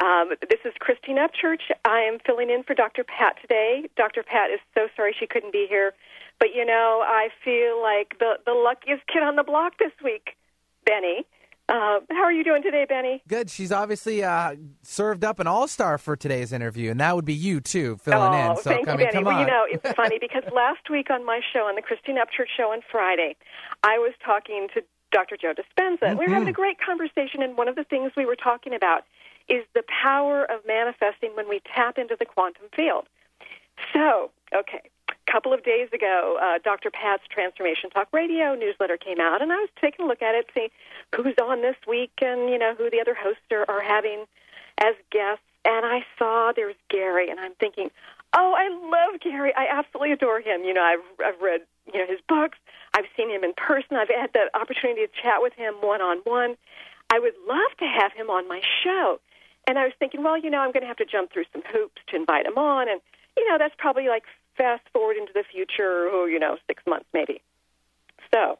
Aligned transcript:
Um, 0.00 0.30
this 0.48 0.60
is 0.64 0.72
Christine 0.80 1.18
Upchurch. 1.18 1.60
I 1.84 2.00
am 2.00 2.18
filling 2.24 2.48
in 2.48 2.62
for 2.62 2.74
Dr. 2.74 3.04
Pat 3.04 3.36
today. 3.40 3.84
Dr. 3.96 4.22
Pat 4.22 4.50
is 4.50 4.60
so 4.74 4.88
sorry 4.96 5.14
she 5.18 5.26
couldn't 5.26 5.52
be 5.52 5.66
here, 5.68 5.92
but 6.38 6.48
you 6.54 6.64
know 6.64 7.02
I 7.04 7.28
feel 7.44 7.82
like 7.82 8.18
the 8.18 8.38
the 8.46 8.52
luckiest 8.52 9.06
kid 9.12 9.22
on 9.22 9.36
the 9.36 9.44
block 9.44 9.74
this 9.78 9.92
week, 10.02 10.36
Benny. 10.86 11.26
Uh, 11.68 12.00
how 12.10 12.24
are 12.24 12.32
you 12.32 12.42
doing 12.42 12.62
today, 12.62 12.84
Benny? 12.88 13.22
Good. 13.28 13.48
She's 13.48 13.70
obviously 13.70 14.24
uh, 14.24 14.56
served 14.82 15.22
up 15.22 15.38
an 15.38 15.46
all 15.46 15.68
star 15.68 15.98
for 15.98 16.16
today's 16.16 16.52
interview, 16.52 16.90
and 16.90 16.98
that 16.98 17.14
would 17.14 17.26
be 17.26 17.34
you 17.34 17.60
too, 17.60 17.96
filling 17.98 18.34
oh, 18.34 18.50
in. 18.50 18.56
So 18.56 18.70
thank 18.70 18.88
I 18.88 18.92
you, 18.92 18.98
Benny. 18.98 19.22
well, 19.22 19.36
on. 19.36 19.40
you 19.42 19.46
know, 19.46 19.66
it's 19.70 19.92
funny 19.92 20.18
because 20.20 20.42
last 20.52 20.90
week 20.90 21.10
on 21.10 21.24
my 21.24 21.40
show, 21.52 21.68
on 21.68 21.76
the 21.76 21.82
Christine 21.82 22.16
Upchurch 22.16 22.48
show 22.56 22.72
on 22.72 22.80
Friday, 22.90 23.36
I 23.84 23.98
was 23.98 24.12
talking 24.24 24.68
to 24.74 24.82
Dr. 25.12 25.36
Joe 25.36 25.52
Dispenza. 25.52 26.00
Mm-hmm. 26.00 26.18
We 26.18 26.26
were 26.26 26.32
having 26.32 26.48
a 26.48 26.52
great 26.52 26.78
conversation, 26.80 27.42
and 27.42 27.56
one 27.56 27.68
of 27.68 27.76
the 27.76 27.84
things 27.84 28.12
we 28.16 28.24
were 28.24 28.36
talking 28.36 28.74
about 28.74 29.04
is 29.50 29.64
the 29.74 29.82
power 30.02 30.44
of 30.44 30.60
manifesting 30.66 31.32
when 31.34 31.48
we 31.48 31.60
tap 31.74 31.98
into 31.98 32.16
the 32.18 32.24
quantum 32.24 32.66
field. 32.74 33.06
So, 33.92 34.30
okay, 34.54 34.82
a 35.08 35.32
couple 35.32 35.52
of 35.52 35.64
days 35.64 35.88
ago, 35.92 36.38
uh, 36.40 36.58
Dr. 36.62 36.90
Pat's 36.90 37.24
Transformation 37.28 37.90
Talk 37.90 38.08
Radio 38.12 38.54
newsletter 38.54 38.96
came 38.96 39.20
out, 39.20 39.42
and 39.42 39.52
I 39.52 39.56
was 39.56 39.68
taking 39.80 40.04
a 40.04 40.08
look 40.08 40.22
at 40.22 40.34
it, 40.34 40.46
see 40.54 40.70
who's 41.14 41.34
on 41.42 41.62
this 41.62 41.76
week, 41.88 42.12
and 42.22 42.48
you 42.48 42.58
know 42.58 42.74
who 42.78 42.88
the 42.88 43.00
other 43.00 43.14
hosts 43.14 43.42
are, 43.50 43.64
are 43.68 43.82
having 43.82 44.24
as 44.78 44.94
guests. 45.10 45.44
And 45.64 45.84
I 45.84 46.06
saw 46.18 46.52
there's 46.54 46.76
Gary, 46.88 47.28
and 47.28 47.38
I'm 47.38 47.52
thinking, 47.60 47.90
oh, 48.34 48.54
I 48.56 48.68
love 48.70 49.20
Gary. 49.20 49.52
I 49.54 49.66
absolutely 49.70 50.12
adore 50.12 50.40
him. 50.40 50.62
You 50.64 50.72
know, 50.72 50.82
I've 50.82 51.04
I've 51.24 51.40
read 51.40 51.62
you 51.92 52.00
know 52.00 52.06
his 52.06 52.20
books. 52.28 52.58
I've 52.94 53.04
seen 53.16 53.30
him 53.30 53.44
in 53.44 53.52
person. 53.54 53.96
I've 53.96 54.08
had 54.08 54.32
the 54.32 54.48
opportunity 54.54 55.02
to 55.06 55.12
chat 55.22 55.42
with 55.42 55.52
him 55.54 55.74
one 55.80 56.00
on 56.00 56.18
one. 56.24 56.56
I 57.10 57.18
would 57.18 57.34
love 57.48 57.76
to 57.78 57.86
have 57.86 58.12
him 58.12 58.30
on 58.30 58.48
my 58.48 58.60
show. 58.82 59.20
And 59.66 59.78
I 59.78 59.84
was 59.84 59.92
thinking, 59.98 60.22
well, 60.22 60.38
you 60.38 60.50
know, 60.50 60.58
I'm 60.58 60.72
going 60.72 60.82
to 60.82 60.88
have 60.88 60.96
to 60.98 61.04
jump 61.04 61.32
through 61.32 61.44
some 61.52 61.62
hoops 61.70 62.02
to 62.08 62.16
invite 62.16 62.46
him 62.46 62.58
on, 62.58 62.88
and 62.88 63.00
you 63.36 63.48
know, 63.48 63.58
that's 63.58 63.74
probably 63.78 64.08
like 64.08 64.24
fast 64.56 64.82
forward 64.92 65.16
into 65.16 65.32
the 65.32 65.44
future, 65.50 66.08
oh, 66.10 66.26
you 66.26 66.38
know, 66.38 66.56
six 66.66 66.82
months 66.86 67.06
maybe. 67.12 67.40
So, 68.32 68.58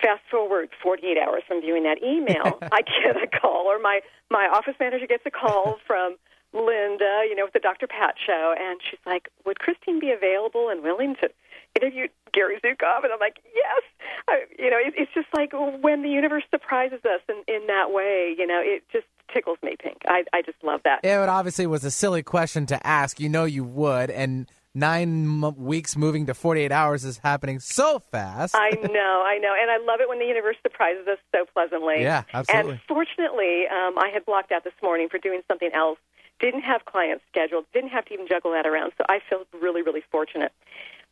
fast 0.00 0.22
forward 0.30 0.70
48 0.82 1.18
hours 1.18 1.42
from 1.46 1.60
viewing 1.60 1.82
that 1.84 2.02
email, 2.02 2.58
I 2.72 2.82
get 2.82 3.16
a 3.22 3.26
call, 3.26 3.66
or 3.66 3.78
my 3.78 4.00
my 4.30 4.48
office 4.52 4.74
manager 4.80 5.06
gets 5.06 5.24
a 5.26 5.30
call 5.30 5.78
from 5.86 6.16
Linda, 6.52 7.22
you 7.28 7.36
know, 7.36 7.44
with 7.44 7.52
the 7.52 7.60
Dr. 7.60 7.86
Pat 7.86 8.14
show, 8.24 8.54
and 8.58 8.80
she's 8.88 9.00
like, 9.06 9.28
"Would 9.46 9.58
Christine 9.58 10.00
be 10.00 10.10
available 10.10 10.68
and 10.68 10.82
willing 10.82 11.16
to 11.16 11.30
interview 11.80 12.08
Gary 12.32 12.56
Zukav?" 12.64 13.04
And 13.04 13.12
I'm 13.12 13.20
like, 13.20 13.38
"Yes." 13.54 13.82
I, 14.28 14.44
you 14.58 14.70
know, 14.70 14.76
it, 14.78 14.94
it's 14.96 15.12
just 15.14 15.28
like 15.34 15.52
when 15.52 16.02
the 16.02 16.08
universe 16.08 16.44
surprises 16.50 17.00
us 17.04 17.20
in 17.28 17.42
in 17.52 17.66
that 17.66 17.90
way. 17.90 18.34
You 18.36 18.46
know, 18.46 18.60
it 18.62 18.84
just 18.92 19.06
tickles 19.32 19.58
me 19.62 19.76
pink. 19.80 19.98
I 20.06 20.24
I 20.32 20.42
just 20.42 20.62
love 20.62 20.80
that. 20.84 21.00
Yeah, 21.04 21.22
it 21.22 21.28
obviously 21.28 21.66
was 21.66 21.84
a 21.84 21.90
silly 21.90 22.22
question 22.22 22.66
to 22.66 22.86
ask. 22.86 23.20
You 23.20 23.28
know 23.28 23.44
you 23.44 23.64
would, 23.64 24.10
and 24.10 24.46
nine 24.74 25.42
m- 25.44 25.56
weeks 25.56 25.96
moving 25.96 26.26
to 26.26 26.34
48 26.34 26.72
hours 26.72 27.04
is 27.04 27.18
happening 27.18 27.58
so 27.60 28.00
fast. 28.10 28.54
I 28.54 28.70
know, 28.70 29.24
I 29.26 29.38
know, 29.38 29.54
and 29.60 29.70
I 29.70 29.78
love 29.84 30.00
it 30.00 30.08
when 30.08 30.18
the 30.18 30.26
universe 30.26 30.56
surprises 30.62 31.06
us 31.08 31.18
so 31.34 31.44
pleasantly. 31.52 32.02
Yeah, 32.02 32.22
absolutely. 32.32 32.72
And 32.72 32.80
fortunately, 32.86 33.64
um, 33.70 33.98
I 33.98 34.10
had 34.12 34.24
blocked 34.24 34.52
out 34.52 34.64
this 34.64 34.74
morning 34.82 35.08
for 35.08 35.18
doing 35.18 35.42
something 35.48 35.70
else. 35.74 35.98
Didn't 36.40 36.62
have 36.62 36.84
clients 36.86 37.24
scheduled. 37.30 37.66
Didn't 37.74 37.90
have 37.90 38.06
to 38.06 38.14
even 38.14 38.26
juggle 38.26 38.52
that 38.52 38.66
around. 38.66 38.92
So 38.96 39.04
I 39.08 39.20
feel 39.28 39.44
really, 39.60 39.82
really 39.82 40.02
fortunate. 40.10 40.52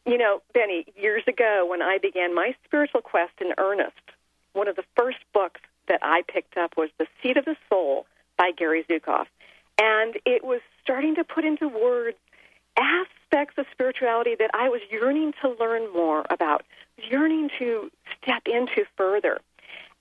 You 0.09 0.17
know, 0.17 0.41
Benny, 0.55 0.87
years 0.97 1.23
ago 1.29 1.67
when 1.69 1.83
I 1.83 1.99
began 1.99 2.35
my 2.35 2.55
spiritual 2.65 3.03
quest 3.03 3.35
in 3.43 3.53
earnest, 3.59 3.93
one 4.55 4.67
of 4.67 4.75
the 4.75 4.85
first 4.97 5.19
books 5.35 5.61
that 5.87 5.99
I 6.01 6.23
picked 6.27 6.57
up 6.57 6.79
was 6.79 6.89
The 6.97 7.07
Seat 7.23 7.37
of 7.37 7.45
the 7.45 7.57
Soul 7.69 8.07
by 8.39 8.53
Gary 8.57 8.87
Zukav. 8.89 9.27
And 9.79 10.15
it 10.25 10.43
was 10.43 10.63
starting 10.83 11.17
to 11.17 11.25
put 11.25 11.45
into 11.45 11.69
words 11.69 12.17
aspects 12.79 13.59
of 13.59 13.67
spirituality 13.71 14.35
that 14.39 14.51
I 14.55 14.71
was 14.71 14.81
yearning 14.91 15.35
to 15.43 15.55
learn 15.61 15.93
more 15.93 16.25
about, 16.31 16.65
yearning 16.97 17.51
to 17.59 17.91
step 18.23 18.45
into 18.47 18.87
further. 18.97 19.41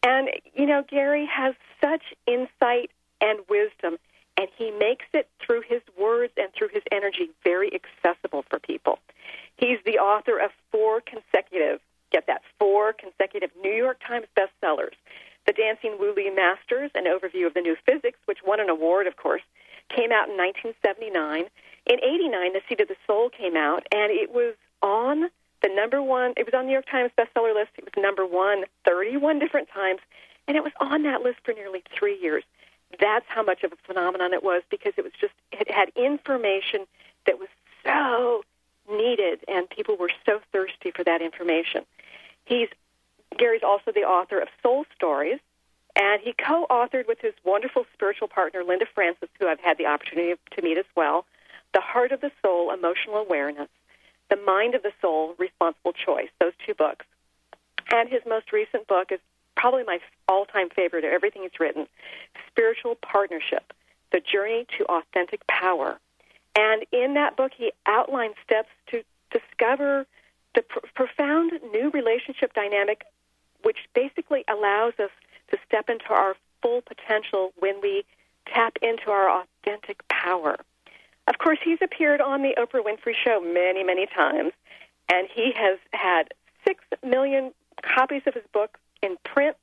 And, 0.04 0.30
you 0.54 0.68
know, 0.68 0.86
Gary 0.88 1.26
has 1.30 1.54
such 1.82 2.04
insight 2.26 2.92
and 3.20 3.40
wisdom, 3.50 3.98
and 4.38 4.48
he 4.56 4.72
makes 4.72 5.06
it 5.14 5.28
through 5.44 5.62
his 5.68 5.82
words 6.00 6.34
and 6.38 6.50
through 6.54 6.70
his 6.70 6.84
energy 6.92 7.30
very 7.44 7.72
accessible 7.74 8.46
for 8.50 8.60
people. 8.60 9.00
He's 9.58 9.80
the 9.86 9.98
author 9.98 10.38
of 10.38 10.52
four 10.72 11.02
consecutive, 11.02 11.80
get 12.12 12.28
that, 12.28 12.42
four 12.60 12.94
consecutive 12.94 13.50
New 13.62 13.74
York 13.74 14.00
Times 14.06 14.28
bestsellers. 14.38 14.94
The 15.48 15.54
Dancing 15.54 15.98
Wu 16.00 16.14
Li 16.16 16.30
Masters, 16.30 16.92
an 16.94 17.06
overview 17.06 17.48
of 17.48 17.54
the 17.54 17.62
new 17.62 17.76
physics, 17.86 18.20
which 18.26 18.40
won 18.46 18.60
an 18.60 18.70
award, 18.70 19.08
of 19.08 19.16
course, 19.16 19.42
came 19.90 20.12
out 20.12 20.30
in 20.30 20.38
1979. 20.38 21.46
In 21.88 21.98
89, 22.04 22.54
The 22.54 22.62
Seat 22.68 22.82
of 22.82 22.90
the 22.90 22.98
Soul 23.08 23.30
came 23.30 23.56
out, 23.56 23.88
and 23.92 24.12
it 24.12 24.32
was 24.32 24.56
on 24.82 25.30
the 25.64 25.70
number 25.74 26.02
one, 26.02 26.34
it 26.38 26.46
was 26.46 26.54
on 26.54 26.64
the 26.64 26.68
New 26.68 26.74
York 26.74 26.86
Times 26.92 27.12
bestseller 27.18 27.56
list. 27.56 27.72
It 27.78 27.86
was 27.86 27.94
number 27.98 28.26
one 28.26 28.66
31 28.86 29.40
different 29.40 29.70
times, 29.74 30.02
and 30.48 30.56
it 30.56 30.64
was 30.64 30.74
on 30.80 31.04
that 31.04 31.22
list 31.22 31.40
for 31.44 31.54
nearly 31.54 31.82
three 31.98 32.20
years. 32.22 32.44
That's 33.00 33.26
how 33.28 33.44
much 33.44 33.64
of 33.64 33.72
a 33.72 33.76
phenomenon 33.86 34.34
it 34.34 34.44
was 34.44 34.64
because 34.70 34.94
it 34.98 35.04
was 35.04 35.14
just, 35.20 35.34
it 35.52 35.70
had 35.70 35.90
information 35.96 36.86
that 37.26 37.40
was 37.40 37.50
so 37.84 38.44
needed, 38.90 39.40
and 39.48 39.70
people 39.70 39.98
were 39.98 40.12
so 40.26 40.40
thirsty 40.52 40.92
for 40.92 41.04
that 41.04 41.22
information. 41.22 41.86
He's 42.46 42.70
Gary's 43.38 43.64
also 43.64 43.92
the 43.92 44.04
author 44.04 44.40
of 44.40 44.48
Soul 44.64 44.86
Stories, 44.96 45.40
and 45.96 46.22
he 46.22 46.34
co-authored 46.34 47.08
with 47.08 47.20
his 47.20 47.34
wonderful 47.44 47.86
spiritual 47.94 48.28
partner 48.28 48.64
Linda 48.64 48.86
Francis, 48.96 49.30
who 49.40 49.48
I've 49.48 49.60
had 49.60 49.78
the 49.78 49.86
opportunity 49.86 50.40
to 50.52 50.62
meet 50.62 50.78
as 50.78 50.86
well, 50.96 51.26
The 51.74 51.82
Heart 51.82 52.14
of 52.14 52.22
the 52.22 52.32
Soul: 52.42 52.72
Emotional 52.72 53.18
Awareness, 53.18 53.70
The 54.30 54.38
Mind 54.38 54.76
of 54.76 54.84
the 54.84 54.94
Soul: 55.02 55.36
Responsible 55.38 55.94
Choice. 55.94 56.30
Those 56.40 56.54
two 56.66 56.74
books, 56.74 57.06
and 57.92 58.10
his 58.10 58.22
most 58.26 58.54
recent 58.54 58.88
book 58.88 59.12
is 59.12 59.20
probably 59.58 59.84
my 59.84 60.00
all-time 60.28 60.70
favorite 60.70 61.04
of 61.04 61.12
everything 61.12 61.42
he's 61.42 61.60
written, 61.60 61.88
Spiritual 62.48 62.96
Partnership: 62.96 63.74
The 64.12 64.22
Journey 64.22 64.66
to 64.78 64.86
Authentic 64.86 65.46
Power. 65.48 66.00
And 66.56 66.86
in 66.92 67.16
that 67.16 67.36
book, 67.36 67.52
he 67.58 67.72
outlines 67.86 68.36
steps 68.44 68.70
to 68.92 69.04
discover 69.32 70.06
the 70.56 70.62
pr- 70.62 70.80
profound 70.96 71.52
new 71.72 71.90
relationship 71.90 72.54
dynamic, 72.54 73.04
which 73.64 73.78
basically 73.94 74.46
allows 74.48 74.94
us 75.00 75.12
to 75.52 75.58
step 75.66 75.90
into 75.90 76.10
our 76.10 76.36
full 76.62 76.82
potential 76.82 77.52
when 77.60 77.82
we 77.82 78.06
tap 78.46 78.78
into 78.82 79.12
our 79.12 79.42
authentic 79.42 80.08
power. 80.08 80.58
Of 81.28 81.38
course, 81.40 81.60
he's 81.64 81.80
appeared 81.82 82.22
on 82.22 82.42
the 82.42 82.56
Oprah 82.58 82.84
Winfrey 82.84 83.14
Show 83.14 83.42
many, 83.42 83.84
many 83.84 84.06
times, 84.06 84.54
and 85.12 85.28
he 85.34 85.52
has 85.56 85.78
had 85.92 86.34
six 86.66 86.84
million 87.04 87.54
copies 87.84 88.22
of 88.26 88.34
his 88.34 88.46
book 88.54 88.78
in 89.02 89.18
print 89.24 89.56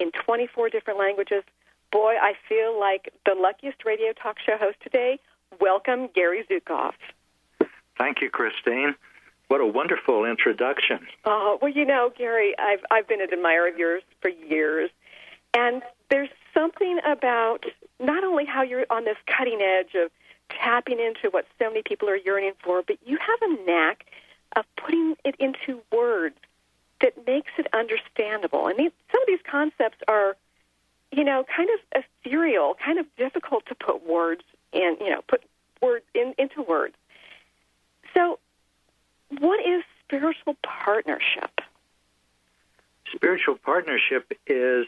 in 0.00 0.10
24 0.12 0.70
different 0.70 0.98
languages. 0.98 1.42
Boy, 1.90 2.14
I 2.20 2.34
feel 2.48 2.78
like 2.78 3.12
the 3.24 3.34
luckiest 3.34 3.84
radio 3.84 4.12
talk 4.12 4.36
show 4.44 4.56
host 4.58 4.76
today. 4.82 5.18
Welcome, 5.60 6.08
Gary 6.14 6.44
Zukav. 6.50 6.92
Thank 7.96 8.20
you, 8.20 8.30
Christine. 8.30 8.94
What 9.48 9.60
a 9.60 9.66
wonderful 9.66 10.26
introduction. 10.26 11.06
Oh, 11.24 11.58
well, 11.60 11.70
you 11.70 11.86
know, 11.86 12.12
Gary, 12.16 12.54
I've 12.58 12.80
I've 12.90 13.08
been 13.08 13.22
an 13.22 13.32
admirer 13.32 13.68
of 13.68 13.78
yours 13.78 14.02
for 14.20 14.28
years. 14.28 14.90
And 15.54 15.82
there's 16.10 16.28
something 16.52 16.98
about 17.06 17.64
not 17.98 18.24
only 18.24 18.44
how 18.44 18.62
you're 18.62 18.84
on 18.90 19.04
this 19.04 19.16
cutting 19.26 19.60
edge 19.62 19.94
of 19.94 20.10
tapping 20.50 21.00
into 21.00 21.30
what 21.30 21.46
so 21.58 21.68
many 21.68 21.82
people 21.82 22.08
are 22.08 22.16
yearning 22.16 22.52
for, 22.62 22.82
but 22.86 22.98
you 23.04 23.18
have 23.18 23.50
a 23.50 23.64
knack 23.64 24.04
of 24.56 24.64
putting 24.76 25.14
it 25.24 25.34
into 25.38 25.80
words 25.92 26.36
that 27.00 27.26
makes 27.26 27.50
it 27.58 27.66
understandable. 27.72 28.66
And 28.66 28.78
these, 28.78 28.92
some 29.12 29.22
of 29.22 29.26
these 29.26 29.40
concepts 29.48 29.98
are, 30.08 30.36
you 31.12 31.24
know, 31.24 31.44
kind 31.54 31.68
of 31.70 32.04
ethereal, 32.24 32.74
kind 32.84 32.98
of 32.98 33.06
difficult 33.16 33.66
to 33.66 33.74
put 33.74 34.06
words 34.06 34.42
in, 34.72 34.96
you 35.00 35.10
know, 35.10 35.22
put 35.26 35.42
words 35.80 36.04
in, 36.14 36.34
into 36.38 36.62
words. 36.62 36.94
So, 38.14 38.38
what 39.38 39.64
is 39.64 39.82
spiritual 40.04 40.56
partnership? 40.62 41.60
Spiritual 43.14 43.56
partnership 43.56 44.32
is 44.46 44.86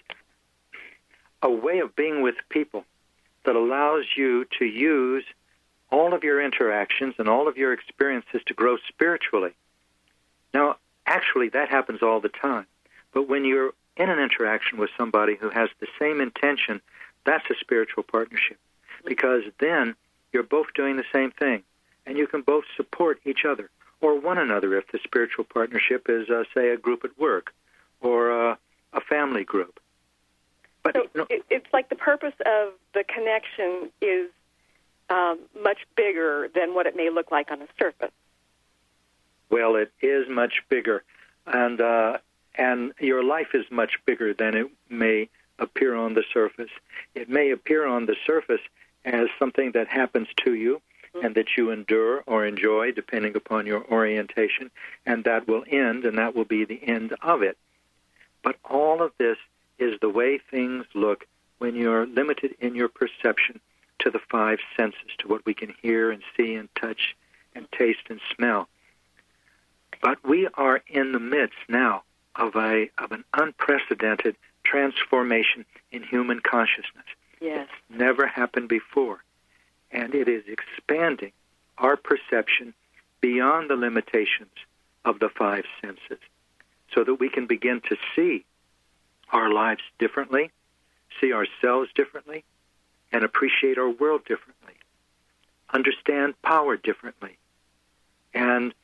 a 1.43 1.51
way 1.51 1.79
of 1.79 1.95
being 1.97 2.23
with 2.23 2.35
people 2.49 2.85
that 3.45 3.57
allows 3.57 4.05
you 4.17 4.47
to 4.59 4.65
use 4.65 5.25
all 5.91 6.15
of 6.15 6.23
your 6.23 6.43
interactions 6.43 7.15
and 7.19 7.29
all 7.29 7.49
of 7.49 7.57
your 7.57 7.73
experiences 7.73 8.43
to 8.47 8.55
grow 8.55 8.77
spiritually. 8.89 9.53
Now, 10.53 10.77
actually, 11.11 11.51
that 11.51 11.69
happens 11.69 12.03
all 12.03 12.21
the 12.21 12.31
time. 12.31 12.67
But 13.13 13.29
when 13.29 13.45
you're 13.45 13.73
in 13.97 14.09
an 14.09 14.19
interaction 14.19 14.79
with 14.79 14.91
somebody 14.97 15.37
who 15.37 15.51
has 15.51 15.69
the 15.81 15.89
same 15.99 16.21
intention, 16.21 16.81
that's 17.27 17.45
a 17.51 17.55
spiritual 17.61 18.05
partnership. 18.05 18.59
Because 19.05 19.43
then 19.59 19.95
you're 20.33 20.43
both 20.43 20.69
doing 20.75 20.97
the 20.97 21.05
same 21.13 21.33
thing, 21.33 21.63
and 22.07 22.17
you 22.17 22.27
can 22.27 22.43
both 22.43 22.65
support 22.77 23.21
each 23.27 23.45
other 23.45 23.69
or 24.01 24.19
one 24.19 24.39
another 24.39 24.77
if 24.79 24.87
the 24.93 24.99
spiritual 25.05 25.45
partnership 25.45 26.07
is, 26.09 26.31
uh, 26.31 26.45
say, 26.55 26.71
a 26.71 26.77
group 26.77 27.05
at 27.05 27.19
work 27.19 27.53
or 28.01 28.51
uh, 28.51 28.57
a 28.93 29.01
family 29.01 29.45
group. 29.45 29.81
But 30.83 30.95
so 30.95 31.03
you 31.03 31.11
know, 31.15 31.27
it, 31.29 31.45
it's 31.51 31.67
like 31.73 31.91
the 31.91 31.97
purpose 31.97 32.33
of 32.47 32.73
the 32.95 33.05
connection 33.05 33.91
is 34.01 34.31
um, 35.11 35.41
much 35.63 35.81
bigger 35.97 36.49
than 36.55 36.75
what 36.75 36.87
it 36.87 36.97
may 36.97 37.11
look 37.11 37.31
like 37.31 37.51
on 37.51 37.59
the 37.59 37.69
surface. 37.79 38.13
Well, 39.51 39.77
it 39.77 39.93
is 40.01 40.29
much 40.29 40.63
bigger, 40.69 41.03
and 41.47 41.81
uh, 41.81 42.19
and 42.55 42.93
your 43.01 43.25
life 43.25 43.49
is 43.55 43.65
much 43.71 43.99
bigger 44.07 44.33
than 44.33 44.57
it 44.57 44.69
may 44.89 45.29
appear 45.59 45.95
on 45.95 46.15
the 46.15 46.25
surface. 46.33 46.71
It 47.15 47.29
may 47.29 47.51
appear 47.51 47.87
on 47.87 48.07
the 48.07 48.17
surface 48.27 48.61
as 49.05 49.29
something 49.39 49.73
that 49.73 49.89
happens 49.89 50.29
to 50.45 50.55
you 50.55 50.81
and 51.23 51.35
that 51.35 51.57
you 51.57 51.71
endure 51.71 52.23
or 52.27 52.47
enjoy, 52.47 52.93
depending 52.93 53.35
upon 53.35 53.67
your 53.67 53.85
orientation, 53.91 54.71
and 55.05 55.25
that 55.25 55.49
will 55.49 55.65
end, 55.69 56.05
and 56.05 56.19
that 56.19 56.37
will 56.37 56.45
be 56.45 56.65
the 56.65 56.81
end 56.87 57.15
of 57.23 57.43
it. 57.43 57.59
But 58.43 58.57
all 58.65 59.03
of 59.03 59.13
this 59.19 59.37
is 59.79 59.99
the 60.01 60.09
way 60.09 60.39
things 60.39 60.87
look 60.95 61.27
when 61.59 61.75
you're 61.75 62.07
limited 62.07 62.55
in 62.61 62.75
your 62.75 62.89
perception 62.89 63.61
to 63.99 64.11
the 64.11 64.21
five 64.31 64.61
senses, 64.77 65.11
to 65.19 65.29
what 65.29 65.45
we 65.45 65.55
can 65.55 65.75
hear 65.83 66.11
and 66.11 66.23
see 66.37 66.55
and 66.55 66.69
touch 66.75 67.17
and 67.55 67.71
taste 67.73 68.07
and 68.09 68.21
smell. 68.35 68.69
But 70.01 70.27
we 70.27 70.49
are 70.55 70.83
in 70.87 71.13
the 71.13 71.21
midst 71.21 71.59
now 71.69 72.03
of 72.35 72.57
a 72.57 72.91
of 72.99 73.13
an 73.13 73.25
unprecedented 73.35 74.37
transformation 74.65 75.65
in 75.91 76.03
human 76.03 76.41
consciousness. 76.41 77.05
Yes. 77.41 77.69
It's 77.71 77.99
never 77.99 78.27
happened 78.27 78.69
before. 78.69 79.23
And 79.91 80.15
it 80.15 80.29
is 80.29 80.45
expanding 80.47 81.33
our 81.79 81.97
perception 81.97 82.75
beyond 83.21 83.71
the 83.71 83.77
limitations 83.77 84.55
of 85.05 85.19
the 85.19 85.29
five 85.29 85.65
senses 85.81 86.21
so 86.95 87.05
that 87.05 87.15
we 87.15 87.29
can 87.29 87.47
begin 87.47 87.81
to 87.89 87.97
see 88.15 88.45
our 89.33 89.51
lives 89.51 89.83
differently, 89.99 90.51
see 91.21 91.33
ourselves 91.33 91.91
differently, 91.95 92.45
and 93.13 93.25
appreciate 93.25 93.79
our 93.79 93.89
world 93.89 94.25
differently, 94.25 94.75
understand 95.73 96.41
power 96.43 96.77
differently. 96.77 97.37
And 98.35 98.75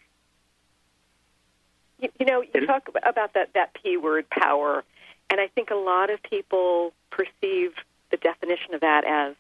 you, 2.00 2.08
you 2.18 2.26
know, 2.26 2.42
you 2.42 2.66
talk 2.66 2.88
about 2.88 3.34
that 3.34 3.50
that 3.54 3.74
p 3.74 3.96
word, 3.96 4.28
power, 4.30 4.84
and 5.30 5.40
I 5.40 5.48
think 5.48 5.70
a 5.70 5.76
lot 5.76 6.10
of 6.10 6.22
people 6.22 6.92
perceive 7.10 7.72
the 8.10 8.16
definition 8.16 8.74
of 8.74 8.80
that 8.80 9.04
as 9.04 9.34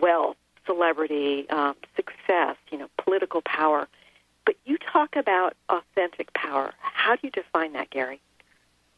wealth, 0.00 0.36
celebrity, 0.66 1.48
um, 1.50 1.74
success, 1.96 2.56
you 2.70 2.78
know, 2.78 2.88
political 2.98 3.42
power. 3.42 3.88
But 4.44 4.56
you 4.64 4.76
talk 4.76 5.16
about 5.16 5.54
authentic 5.68 6.32
power. 6.34 6.72
How 6.80 7.14
do 7.14 7.20
you 7.22 7.30
define 7.30 7.72
that, 7.72 7.90
Gary? 7.90 8.20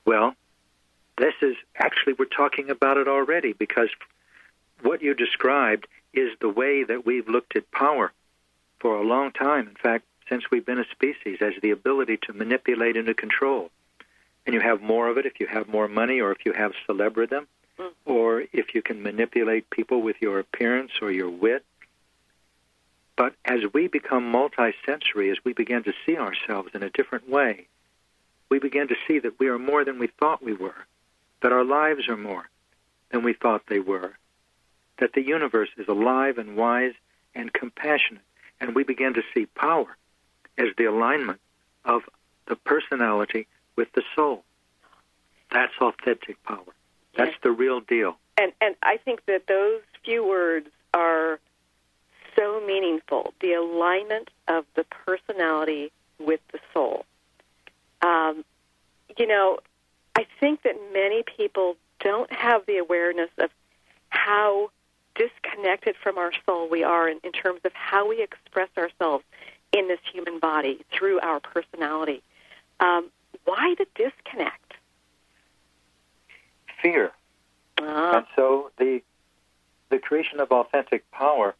Well, 0.04 0.34
this 1.18 1.34
is 1.40 1.56
actually, 1.76 2.14
we're 2.14 2.24
talking 2.24 2.70
about 2.70 2.96
it 2.96 3.08
already 3.08 3.52
because 3.52 3.88
what 4.82 5.02
you 5.02 5.14
described 5.14 5.86
is 6.12 6.30
the 6.40 6.48
way 6.48 6.82
that 6.84 7.06
we've 7.06 7.28
looked 7.28 7.56
at 7.56 7.70
power 7.70 8.12
for 8.80 8.96
a 8.96 9.02
long 9.02 9.32
time. 9.32 9.68
In 9.68 9.74
fact, 9.74 10.04
since 10.28 10.50
we've 10.50 10.66
been 10.66 10.78
a 10.78 10.88
species, 10.90 11.38
as 11.40 11.54
the 11.62 11.70
ability 11.70 12.18
to 12.22 12.32
manipulate 12.32 12.96
and 12.96 13.06
to 13.06 13.14
control. 13.14 13.70
And 14.44 14.54
you 14.54 14.60
have 14.60 14.80
more 14.80 15.08
of 15.08 15.18
it 15.18 15.26
if 15.26 15.40
you 15.40 15.46
have 15.46 15.68
more 15.68 15.88
money 15.88 16.20
or 16.20 16.32
if 16.32 16.44
you 16.44 16.52
have 16.52 16.72
celebridom 16.88 17.46
mm. 17.78 17.90
or 18.04 18.44
if 18.52 18.74
you 18.74 18.82
can 18.82 19.02
manipulate 19.02 19.70
people 19.70 20.02
with 20.02 20.16
your 20.20 20.38
appearance 20.38 20.92
or 21.02 21.10
your 21.10 21.30
wit. 21.30 21.64
But 23.16 23.34
as 23.44 23.60
we 23.72 23.88
become 23.88 24.32
multisensory, 24.32 25.32
as 25.32 25.38
we 25.44 25.52
begin 25.52 25.82
to 25.84 25.92
see 26.04 26.16
ourselves 26.16 26.70
in 26.74 26.82
a 26.82 26.90
different 26.90 27.28
way, 27.28 27.66
we 28.48 28.58
begin 28.58 28.88
to 28.88 28.96
see 29.08 29.18
that 29.18 29.40
we 29.40 29.48
are 29.48 29.58
more 29.58 29.84
than 29.84 29.98
we 29.98 30.06
thought 30.06 30.42
we 30.42 30.52
were 30.52 30.86
that 31.42 31.52
our 31.52 31.64
lives 31.64 32.08
are 32.08 32.16
more 32.16 32.48
than 33.10 33.22
we 33.22 33.32
thought 33.32 33.62
they 33.68 33.78
were, 33.78 34.16
that 34.98 35.12
the 35.12 35.22
universe 35.22 35.68
is 35.76 35.86
alive 35.88 36.38
and 36.38 36.56
wise 36.56 36.94
and 37.34 37.52
compassionate, 37.52 38.22
and 38.60 38.74
we 38.74 38.82
begin 38.82 39.14
to 39.14 39.22
see 39.34 39.46
power 39.46 39.96
as 40.58 40.68
the 40.76 40.84
alignment 40.84 41.40
of 41.84 42.02
the 42.46 42.56
personality 42.56 43.46
with 43.76 43.92
the 43.92 44.02
soul. 44.14 44.44
That's 45.52 45.72
authentic 45.80 46.42
power. 46.44 46.64
That's 47.16 47.32
yes. 47.32 47.40
the 47.42 47.50
real 47.50 47.80
deal. 47.80 48.16
And 48.36 48.52
and 48.60 48.74
I 48.82 48.98
think 48.98 49.24
that 49.26 49.46
those 49.46 49.80
few 50.04 50.26
words 50.26 50.68
are 50.92 51.38
so 52.36 52.62
meaningful. 52.66 53.32
The 53.40 53.54
alignment 53.54 54.30
of 54.48 54.64
the 54.74 54.84
personality 54.84 55.92
with 56.18 56.40
the 56.52 56.58
soul. 56.72 57.04
Um, 58.02 58.44
you 59.18 59.26
know, 59.26 59.58
I 60.14 60.26
think 60.40 60.62
that 60.62 60.76
many 60.92 61.22
people 61.22 61.76
don't 62.00 62.30
have 62.32 62.66
the 62.66 62.76
awareness 62.76 63.30
of 63.38 63.50
how 64.10 64.70
disconnected 65.14 65.96
from 66.02 66.18
our 66.18 66.32
soul 66.44 66.68
we 66.68 66.82
are 66.82 67.08
in, 67.08 67.18
in 67.24 67.32
terms 67.32 67.60
of 67.64 67.72
how 67.72 68.06
we 68.08 68.22
express 68.22 68.68
ourselves 68.76 69.24
in 69.72 69.88
this 69.88 70.00
human 70.12 70.38
body 70.38 70.84
through 70.96 71.20
our 71.20 71.40
personality. 71.40 72.22
Um, 72.80 73.10
why 73.44 73.74
the 73.78 73.86
disconnect? 73.94 74.74
Fear. 76.82 77.12
Ah. 77.80 78.18
And 78.18 78.26
so 78.34 78.70
the 78.78 79.02
the 79.88 79.98
creation 79.98 80.40
of 80.40 80.50
authentic 80.50 81.08
power 81.12 81.54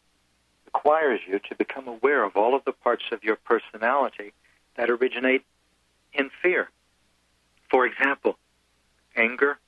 requires 0.67 1.21
you 1.27 1.39
to 1.39 1.55
become 1.55 1.87
aware 1.87 2.25
of 2.25 2.37
all 2.37 2.55
of 2.55 2.65
the 2.65 2.73
parts 2.73 3.05
of 3.13 3.23
your 3.23 3.37
personality 3.37 4.33
that 4.77 4.91
originate 4.91 5.43
in 6.13 6.31
fear. 6.43 6.69
For 7.71 7.87
example, 7.87 8.37
anger, 9.15 9.59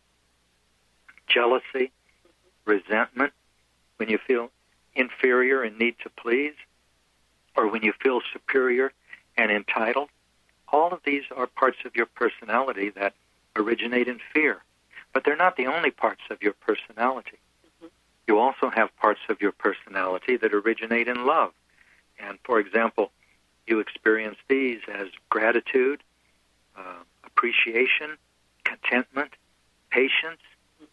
jealousy, 1.29 1.93
resentment, 2.65 3.33
when 3.97 4.09
you 4.09 4.19
feel 4.19 4.51
inferior 4.95 5.63
and 5.63 5.79
need 5.79 5.97
to 6.03 6.11
please, 6.11 6.55
or 7.59 7.67
when 7.67 7.83
you 7.83 7.93
feel 8.01 8.21
superior 8.33 8.93
and 9.37 9.51
entitled. 9.51 10.09
All 10.69 10.93
of 10.93 11.01
these 11.05 11.25
are 11.37 11.49
parts 11.49 11.79
of 11.85 11.97
your 11.97 12.07
personality 12.07 12.91
that 12.91 13.15
originate 13.57 14.07
in 14.07 14.21
fear. 14.33 14.63
But 15.13 15.25
they're 15.25 15.37
not 15.37 15.57
the 15.57 15.67
only 15.67 15.91
parts 15.91 16.21
of 16.31 16.41
your 16.41 16.53
personality. 16.53 17.39
Mm-hmm. 17.67 17.87
You 18.29 18.39
also 18.39 18.71
have 18.71 18.97
parts 18.97 19.21
of 19.29 19.41
your 19.41 19.51
personality 19.51 20.37
that 20.37 20.55
originate 20.55 21.09
in 21.09 21.27
love. 21.27 21.53
And 22.21 22.39
for 22.45 22.61
example, 22.61 23.11
you 23.67 23.81
experience 23.81 24.37
these 24.49 24.81
as 24.93 25.09
gratitude, 25.29 26.03
uh, 26.77 27.03
appreciation, 27.25 28.19
contentment, 28.65 29.33
patience, 29.91 30.41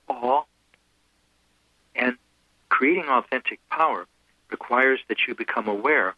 awe. 0.08 0.44
And 1.96 2.18
creating 2.70 3.06
authentic 3.06 3.60
power 3.70 4.08
requires 4.50 5.00
that 5.10 5.28
you 5.28 5.36
become 5.36 5.68
aware 5.68 6.16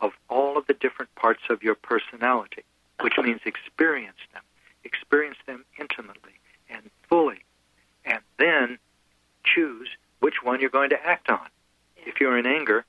of 0.00 0.12
all 0.28 0.56
of 0.56 0.66
the 0.66 0.74
different 0.74 1.14
parts 1.14 1.42
of 1.50 1.62
your 1.62 1.74
personality, 1.74 2.62
which 3.00 3.14
means 3.18 3.40
experience 3.44 4.18
them, 4.32 4.42
experience 4.84 5.38
them 5.46 5.64
intimately 5.78 6.32
and 6.68 6.90
fully, 7.08 7.44
and 8.04 8.20
then 8.38 8.78
choose 9.44 9.88
which 10.20 10.42
one 10.42 10.60
you're 10.60 10.70
going 10.70 10.90
to 10.90 11.06
act 11.06 11.28
on. 11.28 11.46
If 11.96 12.20
you're 12.20 12.38
in 12.38 12.46
anger, 12.46 12.84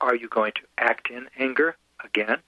are 0.00 0.14
you 0.14 0.28
going 0.28 0.52
to 0.52 0.62
act 0.76 1.10
in 1.10 1.28
anger 1.38 1.76
again? 2.04 2.38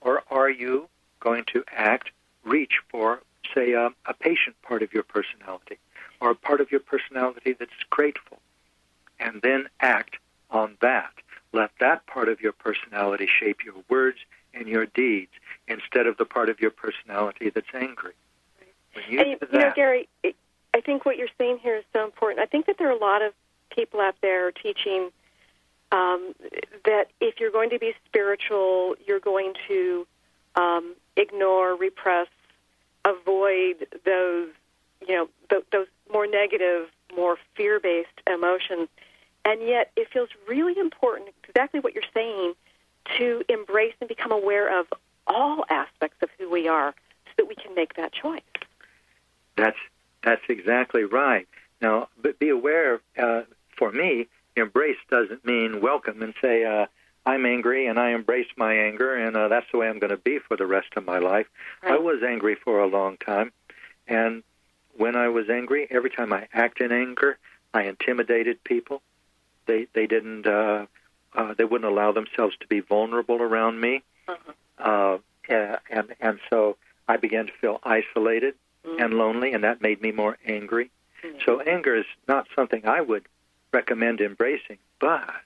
Or 0.00 0.22
are 0.30 0.50
you 0.50 0.88
going 1.20 1.44
to 1.52 1.64
act, 1.74 2.10
reach 2.44 2.80
for, 2.88 3.20
say, 3.54 3.72
a, 3.72 3.90
a 4.06 4.14
patient 4.14 4.56
part 4.62 4.82
of 4.82 4.92
your 4.92 5.02
personality 5.02 5.78
or 6.20 6.30
a 6.30 6.34
part 6.34 6.60
of 6.60 6.70
your 6.70 6.80
personality 6.80 7.54
that's 7.58 7.70
grateful, 7.90 8.38
and 9.20 9.42
then 9.42 9.68
act 9.80 10.16
on 10.50 10.76
that. 10.80 11.12
Let 11.52 11.70
that 11.80 12.06
part 12.06 12.28
of 12.28 12.40
your 12.40 12.52
personality 12.52 13.28
shape 13.40 13.64
your 13.64 13.74
words 13.88 14.18
and 14.52 14.68
your 14.68 14.86
deeds 14.86 15.32
instead 15.68 16.06
of 16.06 16.16
the 16.16 16.24
part 16.24 16.48
of 16.48 16.60
your 16.60 16.70
personality 16.70 17.50
that's 17.50 17.66
angry. 17.74 18.12
When 18.94 19.04
you, 19.08 19.20
and 19.20 19.30
you, 19.30 19.38
that, 19.40 19.52
you 19.52 19.58
know, 19.58 19.72
Gary, 19.74 20.08
I 20.74 20.80
think 20.80 21.04
what 21.04 21.16
you're 21.16 21.28
saying 21.38 21.58
here 21.62 21.76
is 21.76 21.84
so 21.92 22.04
important. 22.04 22.40
I 22.40 22.46
think 22.46 22.66
that 22.66 22.76
there 22.78 22.88
are 22.88 22.96
a 22.96 22.98
lot 22.98 23.22
of 23.22 23.32
people 23.70 24.00
out 24.00 24.16
there 24.22 24.52
teaching 24.52 25.10
um, 25.92 26.34
that 26.84 27.06
if 27.20 27.40
you're 27.40 27.50
going 27.50 27.70
to 27.70 27.78
be 27.78 27.94
spiritual, 28.06 28.96
you're 29.06 29.20
going 29.20 29.54
to 29.68 30.06
um, 30.56 30.94
ignore, 31.16 31.76
repress, 31.76 32.28
avoid 33.04 33.86
those, 34.04 34.48
you 35.06 35.14
know, 35.14 35.28
th- 35.48 35.64
those 35.72 35.86
more 36.12 36.26
negative, 36.26 36.88
more 37.14 37.36
fear-based 37.54 38.20
emotions. 38.26 38.88
And 39.46 39.62
yet, 39.62 39.92
it 39.96 40.08
feels 40.12 40.28
really 40.48 40.76
important, 40.76 41.30
exactly 41.48 41.78
what 41.78 41.94
you're 41.94 42.02
saying, 42.12 42.54
to 43.16 43.44
embrace 43.48 43.94
and 44.00 44.08
become 44.08 44.32
aware 44.32 44.80
of 44.80 44.86
all 45.28 45.64
aspects 45.70 46.16
of 46.20 46.30
who 46.36 46.50
we 46.50 46.66
are, 46.66 46.92
so 47.26 47.32
that 47.38 47.46
we 47.46 47.54
can 47.54 47.72
make 47.76 47.94
that 47.94 48.12
choice. 48.12 48.42
That's 49.56 49.78
that's 50.24 50.42
exactly 50.48 51.04
right. 51.04 51.46
Now, 51.80 52.08
but 52.20 52.40
be 52.40 52.48
aware. 52.48 53.00
Uh, 53.16 53.42
for 53.78 53.92
me, 53.92 54.26
embrace 54.56 54.96
doesn't 55.10 55.44
mean 55.44 55.80
welcome 55.80 56.22
and 56.22 56.34
say, 56.42 56.64
uh, 56.64 56.86
I'm 57.24 57.46
angry 57.46 57.86
and 57.86 57.98
I 57.98 58.10
embrace 58.10 58.48
my 58.56 58.74
anger 58.74 59.14
and 59.14 59.36
uh, 59.36 59.48
that's 59.48 59.66
the 59.70 59.78
way 59.78 59.88
I'm 59.88 60.00
going 60.00 60.10
to 60.10 60.16
be 60.16 60.38
for 60.38 60.56
the 60.56 60.66
rest 60.66 60.88
of 60.96 61.06
my 61.06 61.18
life. 61.18 61.46
Right. 61.82 61.92
I 61.92 61.98
was 61.98 62.22
angry 62.26 62.56
for 62.56 62.80
a 62.80 62.86
long 62.86 63.16
time. 63.18 63.52
And 64.08 64.42
when 64.96 65.14
I 65.14 65.28
was 65.28 65.48
angry, 65.50 65.86
every 65.90 66.10
time 66.10 66.32
I 66.32 66.48
acted 66.52 66.90
in 66.90 66.98
anger, 66.98 67.38
I 67.74 67.82
intimidated 67.84 68.64
people. 68.64 69.02
They 69.66 69.86
they 69.92 70.06
didn't 70.06 70.46
uh, 70.46 70.86
uh, 71.34 71.54
they 71.54 71.64
wouldn't 71.64 71.90
allow 71.90 72.12
themselves 72.12 72.56
to 72.60 72.66
be 72.66 72.80
vulnerable 72.80 73.42
around 73.42 73.80
me, 73.80 74.02
uh-huh. 74.26 75.18
uh, 75.48 75.76
and 75.90 76.14
and 76.20 76.38
so 76.50 76.76
I 77.08 77.16
began 77.16 77.46
to 77.46 77.52
feel 77.60 77.80
isolated 77.84 78.54
mm-hmm. 78.84 79.02
and 79.02 79.14
lonely, 79.14 79.52
and 79.52 79.64
that 79.64 79.82
made 79.82 80.00
me 80.00 80.12
more 80.12 80.38
angry. 80.46 80.90
Mm-hmm. 81.24 81.38
So 81.44 81.60
anger 81.60 81.94
is 81.94 82.06
not 82.26 82.46
something 82.54 82.86
I 82.86 83.00
would 83.00 83.26
recommend 83.72 84.20
embracing. 84.20 84.78
But, 84.98 85.44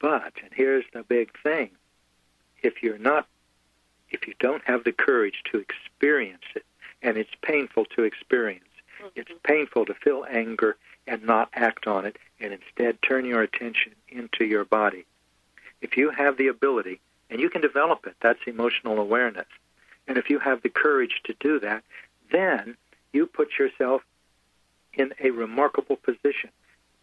but, 0.00 0.32
and 0.42 0.52
here's 0.54 0.84
the 0.92 1.02
big 1.02 1.30
thing: 1.42 1.70
if 2.62 2.82
you're 2.82 2.98
not, 2.98 3.26
if 4.10 4.26
you 4.26 4.34
don't 4.38 4.62
have 4.64 4.84
the 4.84 4.92
courage 4.92 5.42
to 5.52 5.58
experience 5.58 6.44
it, 6.54 6.64
and 7.02 7.16
it's 7.16 7.34
painful 7.42 7.84
to 7.96 8.02
experience, 8.04 8.64
mm-hmm. 8.98 9.08
it's 9.14 9.32
painful 9.44 9.84
to 9.86 9.94
feel 9.94 10.24
anger 10.30 10.76
and 11.08 11.24
not 11.24 11.48
act 11.54 11.86
on 11.86 12.04
it, 12.04 12.16
and 12.40 12.52
instead 12.52 13.00
turn 13.02 13.24
your 13.24 13.42
attention 13.42 13.92
into 14.08 14.44
your 14.44 14.64
body. 14.64 15.04
If 15.80 15.96
you 15.96 16.10
have 16.10 16.36
the 16.36 16.48
ability, 16.48 17.00
and 17.30 17.40
you 17.40 17.50
can 17.50 17.60
develop 17.60 18.06
it, 18.06 18.16
that's 18.20 18.40
emotional 18.46 18.98
awareness. 18.98 19.46
And 20.06 20.16
if 20.16 20.30
you 20.30 20.38
have 20.38 20.62
the 20.62 20.68
courage 20.68 21.20
to 21.24 21.34
do 21.40 21.60
that, 21.60 21.82
then 22.32 22.76
you 23.12 23.26
put 23.26 23.58
yourself 23.58 24.02
in 24.92 25.12
a 25.20 25.30
remarkable 25.30 25.96
position 25.96 26.50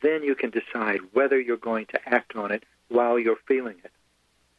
then 0.05 0.23
you 0.23 0.35
can 0.35 0.51
decide 0.51 0.99
whether 1.13 1.39
you're 1.39 1.57
going 1.57 1.87
to 1.87 2.09
act 2.09 2.35
on 2.35 2.51
it 2.51 2.63
while 2.89 3.17
you're 3.17 3.39
feeling 3.47 3.77
it. 3.83 3.91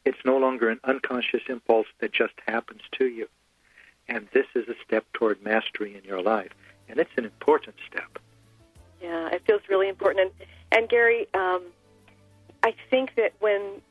It's 0.03 0.25
no 0.25 0.37
longer 0.37 0.69
an 0.69 0.79
unconscious 0.83 1.43
impulse 1.47 1.87
that 1.99 2.11
just 2.11 2.33
happens 2.45 2.81
to 2.93 3.05
you. 3.05 3.27
And 4.07 4.27
this 4.33 4.45
is 4.55 4.67
a 4.67 4.75
step 4.85 5.05
toward 5.13 5.43
mastery 5.43 5.95
in 5.95 6.03
your 6.03 6.21
life. 6.21 6.51
And 6.89 6.99
it's 6.99 7.11
an 7.17 7.25
important 7.25 7.75
step. 7.89 8.19
Yeah, 9.01 9.29
it 9.29 9.43
feels 9.45 9.61
really 9.69 9.89
important. 9.89 10.31
And, 10.31 10.47
and 10.71 10.89
Gary, 10.89 11.27
um, 11.33 11.61
I 12.63 12.73
think 12.89 13.15
that 13.15 13.33
when 13.39 13.81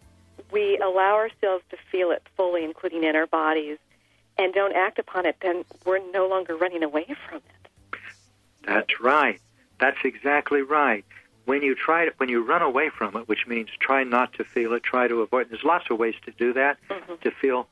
we 0.50 0.78
allow 0.78 1.14
ourselves 1.14 1.64
to 1.70 1.76
feel 1.90 2.10
it 2.10 2.22
fully, 2.36 2.64
including 2.64 3.04
in 3.04 3.16
our 3.16 3.26
bodies, 3.26 3.78
and 4.38 4.52
don't 4.52 4.74
act 4.74 4.98
upon 4.98 5.26
it, 5.26 5.36
then 5.40 5.64
we're 5.84 6.00
no 6.10 6.28
longer 6.28 6.56
running 6.56 6.82
away 6.82 7.06
from 7.28 7.38
it. 7.38 7.98
That's 8.64 9.00
right. 9.00 9.40
That's 9.78 9.98
exactly 10.04 10.62
right 10.62 11.04
when 11.46 11.62
you 11.62 11.74
try 11.74 12.06
to, 12.06 12.12
when 12.18 12.28
you 12.28 12.44
run 12.44 12.60
away 12.60 12.90
from 12.90 13.16
it, 13.16 13.28
which 13.28 13.46
means 13.46 13.68
try 13.78 14.04
not 14.04 14.32
to 14.34 14.44
feel 14.44 14.72
it, 14.74 14.82
try 14.82 15.08
to 15.08 15.22
avoid. 15.22 15.42
It. 15.42 15.50
There's 15.50 15.64
lots 15.64 15.86
of 15.90 15.98
ways 15.98 16.14
to 16.26 16.32
do 16.32 16.52
that. 16.52 16.76
Mm-hmm. 16.90 17.14
To 17.22 17.30
feel 17.30 17.68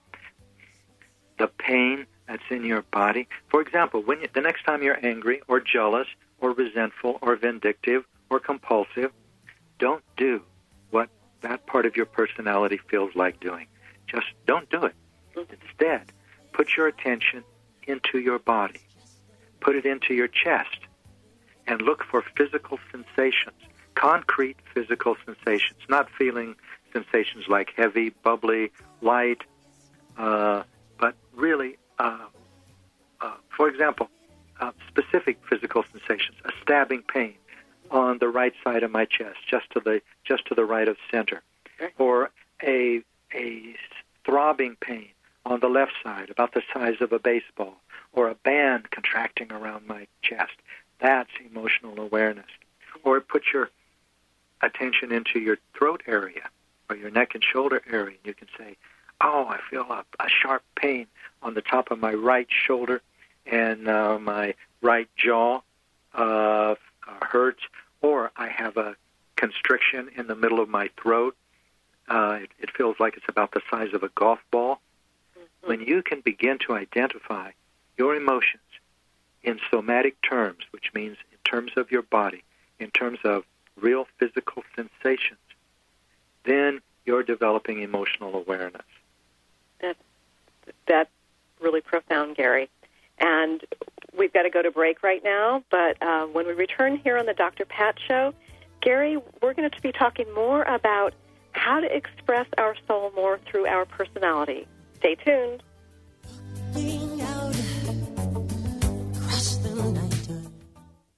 the 1.38 1.48
pain 1.48 2.06
that's 2.28 2.42
in 2.50 2.64
your 2.64 2.82
body. 2.82 3.26
For 3.48 3.60
example, 3.60 4.00
when 4.00 4.20
you, 4.20 4.28
the 4.32 4.40
next 4.40 4.64
time 4.64 4.82
you're 4.82 5.04
angry 5.04 5.42
or 5.48 5.60
jealous 5.60 6.06
or 6.44 6.52
resentful 6.52 7.18
or 7.22 7.36
vindictive 7.36 8.04
or 8.28 8.38
compulsive, 8.38 9.10
don't 9.78 10.04
do 10.18 10.42
what 10.90 11.08
that 11.40 11.66
part 11.66 11.86
of 11.86 11.96
your 11.96 12.04
personality 12.04 12.78
feels 12.90 13.14
like 13.14 13.40
doing. 13.40 13.66
Just 14.06 14.26
don't 14.46 14.68
do 14.68 14.84
it. 14.84 14.94
Instead, 15.34 16.12
put 16.52 16.76
your 16.76 16.86
attention 16.86 17.42
into 17.86 18.18
your 18.18 18.38
body. 18.38 18.82
Put 19.60 19.74
it 19.74 19.86
into 19.86 20.12
your 20.12 20.28
chest 20.28 20.80
and 21.66 21.80
look 21.80 22.04
for 22.04 22.22
physical 22.36 22.78
sensations, 22.92 23.56
concrete 23.94 24.58
physical 24.74 25.16
sensations, 25.24 25.80
not 25.88 26.10
feeling 26.10 26.56
sensations 26.92 27.46
like 27.48 27.70
heavy, 27.74 28.10
bubbly, 28.10 28.70
light, 29.00 29.40
uh, 30.18 30.62
but 31.00 31.14
really, 31.34 31.78
uh, 31.98 32.18
uh, 33.22 33.32
for 33.56 33.66
example, 33.66 34.10
uh, 34.60 34.72
specific 34.88 35.38
physical 35.48 35.84
sensations, 35.92 36.36
a 36.44 36.52
stabbing 36.62 37.02
pain 37.02 37.34
on 37.90 38.18
the 38.18 38.28
right 38.28 38.54
side 38.62 38.82
of 38.82 38.90
my 38.90 39.04
chest, 39.04 39.38
just 39.48 39.70
to 39.70 39.80
the 39.80 40.00
just 40.24 40.46
to 40.46 40.54
the 40.54 40.64
right 40.64 40.88
of 40.88 40.96
center, 41.10 41.42
or 41.98 42.30
a 42.62 43.02
a 43.34 43.74
throbbing 44.24 44.76
pain 44.80 45.08
on 45.44 45.60
the 45.60 45.68
left 45.68 45.92
side, 46.02 46.30
about 46.30 46.54
the 46.54 46.62
size 46.72 46.96
of 47.00 47.12
a 47.12 47.18
baseball, 47.18 47.76
or 48.12 48.28
a 48.28 48.34
band 48.34 48.90
contracting 48.90 49.52
around 49.52 49.86
my 49.86 50.06
chest. 50.22 50.54
That's 51.00 51.30
emotional 51.50 52.00
awareness. 52.00 52.46
Or 53.02 53.20
put 53.20 53.42
your 53.52 53.70
attention 54.62 55.12
into 55.12 55.38
your 55.38 55.58
throat 55.76 56.02
area 56.06 56.48
or 56.88 56.96
your 56.96 57.10
neck 57.10 57.34
and 57.34 57.44
shoulder 57.44 57.82
area, 57.90 58.16
and 58.16 58.24
you 58.24 58.34
can 58.34 58.48
say, 58.58 58.76
"Oh, 59.20 59.46
I 59.48 59.58
feel 59.70 59.86
a, 59.90 60.04
a 60.20 60.28
sharp 60.28 60.62
pain 60.76 61.06
on 61.42 61.54
the 61.54 61.62
top 61.62 61.90
of 61.90 61.98
my 61.98 62.14
right 62.14 62.48
shoulder, 62.48 63.02
and 63.46 63.88
uh, 63.88 64.18
my 64.18 64.54
right 64.82 65.08
jaw 65.16 65.60
uh, 66.14 66.74
hurts, 67.22 67.62
or 68.00 68.30
I 68.36 68.48
have 68.48 68.76
a 68.76 68.96
constriction 69.36 70.10
in 70.16 70.26
the 70.26 70.34
middle 70.34 70.60
of 70.60 70.68
my 70.68 70.90
throat. 71.00 71.36
Uh, 72.08 72.38
it, 72.42 72.50
it 72.58 72.70
feels 72.76 72.96
like 73.00 73.16
it's 73.16 73.28
about 73.28 73.52
the 73.52 73.60
size 73.70 73.92
of 73.94 74.02
a 74.02 74.08
golf 74.10 74.40
ball." 74.50 74.80
Mm-hmm. 75.38 75.68
When 75.68 75.80
you 75.80 76.02
can 76.02 76.20
begin 76.20 76.58
to 76.66 76.74
identify 76.74 77.52
your 77.96 78.14
emotions 78.14 78.62
in 79.42 79.60
somatic 79.70 80.20
terms, 80.22 80.64
which 80.70 80.92
means 80.94 81.16
in 81.30 81.38
terms 81.44 81.72
of 81.76 81.90
your 81.90 82.02
body, 82.02 82.42
in 82.78 82.90
terms 82.90 83.18
of 83.24 83.44
real 83.76 84.06
physical 84.18 84.62
sensations, 84.74 85.38
then 86.44 86.80
you're 87.04 87.22
developing 87.22 87.82
emotional 87.82 88.34
awareness. 88.34 88.86
That, 89.80 89.96
that's 90.86 91.10
really 91.60 91.80
profound, 91.80 92.36
Gary. 92.36 92.68
And 93.18 93.62
we've 94.16 94.32
got 94.32 94.42
to 94.42 94.50
go 94.50 94.62
to 94.62 94.70
break 94.70 95.02
right 95.02 95.22
now, 95.22 95.64
but 95.70 96.02
uh, 96.02 96.26
when 96.26 96.46
we 96.46 96.52
return 96.52 96.96
here 96.96 97.18
on 97.18 97.26
the 97.26 97.34
Dr. 97.34 97.64
Pat 97.64 97.96
Show, 98.06 98.34
Gary, 98.80 99.16
we're 99.40 99.54
going 99.54 99.70
to 99.70 99.80
be 99.80 99.92
talking 99.92 100.32
more 100.34 100.62
about 100.62 101.14
how 101.52 101.80
to 101.80 101.96
express 101.96 102.46
our 102.58 102.74
soul 102.86 103.12
more 103.14 103.38
through 103.50 103.66
our 103.66 103.84
personality. 103.86 104.66
Stay 104.96 105.14
tuned. 105.14 105.62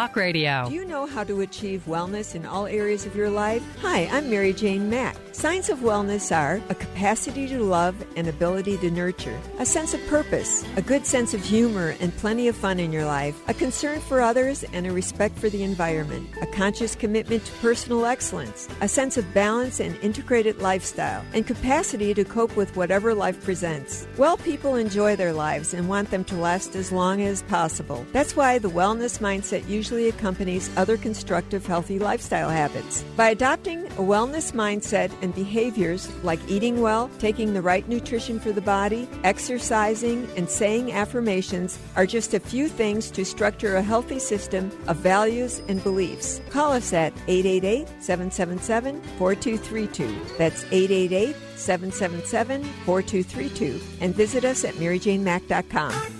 Talk 0.00 0.16
Radio. 0.16 0.64
Do 0.66 0.74
you 0.74 0.86
know 0.86 1.04
how 1.04 1.24
to 1.24 1.42
achieve 1.42 1.84
wellness 1.86 2.34
in 2.34 2.46
all 2.46 2.64
areas 2.64 3.04
of 3.04 3.14
your 3.14 3.28
life? 3.28 3.62
Hi, 3.82 4.06
I'm 4.06 4.30
Mary 4.30 4.54
Jane 4.54 4.88
Mack. 4.88 5.14
Signs 5.32 5.70
of 5.70 5.78
wellness 5.78 6.36
are 6.36 6.60
a 6.70 6.74
capacity 6.74 7.46
to 7.46 7.60
love 7.62 7.94
and 8.16 8.26
ability 8.26 8.76
to 8.78 8.90
nurture, 8.90 9.38
a 9.60 9.64
sense 9.64 9.94
of 9.94 10.04
purpose, 10.08 10.64
a 10.76 10.82
good 10.82 11.06
sense 11.06 11.34
of 11.34 11.44
humor 11.44 11.94
and 12.00 12.14
plenty 12.16 12.48
of 12.48 12.56
fun 12.56 12.80
in 12.80 12.92
your 12.92 13.04
life, 13.04 13.40
a 13.48 13.54
concern 13.54 14.00
for 14.00 14.20
others 14.20 14.64
and 14.72 14.88
a 14.88 14.92
respect 14.92 15.38
for 15.38 15.48
the 15.48 15.62
environment, 15.62 16.28
a 16.42 16.46
conscious 16.46 16.96
commitment 16.96 17.44
to 17.44 17.52
personal 17.58 18.06
excellence, 18.06 18.68
a 18.80 18.88
sense 18.88 19.16
of 19.16 19.32
balance 19.32 19.78
and 19.78 19.96
integrated 20.02 20.60
lifestyle, 20.60 21.24
and 21.32 21.46
capacity 21.46 22.12
to 22.12 22.24
cope 22.24 22.56
with 22.56 22.76
whatever 22.76 23.14
life 23.14 23.40
presents. 23.44 24.08
Well 24.18 24.36
people 24.36 24.74
enjoy 24.74 25.14
their 25.14 25.32
lives 25.32 25.74
and 25.74 25.88
want 25.88 26.10
them 26.10 26.24
to 26.24 26.34
last 26.34 26.74
as 26.74 26.90
long 26.90 27.22
as 27.22 27.42
possible. 27.44 28.04
That's 28.12 28.34
why 28.34 28.58
the 28.58 28.68
wellness 28.68 29.20
mindset 29.20 29.68
usually 29.68 30.08
accompanies 30.08 30.76
other 30.76 30.96
constructive, 30.96 31.64
healthy 31.64 32.00
lifestyle 32.00 32.50
habits. 32.50 33.04
By 33.16 33.30
adopting 33.30 33.86
a 33.86 34.02
wellness 34.02 34.52
mindset 34.52 35.10
and 35.22 35.34
behaviors 35.34 36.12
like 36.22 36.40
eating 36.48 36.80
well, 36.80 37.10
taking 37.18 37.54
the 37.54 37.62
right 37.62 37.88
nutrition 37.88 38.38
for 38.38 38.52
the 38.52 38.60
body, 38.60 39.08
exercising, 39.24 40.28
and 40.36 40.48
saying 40.48 40.92
affirmations 40.92 41.78
are 41.96 42.06
just 42.06 42.34
a 42.34 42.40
few 42.40 42.68
things 42.68 43.10
to 43.10 43.24
structure 43.24 43.76
a 43.76 43.82
healthy 43.82 44.18
system 44.18 44.70
of 44.86 44.96
values 44.96 45.62
and 45.68 45.82
beliefs. 45.82 46.40
Call 46.50 46.72
us 46.72 46.92
at 46.92 47.12
888 47.28 47.88
777 48.02 49.00
4232. 49.18 50.36
That's 50.38 50.64
888 50.64 51.36
777 51.56 52.64
4232. 52.84 53.80
And 54.00 54.14
visit 54.14 54.44
us 54.44 54.64
at 54.64 54.74
MaryJaneMack.com. 54.74 56.19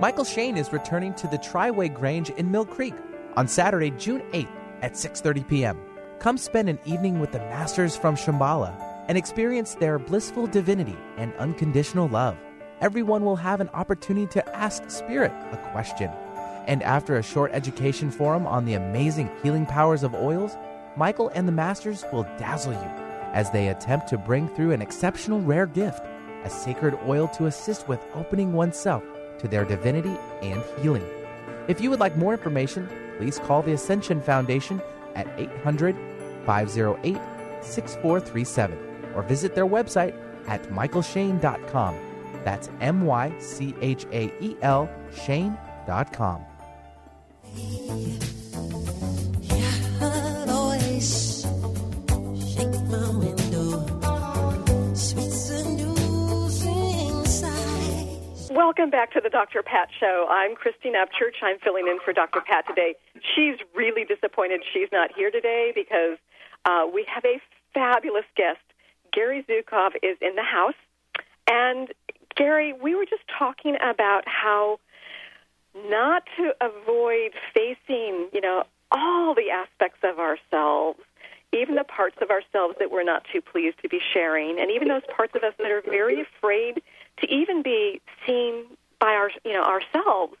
Mychael 0.00 0.26
Shane 0.26 0.56
is 0.56 0.72
returning 0.72 1.14
to 1.14 1.28
the 1.28 1.38
Triway 1.38 1.92
Grange 1.92 2.30
in 2.30 2.50
Mill 2.50 2.64
Creek 2.64 2.94
on 3.36 3.46
Saturday, 3.46 3.90
June 3.90 4.22
8th 4.32 4.48
at 4.80 4.94
6:30 4.94 5.46
p.m. 5.46 5.78
Come 6.18 6.38
spend 6.38 6.68
an 6.68 6.78
evening 6.86 7.20
with 7.20 7.30
the 7.30 7.38
masters 7.38 7.94
from 7.94 8.16
Shambhala 8.16 8.74
and 9.06 9.18
experience 9.18 9.74
their 9.74 9.98
blissful 9.98 10.46
divinity 10.46 10.96
and 11.18 11.34
unconditional 11.34 12.08
love. 12.08 12.36
Everyone 12.80 13.24
will 13.24 13.36
have 13.36 13.60
an 13.60 13.68
opportunity 13.74 14.26
to 14.28 14.56
ask 14.56 14.90
Spirit 14.90 15.32
a 15.52 15.56
question. 15.72 16.10
And 16.66 16.82
after 16.82 17.16
a 17.16 17.22
short 17.22 17.52
education 17.52 18.10
forum 18.10 18.46
on 18.46 18.64
the 18.64 18.74
amazing 18.74 19.30
healing 19.42 19.66
powers 19.66 20.02
of 20.02 20.14
oils, 20.14 20.56
Michael 20.96 21.30
and 21.34 21.46
the 21.46 21.52
masters 21.52 22.04
will 22.12 22.24
dazzle 22.38 22.72
you 22.72 22.90
as 23.34 23.50
they 23.50 23.68
attempt 23.68 24.08
to 24.08 24.18
bring 24.18 24.48
through 24.48 24.72
an 24.72 24.82
exceptional 24.82 25.40
rare 25.42 25.66
gift, 25.66 26.02
a 26.44 26.50
sacred 26.50 26.98
oil 27.06 27.28
to 27.28 27.46
assist 27.46 27.88
with 27.88 28.00
opening 28.14 28.52
oneself 28.52 29.04
to 29.42 29.48
their 29.48 29.64
divinity 29.64 30.16
and 30.40 30.62
healing. 30.80 31.06
If 31.68 31.80
you 31.80 31.90
would 31.90 32.00
like 32.00 32.16
more 32.16 32.32
information, 32.32 32.88
please 33.18 33.38
call 33.38 33.62
the 33.62 33.72
Ascension 33.72 34.20
Foundation 34.20 34.80
at 35.14 35.28
800 35.38 35.94
508 36.46 37.18
6437 37.62 38.78
or 39.14 39.22
visit 39.22 39.54
their 39.54 39.66
website 39.66 40.14
at 40.48 40.62
michaelshane.com. 40.70 41.96
That's 42.44 42.70
M 42.80 43.06
Y 43.06 43.32
C 43.38 43.74
H 43.80 44.06
A 44.12 44.32
E 44.40 44.56
L 44.62 44.88
Shane.com. 45.14 46.44
Welcome 58.52 58.90
back 58.90 59.12
to 59.14 59.20
the 59.22 59.30
Dr. 59.30 59.62
Pat 59.62 59.88
Show. 59.98 60.26
I'm 60.28 60.54
Christine 60.54 60.92
Upchurch. 60.92 61.42
I'm 61.42 61.58
filling 61.60 61.86
in 61.86 61.98
for 62.04 62.12
Dr. 62.12 62.42
Pat 62.42 62.66
today. 62.68 62.94
She's 63.34 63.56
really 63.74 64.04
disappointed 64.04 64.60
she's 64.74 64.90
not 64.92 65.08
here 65.16 65.30
today 65.30 65.72
because 65.74 66.18
uh, 66.66 66.84
we 66.92 67.06
have 67.08 67.24
a 67.24 67.40
fabulous 67.72 68.26
guest. 68.36 68.60
Gary 69.10 69.42
Zukav 69.48 69.92
is 70.02 70.18
in 70.20 70.34
the 70.34 70.42
house. 70.42 70.74
And 71.48 71.94
Gary, 72.36 72.74
we 72.74 72.94
were 72.94 73.06
just 73.06 73.22
talking 73.38 73.76
about 73.76 74.24
how 74.26 74.80
not 75.88 76.24
to 76.36 76.52
avoid 76.60 77.30
facing, 77.54 78.28
you 78.34 78.42
know, 78.42 78.64
all 78.90 79.34
the 79.34 79.48
aspects 79.50 80.00
of 80.04 80.18
ourselves, 80.18 81.00
even 81.54 81.74
the 81.74 81.84
parts 81.84 82.16
of 82.20 82.28
ourselves 82.28 82.74
that 82.80 82.90
we're 82.90 83.02
not 83.02 83.22
too 83.32 83.40
pleased 83.40 83.80
to 83.80 83.88
be 83.88 84.00
sharing, 84.12 84.60
and 84.60 84.70
even 84.70 84.88
those 84.88 85.08
parts 85.16 85.32
of 85.34 85.42
us 85.42 85.54
that 85.56 85.70
are 85.70 85.80
very 85.80 86.20
afraid 86.20 86.82
to 87.18 87.32
even 87.32 87.62
be 87.62 88.00
seen 88.26 88.64
by 88.98 89.12
our, 89.14 89.30
you 89.44 89.52
know, 89.52 89.62
ourselves. 89.62 90.36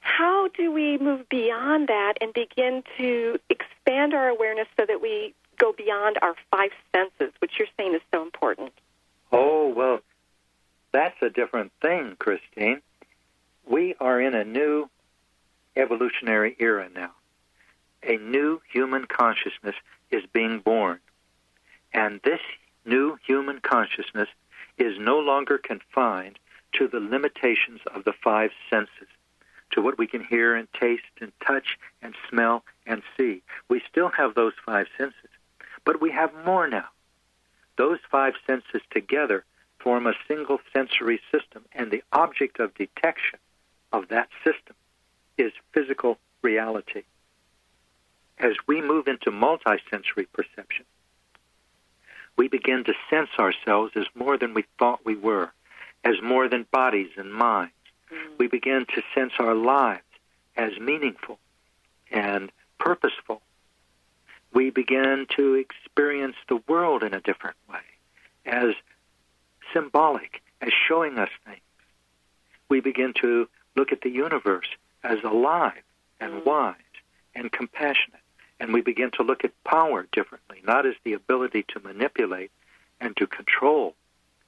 How 0.00 0.48
do 0.48 0.72
we 0.72 0.98
move 0.98 1.28
beyond 1.28 1.88
that 1.88 2.14
and 2.20 2.32
begin 2.32 2.82
to 2.98 3.38
expand 3.48 4.14
our 4.14 4.28
awareness 4.28 4.66
so 4.76 4.86
that 4.86 5.00
we 5.00 5.34
go 5.58 5.72
beyond 5.72 6.18
our 6.22 6.34
five 6.50 6.70
senses, 6.94 7.32
which 7.40 7.52
you're 7.58 7.68
saying 7.76 7.94
is 7.94 8.00
so 8.12 8.22
important? 8.22 8.72
Oh, 9.30 9.68
well, 9.68 10.00
that's 10.92 11.20
a 11.22 11.30
different 11.30 11.72
thing, 11.82 12.16
Christine. 12.18 12.80
We 13.66 13.94
are 14.00 14.20
in 14.20 14.34
a 14.34 14.44
new 14.44 14.88
evolutionary 15.76 16.56
era 16.58 16.88
now. 16.92 17.12
A 18.02 18.16
new 18.16 18.60
human 18.72 19.04
consciousness 19.04 19.76
is 20.10 20.24
being 20.32 20.60
born. 20.60 20.98
And 21.92 22.20
this 22.24 22.40
new 22.84 23.18
human 23.26 23.60
consciousness 23.60 24.28
is 24.80 24.98
no 24.98 25.18
longer 25.18 25.58
confined 25.58 26.38
to 26.72 26.88
the 26.88 27.00
limitations 27.00 27.80
of 27.94 28.04
the 28.04 28.12
five 28.12 28.50
senses, 28.68 29.08
to 29.72 29.82
what 29.82 29.98
we 29.98 30.06
can 30.06 30.24
hear 30.24 30.54
and 30.54 30.68
taste 30.72 31.02
and 31.20 31.32
touch 31.46 31.78
and 32.02 32.14
smell 32.28 32.64
and 32.86 33.02
see. 33.16 33.42
We 33.68 33.82
still 33.88 34.08
have 34.08 34.34
those 34.34 34.54
five 34.64 34.86
senses, 34.96 35.30
but 35.84 36.00
we 36.00 36.10
have 36.12 36.32
more 36.46 36.68
now. 36.68 36.88
Those 37.76 37.98
five 38.10 38.34
senses 38.46 38.82
together 38.90 39.44
form 39.78 40.06
a 40.06 40.14
single 40.28 40.58
sensory 40.72 41.20
system, 41.32 41.64
and 41.72 41.90
the 41.90 42.02
object 42.12 42.60
of 42.60 42.74
detection 42.74 43.38
of 43.92 44.08
that 44.08 44.28
system 44.44 44.76
is 45.38 45.52
physical 45.72 46.18
reality. 46.42 47.02
As 48.38 48.54
we 48.66 48.80
move 48.80 49.08
into 49.08 49.30
multisensory 49.30 50.26
perception, 50.32 50.84
we 52.36 52.48
begin 52.48 52.84
to 52.84 52.94
sense 53.08 53.30
ourselves 53.38 53.92
as 53.96 54.06
more 54.14 54.38
than 54.38 54.54
we 54.54 54.64
thought 54.78 55.04
we 55.04 55.16
were, 55.16 55.52
as 56.04 56.14
more 56.22 56.48
than 56.48 56.66
bodies 56.70 57.10
and 57.16 57.32
minds. 57.32 57.72
Mm-hmm. 58.12 58.34
We 58.38 58.46
begin 58.46 58.86
to 58.94 59.02
sense 59.14 59.32
our 59.38 59.54
lives 59.54 60.02
as 60.56 60.78
meaningful 60.78 61.38
and 62.10 62.50
purposeful. 62.78 63.42
We 64.52 64.70
begin 64.70 65.26
to 65.36 65.54
experience 65.54 66.36
the 66.48 66.60
world 66.66 67.02
in 67.02 67.14
a 67.14 67.20
different 67.20 67.56
way, 67.68 67.78
as 68.44 68.74
symbolic, 69.72 70.42
as 70.60 70.72
showing 70.88 71.18
us 71.18 71.30
things. 71.44 71.60
We 72.68 72.80
begin 72.80 73.12
to 73.20 73.48
look 73.76 73.92
at 73.92 74.00
the 74.00 74.10
universe 74.10 74.68
as 75.04 75.18
alive 75.22 75.82
and 76.18 76.32
mm-hmm. 76.32 76.48
wise 76.48 76.74
and 77.34 77.50
compassionate. 77.52 78.20
And 78.60 78.74
we 78.74 78.82
begin 78.82 79.10
to 79.12 79.22
look 79.22 79.42
at 79.42 79.64
power 79.64 80.06
differently, 80.12 80.58
not 80.64 80.86
as 80.86 80.94
the 81.02 81.14
ability 81.14 81.64
to 81.68 81.80
manipulate 81.80 82.52
and 83.00 83.16
to 83.16 83.26
control 83.26 83.94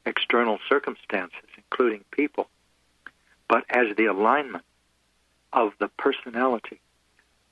external 0.05 0.59
circumstances, 0.69 1.49
including 1.57 2.05
people, 2.11 2.49
but 3.49 3.65
as 3.71 3.97
the 3.97 4.07
alignment 4.07 4.65
of 5.53 5.73
the 5.79 5.89
personality 5.89 6.81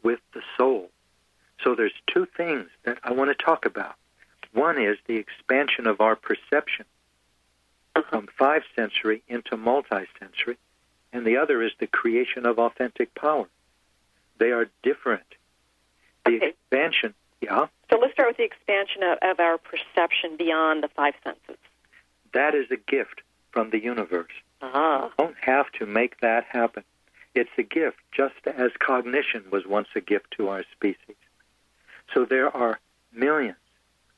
with 0.03 0.21
the 0.35 0.43
soul. 0.57 0.91
So 1.63 1.75
there's 1.75 1.93
two 2.07 2.27
things 2.37 2.69
that 2.85 2.99
I 3.03 3.13
want 3.13 3.37
to 3.37 3.45
talk 3.45 3.65
about. 3.65 3.95
One 4.53 4.81
is 4.81 4.99
the 5.07 5.17
expansion 5.17 5.87
of 5.87 6.01
our 6.01 6.17
perception 6.17 6.87
uh-huh. 7.95 8.09
from 8.09 8.29
five 8.39 8.63
sensory 8.77 9.23
into 9.29 9.57
multisensory, 9.57 10.57
and 11.13 11.27
the 11.27 11.37
other 11.37 11.63
is 11.63 11.73
the 11.79 11.87
creation 11.87 12.47
of 12.47 12.59
authentic 12.59 13.15
power. 13.15 13.49
They 14.39 14.53
are 14.53 14.71
different 14.83 15.35
the 16.39 16.47
expansion, 16.47 17.15
yeah. 17.41 17.67
So 17.91 17.99
let's 17.99 18.13
start 18.13 18.29
with 18.29 18.37
the 18.37 18.45
expansion 18.45 19.03
of, 19.03 19.19
of 19.23 19.41
our 19.41 19.59
perception 19.59 20.37
beyond 20.37 20.83
the 20.83 20.89
five 20.89 21.15
senses. 21.25 21.57
That 22.33 22.55
is 22.55 22.71
a 22.71 22.77
gift 22.77 23.23
from 23.51 23.71
the 23.71 23.83
universe. 23.83 24.33
Uh-huh. 24.61 25.09
You 25.19 25.25
don't 25.25 25.37
have 25.41 25.71
to 25.79 25.87
make 25.87 26.21
that 26.21 26.45
happen. 26.45 26.85
It's 27.35 27.51
a 27.59 27.63
gift, 27.63 27.99
just 28.13 28.35
as 28.47 28.71
cognition 28.79 29.45
was 29.51 29.67
once 29.67 29.89
a 29.95 30.01
gift 30.01 30.33
to 30.37 30.49
our 30.49 30.65
species. 30.73 31.17
So 32.13 32.25
there 32.25 32.55
are 32.55 32.81
millions, 33.13 33.57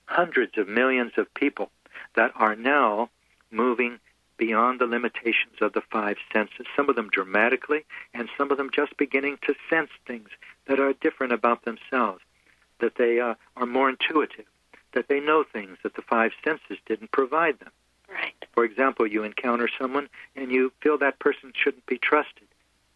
hundreds 0.06 0.56
of 0.56 0.68
millions 0.68 1.12
of 1.16 1.32
people 1.34 1.70
that 2.16 2.32
are 2.36 2.56
now 2.56 3.10
moving 3.50 3.98
beyond 4.38 4.80
the 4.80 4.86
limitations 4.86 5.56
of 5.60 5.72
the 5.74 5.82
five 5.82 6.16
senses, 6.32 6.66
some 6.74 6.88
of 6.88 6.96
them 6.96 7.10
dramatically, 7.10 7.84
and 8.14 8.28
some 8.36 8.50
of 8.50 8.56
them 8.56 8.70
just 8.74 8.96
beginning 8.96 9.38
to 9.46 9.54
sense 9.70 9.90
things 10.06 10.28
that 10.66 10.80
are 10.80 10.92
different 10.94 11.32
about 11.32 11.64
themselves, 11.64 12.22
that 12.80 12.96
they 12.96 13.20
uh, 13.20 13.34
are 13.56 13.66
more 13.66 13.88
intuitive, 13.88 14.46
that 14.92 15.08
they 15.08 15.20
know 15.20 15.44
things 15.44 15.78
that 15.82 15.94
the 15.94 16.02
five 16.02 16.32
senses 16.44 16.78
didn't 16.86 17.12
provide 17.12 17.58
them. 17.60 17.70
Right. 18.08 18.34
For 18.52 18.64
example, 18.64 19.06
you 19.06 19.24
encounter 19.24 19.68
someone 19.78 20.08
and 20.36 20.52
you 20.52 20.72
feel 20.82 20.98
that 20.98 21.18
person 21.18 21.52
shouldn't 21.54 21.86
be 21.86 21.98
trusted, 21.98 22.46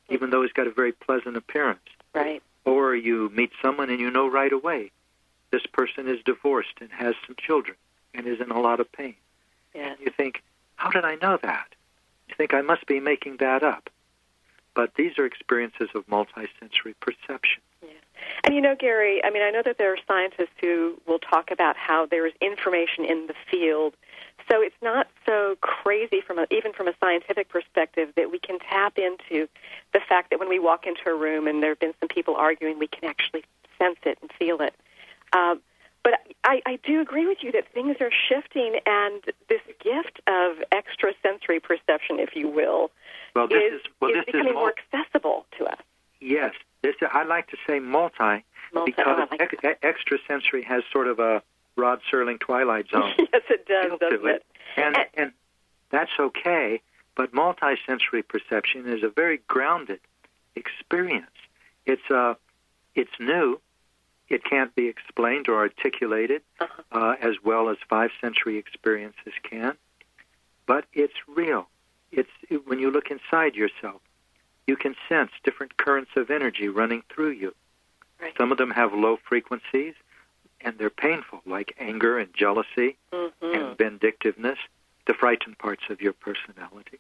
even 0.09 0.31
though 0.31 0.43
he's 0.43 0.53
got 0.53 0.67
a 0.67 0.73
very 0.73 0.93
pleasant 0.93 1.37
appearance. 1.37 1.81
Right. 2.15 2.43
Or 2.65 2.95
you 2.95 3.31
meet 3.31 3.51
someone 3.63 3.91
and 3.91 4.01
you 4.01 4.11
know 4.11 4.29
right 4.29 4.53
away 4.53 4.91
this 5.51 5.67
person 5.67 6.09
is 6.09 6.19
divorced 6.25 6.75
and 6.81 6.91
has 6.91 7.15
some 7.27 7.37
children 7.39 7.77
and 8.15 8.27
is 8.27 8.41
in 8.41 8.51
a 8.51 8.61
lot 8.61 8.81
of 8.81 8.91
pain. 8.93 9.15
Yes. 9.75 9.97
You 10.01 10.11
think, 10.11 10.43
how 10.77 10.91
did 10.91 11.05
I 11.05 11.17
know 11.17 11.39
that? 11.43 11.67
You 12.29 12.35
think 12.37 12.55
I 12.55 12.63
must 12.63 12.87
be 12.87 13.01
making 13.01 13.37
that 13.39 13.63
up. 13.63 13.89
But 14.77 14.95
these 14.95 15.19
are 15.19 15.25
experiences 15.25 15.89
of 15.95 16.07
multisensory 16.07 16.95
perception. 17.01 17.63
And 18.45 18.55
you 18.55 18.61
know, 18.61 18.77
Gary, 18.79 19.25
I 19.25 19.31
mean, 19.31 19.43
I 19.43 19.51
know 19.51 19.63
that 19.65 19.79
there 19.79 19.93
are 19.93 19.99
scientists 20.07 20.55
who 20.61 21.01
will 21.07 21.19
talk 21.19 21.51
about 21.51 21.77
how 21.77 22.07
there 22.07 22.27
is 22.27 22.35
information 22.41 23.05
in 23.05 23.27
the 23.27 23.35
field. 23.51 23.95
So 24.51 24.61
it's 24.61 24.77
not 24.83 25.09
so 25.25 25.57
crazy 25.61 26.21
from 26.21 26.39
a, 26.39 26.47
even 26.51 26.73
from 26.73 26.89
a 26.89 26.93
scientific 27.01 27.49
perspective 27.49 28.11
that 28.17 28.31
we 28.31 28.39
can 28.39 28.59
tap 28.59 28.99
into 28.99 29.49
the 29.93 30.01
fact 30.07 30.31
that 30.31 30.39
when 30.39 30.49
we 30.49 30.59
walk 30.59 30.87
into 30.87 31.09
a 31.09 31.15
room 31.15 31.47
and 31.49 31.63
there 31.63 31.71
have 31.71 31.81
been 31.81 31.95
some 31.99 32.09
people 32.09 32.37
arguing, 32.37 32.79
we 32.79 32.87
can 32.87 33.09
actually 33.09 33.45
sense 33.79 33.99
it 34.05 34.19
and 34.21 34.31
feel 34.39 34.61
it. 34.61 34.75
Um, 35.33 35.61
but 36.05 36.21
I, 36.45 36.63
I 36.65 36.79
do 36.85 37.01
agree 37.01 37.27
with 37.27 37.39
you 37.43 37.51
that 37.53 37.67
things 37.75 37.97
are 38.01 38.13
shifting, 38.29 38.79
and 38.87 39.25
this 39.49 39.63
gift 39.83 40.21
of 40.29 40.59
extrasensory 40.71 41.59
perception, 41.59 42.21
if 42.21 42.37
you 42.37 42.49
will, 42.49 42.93
Well, 43.37 43.49
this 43.49 43.63
is, 43.75 43.81
is 43.81 43.87
well, 44.01 44.11
is 44.11 44.17
this 44.17 44.23
is 44.23 44.33
becoming 44.33 44.55
mul- 44.55 44.63
more 44.63 44.75
accessible 44.95 45.47
to 45.59 45.65
us. 45.67 45.79
yes. 46.21 46.53
This 46.83 46.95
I 47.13 47.25
like 47.25 47.49
to 47.49 47.57
say 47.67 47.79
multi, 47.81 48.45
Multi- 48.73 48.93
because 48.93 49.05
oh, 49.09 49.27
I 49.31 49.37
like 49.37 49.41
ex- 49.65 49.79
extrasensory 49.83 50.63
has 50.63 50.83
sort 50.93 51.09
of 51.09 51.19
a 51.19 51.43
Rod 51.77 52.01
Serling 52.13 52.39
Twilight 52.39 52.87
Zone 52.91 53.13
yes, 53.19 53.43
it 53.51 53.67
does, 53.67 53.99
doesn't 53.99 54.21
to 54.21 54.27
it, 54.27 54.45
and 54.77 54.97
and 55.15 55.33
that's 55.91 56.11
okay. 56.19 56.81
But 57.17 57.33
multisensory 57.33 58.27
perception 58.29 58.87
is 58.89 59.03
a 59.03 59.09
very 59.09 59.41
grounded 59.49 60.01
experience. 60.55 61.31
It's 61.87 62.09
uh, 62.11 62.35
it's 62.95 63.11
new. 63.19 63.61
It 64.29 64.45
can't 64.45 64.75
be 64.75 64.87
explained 64.89 65.49
or 65.49 65.57
articulated 65.57 66.43
Uh-huh. 66.61 66.83
uh, 66.93 67.15
as 67.21 67.35
well 67.45 67.69
as 67.69 67.77
five 67.89 68.11
sensory 68.21 68.59
experiences 68.59 69.33
can, 69.49 69.77
but 70.67 70.85
it's 70.93 71.15
real. 71.29 71.69
It's 72.13 72.31
when 72.67 72.79
you 72.79 72.91
look 72.91 73.11
inside 73.11 73.55
yourself, 73.55 74.01
you 74.67 74.77
can 74.77 74.95
sense 75.09 75.31
different 75.45 75.77
currents 75.77 76.11
of 76.17 76.31
energy 76.31 76.69
running 76.69 77.03
through 77.09 77.31
you. 77.31 77.55
Right. 78.21 78.33
Some 78.39 78.51
of 78.53 78.59
them 78.59 78.71
have 78.71 78.93
low 78.95 79.19
frequencies, 79.29 79.95
and 80.61 80.79
they're 80.79 80.91
painful, 80.91 81.43
like 81.47 81.75
anger 81.79 82.19
and 82.19 82.33
jealousy 82.35 82.97
Mm-hmm. 83.13 83.55
and 83.55 83.79
vindictiveness, 83.79 84.59
the 85.07 85.15
frightened 85.15 85.59
parts 85.59 85.85
of 85.91 86.01
your 86.01 86.13
personality. 86.15 86.99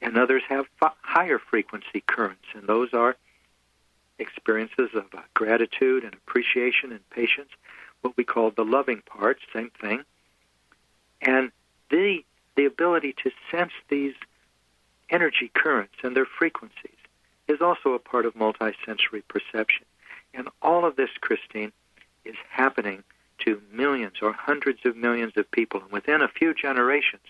And 0.00 0.16
others 0.18 0.42
have 0.48 0.66
fi- 0.78 0.92
higher 1.02 1.38
frequency 1.38 2.02
currents, 2.06 2.44
and 2.54 2.66
those 2.68 2.92
are 2.92 3.16
experiences 4.18 4.90
of 4.94 5.06
uh, 5.16 5.20
gratitude 5.34 6.04
and 6.04 6.14
appreciation 6.14 6.92
and 6.92 7.08
patience, 7.10 7.50
what 8.02 8.16
we 8.16 8.24
call 8.24 8.50
the 8.50 8.64
loving 8.64 9.02
parts, 9.06 9.40
same 9.52 9.70
thing. 9.80 10.02
And 11.22 11.50
the 11.90 12.24
the 12.56 12.64
ability 12.66 13.14
to 13.22 13.30
sense 13.50 13.72
these 13.88 14.14
energy 15.10 15.50
currents 15.54 15.94
and 16.02 16.16
their 16.16 16.26
frequencies 16.26 16.98
is 17.46 17.60
also 17.60 17.92
a 17.92 17.98
part 17.98 18.26
of 18.26 18.34
multisensory 18.34 19.22
perception. 19.26 19.86
And 20.34 20.48
all 20.60 20.84
of 20.84 20.96
this, 20.96 21.10
Christine, 21.20 21.72
is 22.24 22.36
happening 22.50 23.02
to 23.44 23.62
millions 23.72 24.16
or 24.20 24.32
hundreds 24.32 24.80
of 24.84 24.96
millions 24.96 25.32
of 25.36 25.50
people. 25.50 25.80
And 25.80 25.90
within 25.90 26.20
a 26.20 26.28
few 26.28 26.52
generations, 26.54 27.22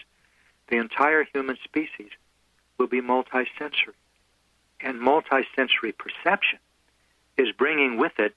the 0.68 0.76
entire 0.76 1.24
human 1.24 1.56
species 1.64 2.10
will 2.78 2.88
be 2.88 3.00
multisensory. 3.00 3.94
And 4.80 5.00
multisensory 5.00 5.94
perception 5.96 6.58
is 7.36 7.52
bringing 7.52 7.96
with 7.96 8.18
it 8.18 8.34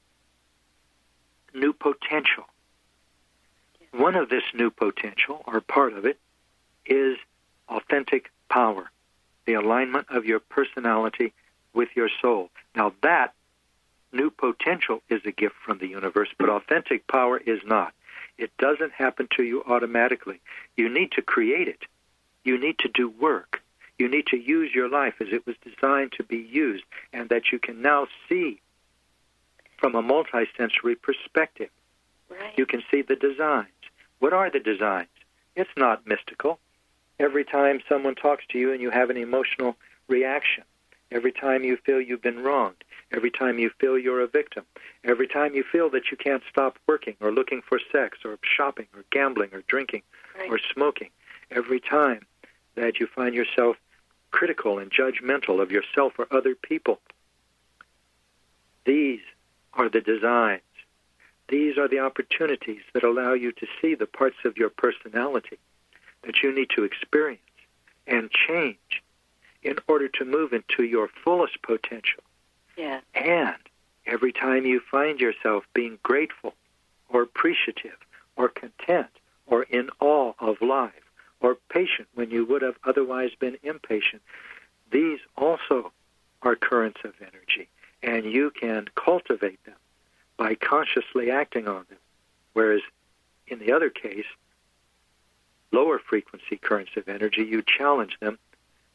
new 1.54 1.73
potential. 1.73 2.45
One 3.91 4.15
of 4.15 4.30
this 4.30 4.43
new 4.54 4.69
potential, 4.69 5.43
or 5.45 5.60
part 5.60 5.93
of 5.93 6.06
it, 6.06 6.17
is 6.86 7.17
authentic 7.67 8.32
power, 8.49 8.89
the 9.52 9.60
alignment 9.60 10.08
of 10.10 10.26
your 10.26 10.40
personality 10.40 11.34
with 11.74 11.90
your 11.96 12.10
soul. 12.22 12.50
Now, 12.76 12.94
that 13.04 13.34
new 14.14 14.30
potential 14.30 15.02
is 15.10 15.22
a 15.26 15.32
gift 15.32 15.56
from 15.66 15.80
the 15.80 15.88
universe, 15.88 16.30
but 16.40 16.50
authentic 16.50 17.06
power 17.08 17.38
is 17.38 17.60
not. 17.66 17.94
It 18.38 18.52
doesn't 18.58 18.94
happen 18.94 19.28
to 19.36 19.44
you 19.44 19.64
automatically. 19.68 20.40
You 20.78 20.88
need 20.88 21.12
to 21.14 21.22
create 21.22 21.68
it. 21.68 21.84
You 22.46 22.58
need 22.58 22.80
to 22.80 22.88
do 22.88 23.10
work. 23.10 23.62
You 24.00 24.08
need 24.08 24.28
to 24.28 24.38
use 24.38 24.74
your 24.74 24.90
life 24.90 25.16
as 25.20 25.28
it 25.32 25.46
was 25.46 25.56
designed 25.64 26.14
to 26.14 26.24
be 26.24 26.38
used, 26.38 26.84
and 27.12 27.28
that 27.30 27.52
you 27.52 27.60
can 27.60 27.82
now 27.82 28.08
see 28.30 28.62
from 29.78 29.96
a 29.96 30.02
multisensory 30.02 30.96
perspective. 31.02 31.70
Right. 32.30 32.54
You 32.58 32.66
can 32.66 32.84
see 32.90 33.02
the 33.02 33.18
designs. 33.18 33.68
What 34.20 34.32
are 34.32 34.50
the 34.50 34.60
designs? 34.60 35.10
It's 35.56 35.76
not 35.76 36.08
mystical. 36.08 36.60
Every 37.22 37.46
time 37.46 37.82
someone 37.88 38.16
talks 38.16 38.44
to 38.50 38.58
you 38.58 38.72
and 38.74 38.82
you 38.82 38.90
have 38.90 39.12
an 39.12 39.18
emotional 39.18 39.76
reaction, 40.08 40.64
every 41.12 41.32
time 41.32 41.64
you 41.64 41.78
feel 41.78 42.02
you've 42.02 42.24
been 42.24 42.42
wronged, 42.42 42.84
every 43.12 43.30
time 43.30 43.60
you 43.60 43.70
feel 43.80 43.96
you're 43.96 44.22
a 44.22 44.28
victim, 44.28 44.66
every 45.04 45.28
time 45.28 45.54
you 45.54 45.64
feel 45.64 45.88
that 45.92 46.10
you 46.10 46.18
can't 46.18 46.42
stop 46.50 46.80
working 46.88 47.16
or 47.22 47.32
looking 47.32 47.62
for 47.62 47.80
sex 47.92 48.18
or 48.26 48.40
shopping 48.42 48.88
or 48.96 49.04
gambling 49.12 49.50
or 49.54 49.62
drinking 49.68 50.02
Right. 50.36 50.50
or 50.50 50.58
smoking, 50.74 51.12
every 51.52 51.80
time 51.80 52.26
that 52.74 53.00
you 53.00 53.06
find 53.06 53.36
yourself 53.36 53.78
critical 54.32 54.80
and 54.80 54.90
judgmental 54.90 55.62
of 55.62 55.72
yourself 55.72 56.14
or 56.18 56.26
other 56.32 56.56
people, 56.56 57.02
these 58.84 59.22
are 59.74 59.90
the 59.90 60.02
designs. 60.02 60.64
These 61.50 61.78
are 61.78 61.88
the 61.88 62.00
opportunities 62.00 62.82
that 62.94 63.04
allow 63.04 63.34
you 63.34 63.52
to 63.52 63.68
see 63.80 63.94
the 63.94 64.08
parts 64.08 64.38
of 64.44 64.58
your 64.58 64.72
personality 64.72 65.60
that 66.24 66.44
you 66.44 66.54
need 66.54 66.70
to 66.76 66.84
experience 66.84 67.42
and 68.08 68.30
change 68.32 69.04
in 69.64 69.78
order 69.88 70.08
to 70.08 70.26
move 70.26 70.54
into 70.54 70.84
your 70.84 71.08
fullest 71.24 71.62
potential. 71.62 72.24
Yeah. 72.78 73.02
And 73.14 73.56
every 74.06 74.32
time 74.32 74.66
you 74.66 74.80
find 74.80 75.20
yourself 75.20 75.64
being 75.74 76.00
grateful 76.04 76.54
or 77.10 77.22
appreciative 77.22 77.98
or 78.36 78.50
content 78.50 79.10
or 79.46 79.64
in 79.64 79.90
awe 80.00 80.34
of 80.40 80.62
life 80.62 80.92
or 81.40 81.58
patient 81.70 82.08
when 82.14 82.32
you 82.32 82.46
would 82.46 82.62
have 82.62 82.76
otherwise 82.84 83.32
been 83.40 83.58
impatient, 83.64 84.22
these 84.92 85.20
also 85.38 85.92
are 86.42 86.56
currents 86.56 87.02
of 87.04 87.14
energy, 87.22 87.70
and 88.02 88.26
you 88.26 88.52
can 88.52 88.88
cultivate 88.96 89.64
them 89.66 89.76
by 90.38 90.56
consciously 90.56 91.30
acting 91.30 91.68
on 91.68 91.86
them. 91.90 92.00
Whereas 92.54 92.82
in 93.48 93.60
the 93.60 93.72
other 93.72 93.90
case, 93.90 94.26
lower 95.72 96.00
frequency 96.00 96.58
currents 96.58 96.92
of 96.98 97.08
energy, 97.08 97.44
you 97.44 97.62
challenge 97.62 98.18
them 98.20 98.38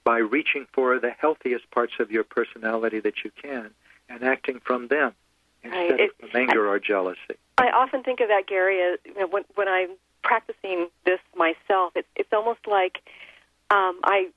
by 0.04 0.18
reaching 0.18 0.66
for 0.72 0.98
the 1.00 1.10
healthiest 1.10 1.70
parts 1.70 1.94
of 1.98 2.10
your 2.10 2.24
personality 2.24 3.00
that 3.00 3.24
you 3.24 3.30
can 3.42 3.70
and 4.08 4.22
acting 4.22 4.60
from 4.60 4.88
them 4.88 5.14
instead 5.64 5.90
Right. 5.90 6.00
of 6.00 6.30
from 6.30 6.40
anger 6.40 6.68
or 6.68 6.78
jealousy. 6.78 7.36
I 7.58 7.70
often 7.70 8.02
think 8.02 8.20
of 8.20 8.28
that, 8.28 8.46
Gary, 8.46 8.80
as 8.80 8.98
you 9.04 9.14
know, 9.14 9.26
when 9.26 9.44
when 9.54 9.68
I'm 9.68 9.90
practicing 10.22 10.88
this 11.04 11.20
myself. 11.36 11.92
It's 11.94 12.08
it's 12.16 12.32
almost 12.32 12.66
like 12.66 12.98
um, 13.70 14.00
I 14.04 14.28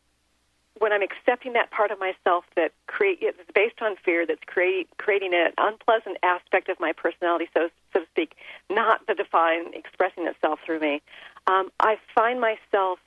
when 0.77 0.93
I'm 0.93 1.01
accepting 1.01 1.53
that 1.53 1.71
part 1.71 1.91
of 1.91 1.99
myself 1.99 2.45
that 2.55 2.71
create 2.87 3.19
it's 3.21 3.37
based 3.53 3.81
on 3.81 3.95
fear 3.97 4.25
that's 4.25 4.43
create, 4.45 4.87
creating 4.97 5.33
an 5.33 5.51
unpleasant 5.57 6.17
aspect 6.23 6.69
of 6.69 6.79
my 6.79 6.93
personality, 6.93 7.49
so 7.53 7.69
so 7.91 7.99
to 8.01 8.05
speak, 8.07 8.35
not 8.69 9.05
the 9.07 9.15
define 9.15 9.73
expressing 9.73 10.25
itself 10.27 10.59
through 10.65 10.79
me. 10.79 11.01
Um, 11.49 11.71
I 11.79 11.97
find 12.13 12.39
myself 12.39 12.99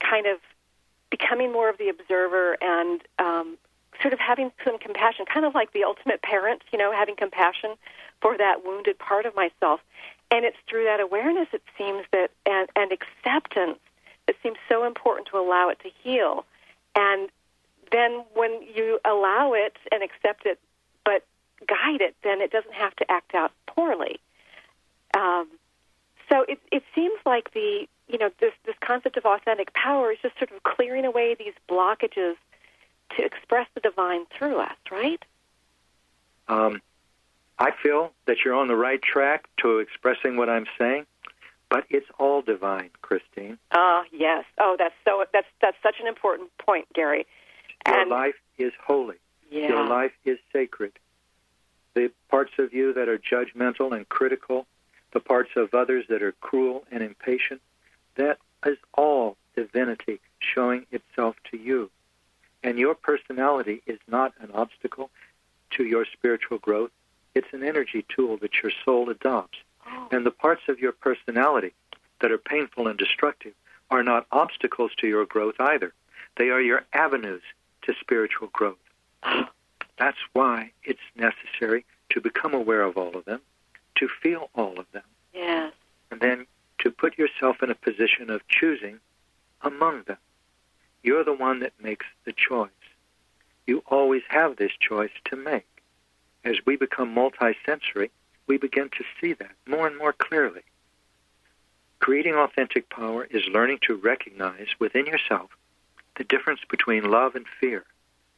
kind 0.00 0.26
of 0.26 0.38
becoming 1.10 1.52
more 1.52 1.68
of 1.68 1.76
the 1.76 1.90
observer 1.90 2.56
and 2.62 3.02
um, 3.18 3.58
sort 4.00 4.14
of 4.14 4.18
having 4.18 4.50
some 4.64 4.78
compassion, 4.78 5.26
kind 5.26 5.44
of 5.44 5.54
like 5.54 5.74
the 5.74 5.84
ultimate 5.84 6.22
parent, 6.22 6.62
you 6.72 6.78
know, 6.78 6.92
having 6.92 7.14
compassion 7.14 7.74
for 8.22 8.38
that 8.38 8.64
wounded 8.64 8.98
part 8.98 9.26
of 9.26 9.34
myself. 9.36 9.80
And 10.30 10.46
it's 10.46 10.56
through 10.68 10.84
that 10.84 11.00
awareness, 11.00 11.48
it 11.52 11.62
seems 11.76 12.06
that, 12.12 12.30
and, 12.46 12.70
and 12.74 12.90
acceptance, 12.90 13.78
it 14.26 14.36
seems 14.42 14.56
so 14.66 14.84
important 14.84 15.28
to 15.28 15.36
allow 15.36 15.68
it 15.68 15.78
to 15.80 15.90
heal. 16.02 16.46
And 16.94 17.28
then 17.92 18.24
when 18.32 18.62
you 18.74 18.98
allow 19.04 19.52
it 19.52 19.76
and 19.92 20.02
accept 20.02 20.46
it, 20.46 20.58
but 21.04 21.24
guide 21.66 22.00
it, 22.00 22.14
then 22.22 22.40
it 22.40 22.50
doesn't 22.50 22.74
have 22.74 22.96
to 22.96 23.10
act 23.10 23.34
out 23.34 23.52
poorly. 23.66 24.20
Um, 25.14 25.48
So 26.30 26.44
it 26.48 26.58
it 26.70 26.82
seems 26.94 27.18
like 27.26 27.52
the 27.52 27.86
you 28.08 28.18
know 28.18 28.30
this 28.40 28.52
this 28.64 28.76
concept 28.80 29.16
of 29.16 29.24
authentic 29.24 29.72
power 29.74 30.12
is 30.12 30.18
just 30.22 30.38
sort 30.38 30.50
of 30.52 30.62
clearing 30.62 31.04
away 31.04 31.34
these 31.38 31.54
blockages 31.68 32.34
to 33.16 33.24
express 33.24 33.66
the 33.74 33.80
divine 33.80 34.26
through 34.26 34.58
us, 34.60 34.76
right? 34.90 35.22
Um, 36.48 36.80
I 37.58 37.70
feel 37.82 38.12
that 38.26 38.38
you're 38.44 38.54
on 38.54 38.68
the 38.68 38.76
right 38.76 39.00
track 39.00 39.48
to 39.58 39.78
expressing 39.78 40.36
what 40.36 40.48
I'm 40.48 40.66
saying, 40.78 41.06
but 41.68 41.84
it's 41.90 42.06
all 42.18 42.42
divine, 42.42 42.90
Christine. 43.02 43.58
Ah, 43.72 44.00
uh, 44.00 44.04
yes. 44.12 44.44
Oh, 44.58 44.76
that's 44.78 44.94
so. 45.04 45.24
That's 45.32 45.46
that's 45.60 45.76
such 45.82 45.96
an 46.00 46.06
important 46.06 46.50
point, 46.58 46.86
Gary. 46.94 47.26
Your 47.86 48.00
and, 48.00 48.10
life 48.10 48.34
is 48.58 48.72
holy. 48.84 49.16
Yeah. 49.50 49.68
Your 49.68 49.88
life 49.88 50.12
is 50.24 50.38
sacred. 50.52 50.92
The 51.94 52.10
parts 52.28 52.52
of 52.58 52.72
you 52.72 52.92
that 52.94 53.08
are 53.08 53.18
judgmental 53.18 53.92
and 53.92 54.08
critical, 54.08 54.66
the 55.12 55.20
parts 55.20 55.50
of 55.56 55.74
others 55.74 56.04
that 56.08 56.22
are 56.22 56.32
cruel 56.32 56.84
and 56.90 57.02
impatient, 57.02 57.60
that 58.16 58.38
is 58.64 58.78
all 58.94 59.36
divinity 59.56 60.20
showing 60.38 60.86
itself 60.90 61.36
to 61.50 61.56
you. 61.56 61.90
And 62.62 62.78
your 62.78 62.94
personality 62.94 63.82
is 63.86 63.98
not 64.06 64.34
an 64.40 64.50
obstacle 64.52 65.10
to 65.72 65.84
your 65.84 66.04
spiritual 66.04 66.58
growth. 66.58 66.90
It's 67.34 67.52
an 67.52 67.62
energy 67.62 68.04
tool 68.14 68.36
that 68.38 68.62
your 68.62 68.72
soul 68.84 69.08
adopts. 69.08 69.58
Oh. 69.86 70.08
And 70.10 70.26
the 70.26 70.30
parts 70.30 70.62
of 70.68 70.78
your 70.78 70.92
personality 70.92 71.72
that 72.20 72.30
are 72.30 72.38
painful 72.38 72.86
and 72.86 72.98
destructive 72.98 73.54
are 73.90 74.02
not 74.02 74.26
obstacles 74.30 74.92
to 74.98 75.06
your 75.06 75.24
growth 75.24 75.56
either. 75.58 75.92
They 76.36 76.50
are 76.50 76.60
your 76.60 76.84
avenues 76.92 77.42
to 77.82 77.94
spiritual 78.00 78.48
growth. 78.52 78.78
That's 79.98 80.18
why 80.32 80.72
it's 80.84 81.00
necessary 81.16 81.84
to 82.10 82.20
become 82.20 82.54
aware 82.54 82.82
of 82.82 82.96
all 82.96 83.16
of 83.16 83.24
them, 83.24 83.40
to 84.00 84.08
feel 84.22 84.50
all 84.54 84.78
of 84.80 84.86
them. 84.92 85.04
Yes. 85.32 85.72
And 86.10 86.20
then 86.20 86.46
to 86.78 86.90
put 86.90 87.18
yourself 87.18 87.62
in 87.62 87.70
a 87.70 87.74
position 87.74 88.30
of 88.30 88.46
choosing 88.48 88.98
among 89.62 90.02
them. 90.04 90.16
You're 91.02 91.24
the 91.24 91.34
one 91.34 91.60
that 91.60 91.72
makes 91.80 92.06
the 92.24 92.32
choice. 92.32 92.70
You 93.66 93.82
always 93.86 94.22
have 94.28 94.56
this 94.56 94.72
choice 94.80 95.12
to 95.26 95.36
make. 95.36 95.66
As 96.44 96.56
we 96.66 96.76
become 96.76 97.14
multisensory, 97.14 98.10
we 98.46 98.56
begin 98.56 98.88
to 98.90 99.04
see 99.20 99.34
that 99.34 99.52
more 99.66 99.86
and 99.86 99.96
more 99.96 100.14
clearly. 100.14 100.62
Creating 102.00 102.34
authentic 102.34 102.88
power 102.88 103.24
is 103.24 103.42
learning 103.52 103.78
to 103.82 103.94
recognize 103.94 104.68
within 104.78 105.06
yourself 105.06 105.50
the 106.16 106.24
difference 106.24 106.60
between 106.68 107.10
love 107.10 107.34
and 107.34 107.46
fear 107.60 107.84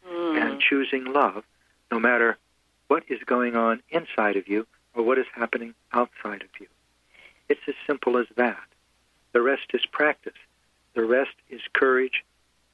mm. 0.07 0.41
and 0.41 0.61
choosing 0.61 1.05
love 1.05 1.45
no 1.91 2.01
matter 2.01 2.37
what 2.89 3.05
is 3.09 3.21
going 3.25 3.55
on 3.57 3.81
inside 3.91 4.37
of 4.37 4.49
you 4.49 4.67
or 4.95 5.03
what 5.03 5.19
is 5.19 5.27
happening 5.35 5.75
outside 5.93 6.43
of 6.43 6.49
you. 6.61 6.67
It's 7.49 7.61
as 7.69 7.75
simple 7.87 8.19
as 8.19 8.27
that. 8.37 8.63
The 9.33 9.43
rest 9.43 9.67
is 9.73 9.85
practice. 9.87 10.33
The 10.95 11.05
rest 11.05 11.35
is 11.51 11.61
courage, 11.73 12.25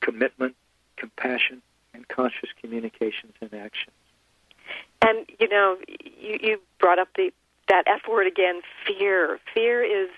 commitment, 0.01 0.57
compassion, 0.97 1.63
and 1.95 2.07
conscious 2.09 2.51
communications 2.61 3.33
and 3.41 3.55
actions. 3.55 3.95
And 5.03 5.27
you 5.39 5.49
know, 5.49 5.79
you, 5.89 6.39
you 6.41 6.61
brought 6.79 6.99
up 6.99 7.09
the 7.17 7.33
that 7.69 7.85
F 7.87 8.03
word 8.09 8.27
again, 8.27 8.61
fear. 8.87 9.39
Fear 9.55 9.83
is, 9.85 10.09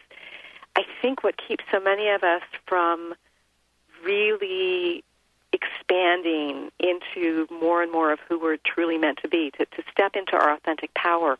I 0.76 0.82
think, 1.02 1.22
what 1.22 1.34
keeps 1.36 1.64
so 1.70 1.80
many 1.80 2.08
of 2.08 2.22
us 2.22 2.42
from 2.66 3.14
really 4.04 5.04
expanding 5.52 6.70
into 6.78 7.46
more 7.50 7.82
and 7.82 7.90
more 7.90 8.12
of 8.12 8.20
who 8.28 8.38
we're 8.38 8.56
truly 8.64 8.98
meant 8.98 9.18
to 9.22 9.28
be, 9.28 9.50
to, 9.58 9.66
to 9.66 9.82
step 9.90 10.14
into 10.14 10.34
our 10.34 10.54
authentic 10.54 10.94
power. 10.94 11.38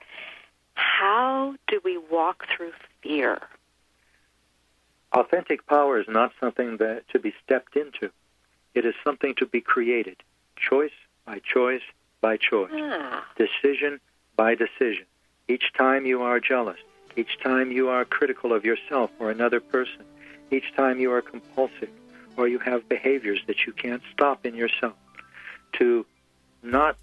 How 0.81 1.55
do 1.69 1.81
we 1.85 1.99
walk 1.99 2.47
through 2.55 2.73
fear? 3.03 3.41
Authentic 5.13 5.67
power 5.67 6.01
is 6.01 6.07
not 6.09 6.33
something 6.41 6.79
that 6.79 7.09
to 7.13 7.19
be 7.19 7.35
stepped 7.45 7.77
into. 7.77 8.11
It 8.75 8.85
is 8.85 8.95
something 9.05 9.35
to 9.37 9.47
be 9.47 9.61
created, 9.61 10.17
choice 10.57 10.93
by 11.27 11.41
choice 11.41 11.83
by 12.21 12.37
choice, 12.37 12.71
ah. 12.73 13.25
decision 13.37 14.01
by 14.37 14.55
decision. 14.55 15.07
Each 15.49 15.73
time 15.77 16.07
you 16.07 16.23
are 16.23 16.39
jealous, 16.39 16.79
each 17.17 17.39
time 17.43 17.73
you 17.73 17.89
are 17.89 18.05
critical 18.05 18.53
of 18.53 18.65
yourself 18.65 19.11
or 19.19 19.31
another 19.31 19.61
person, 19.61 20.05
each 20.51 20.73
time 20.77 21.01
you 21.01 21.13
are 21.13 21.23
compulsive, 21.23 21.91
or 22.37 22.47
you 22.47 22.59
have 22.59 22.89
behaviors 22.89 23.41
that 23.47 23.67
you 23.67 23.73
can't 23.73 24.03
stop 24.13 24.47
in 24.47 24.55
yourself, 24.55 24.95
to 25.79 26.07
not 26.63 26.97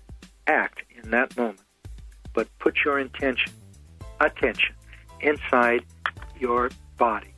act 0.48 0.84
in 1.04 1.12
that 1.12 1.36
moment, 1.36 1.60
but 2.34 2.48
put 2.60 2.78
your 2.86 3.00
intention, 3.00 3.52
attention, 4.20 4.76
inside 5.22 5.84
your 6.40 6.70
body, 6.98 7.34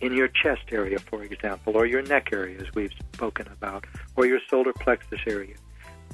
in 0.00 0.12
your 0.12 0.28
chest 0.28 0.62
area, 0.70 0.98
for 0.98 1.22
example, 1.22 1.76
or 1.76 1.86
your 1.86 2.02
neck 2.02 2.28
area, 2.32 2.58
as 2.60 2.66
we've 2.74 2.92
spoken 3.14 3.46
about, 3.48 3.84
or 4.16 4.26
your 4.26 4.40
solar 4.48 4.72
plexus 4.72 5.20
area. 5.26 5.54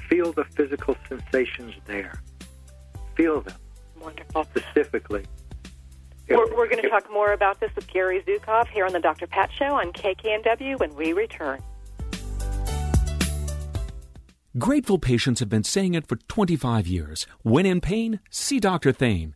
Feel 0.09 0.33
the 0.33 0.43
physical 0.43 0.95
sensations 1.07 1.73
there. 1.85 2.21
Feel 3.15 3.41
them. 3.41 3.57
Wonderful. 3.99 4.45
Specifically. 4.55 5.25
We're, 6.29 6.55
we're 6.55 6.67
going 6.67 6.81
to 6.81 6.89
talk 6.89 7.11
more 7.11 7.33
about 7.33 7.59
this 7.59 7.71
with 7.75 7.87
Gary 7.87 8.23
Zukav 8.27 8.67
here 8.67 8.85
on 8.85 8.93
the 8.93 8.99
Dr. 8.99 9.27
Pat 9.27 9.51
Show 9.57 9.75
on 9.75 9.93
KKNW 9.93 10.79
when 10.79 10.95
we 10.95 11.13
return. 11.13 11.61
Grateful 14.57 14.97
patients 14.97 15.41
have 15.41 15.49
been 15.49 15.65
saying 15.65 15.95
it 15.95 16.07
for 16.07 16.15
25 16.15 16.87
years. 16.87 17.27
When 17.43 17.65
in 17.65 17.81
pain, 17.81 18.21
see 18.29 18.59
Dr. 18.59 18.91
Thane. 18.91 19.35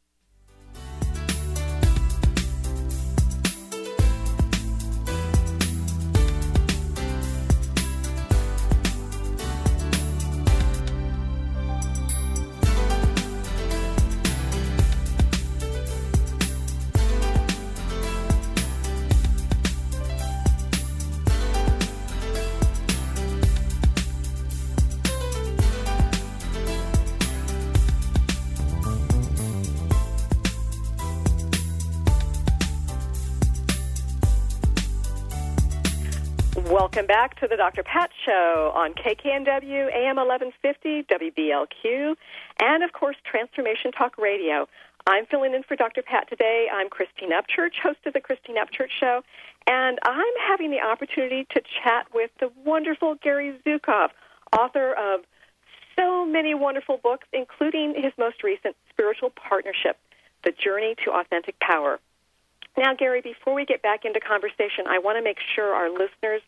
Welcome 36.81 37.05
back 37.05 37.39
to 37.39 37.47
the 37.47 37.55
Dr. 37.55 37.83
Pat 37.83 38.09
Show 38.25 38.71
on 38.73 38.95
KKNW, 38.95 39.93
AM 39.93 40.15
1150, 40.15 41.03
WBLQ, 41.03 42.15
and 42.59 42.83
of 42.83 42.91
course, 42.91 43.15
Transformation 43.23 43.91
Talk 43.91 44.17
Radio. 44.17 44.67
I'm 45.05 45.27
filling 45.27 45.53
in 45.53 45.61
for 45.61 45.75
Dr. 45.75 46.01
Pat 46.01 46.27
today. 46.27 46.65
I'm 46.73 46.89
Christine 46.89 47.33
Upchurch, 47.33 47.77
host 47.83 47.99
of 48.07 48.13
the 48.13 48.19
Christine 48.19 48.55
Upchurch 48.55 48.89
Show, 48.99 49.21
and 49.67 49.99
I'm 50.03 50.33
having 50.47 50.71
the 50.71 50.79
opportunity 50.79 51.45
to 51.51 51.61
chat 51.83 52.07
with 52.15 52.31
the 52.39 52.51
wonderful 52.65 53.13
Gary 53.21 53.53
Zukav, 53.63 54.09
author 54.51 54.93
of 54.93 55.21
so 55.95 56.25
many 56.25 56.55
wonderful 56.55 56.97
books, 56.97 57.27
including 57.31 57.93
his 57.95 58.11
most 58.17 58.41
recent, 58.41 58.75
Spiritual 58.89 59.29
Partnership 59.29 59.99
The 60.43 60.51
Journey 60.51 60.95
to 61.05 61.11
Authentic 61.11 61.59
Power. 61.59 61.99
Now, 62.75 62.95
Gary, 62.95 63.21
before 63.21 63.53
we 63.53 63.65
get 63.65 63.83
back 63.83 64.03
into 64.03 64.19
conversation, 64.19 64.87
I 64.89 64.97
want 64.97 65.19
to 65.19 65.23
make 65.23 65.37
sure 65.55 65.75
our 65.75 65.91
listeners 65.91 66.41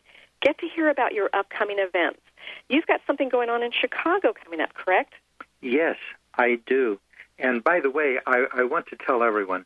get 0.44 0.58
to 0.58 0.68
hear 0.68 0.88
about 0.88 1.12
your 1.12 1.30
upcoming 1.32 1.78
events. 1.78 2.20
You've 2.68 2.86
got 2.86 3.00
something 3.06 3.28
going 3.28 3.48
on 3.48 3.62
in 3.62 3.72
Chicago 3.72 4.32
coming 4.44 4.60
up, 4.60 4.74
correct? 4.74 5.14
Yes, 5.60 5.96
I 6.34 6.60
do. 6.66 7.00
And 7.38 7.64
by 7.64 7.80
the 7.80 7.90
way, 7.90 8.18
I, 8.26 8.46
I 8.52 8.64
want 8.64 8.86
to 8.88 8.96
tell 8.96 9.22
everyone 9.22 9.64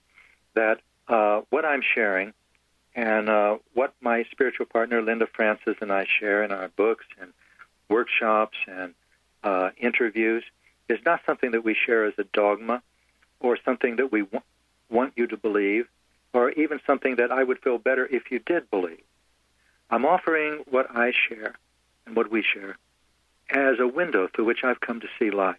that 0.54 0.80
uh, 1.08 1.42
what 1.50 1.64
I'm 1.64 1.82
sharing 1.82 2.32
and 2.94 3.28
uh, 3.28 3.58
what 3.74 3.94
my 4.00 4.24
spiritual 4.30 4.66
partner 4.66 5.02
Linda 5.02 5.26
Francis 5.26 5.76
and 5.80 5.92
I 5.92 6.06
share 6.18 6.42
in 6.44 6.52
our 6.52 6.68
books 6.68 7.04
and 7.20 7.32
workshops 7.88 8.56
and 8.66 8.94
uh, 9.42 9.70
interviews 9.76 10.44
is 10.88 10.98
not 11.04 11.20
something 11.26 11.50
that 11.50 11.64
we 11.64 11.74
share 11.74 12.06
as 12.06 12.14
a 12.18 12.24
dogma 12.32 12.82
or 13.40 13.58
something 13.64 13.96
that 13.96 14.10
we 14.10 14.22
w- 14.22 14.42
want 14.90 15.12
you 15.16 15.26
to 15.26 15.36
believe 15.36 15.86
or 16.32 16.50
even 16.52 16.80
something 16.86 17.16
that 17.16 17.30
I 17.30 17.42
would 17.42 17.58
feel 17.60 17.78
better 17.78 18.06
if 18.06 18.30
you 18.30 18.38
did 18.38 18.70
believe. 18.70 19.02
I'm 19.90 20.04
offering 20.04 20.64
what 20.70 20.94
I 20.94 21.12
share 21.12 21.54
and 22.06 22.14
what 22.14 22.30
we 22.30 22.42
share 22.42 22.76
as 23.50 23.78
a 23.78 23.88
window 23.88 24.28
through 24.28 24.44
which 24.44 24.64
I've 24.64 24.80
come 24.80 25.00
to 25.00 25.08
see 25.18 25.30
life. 25.30 25.56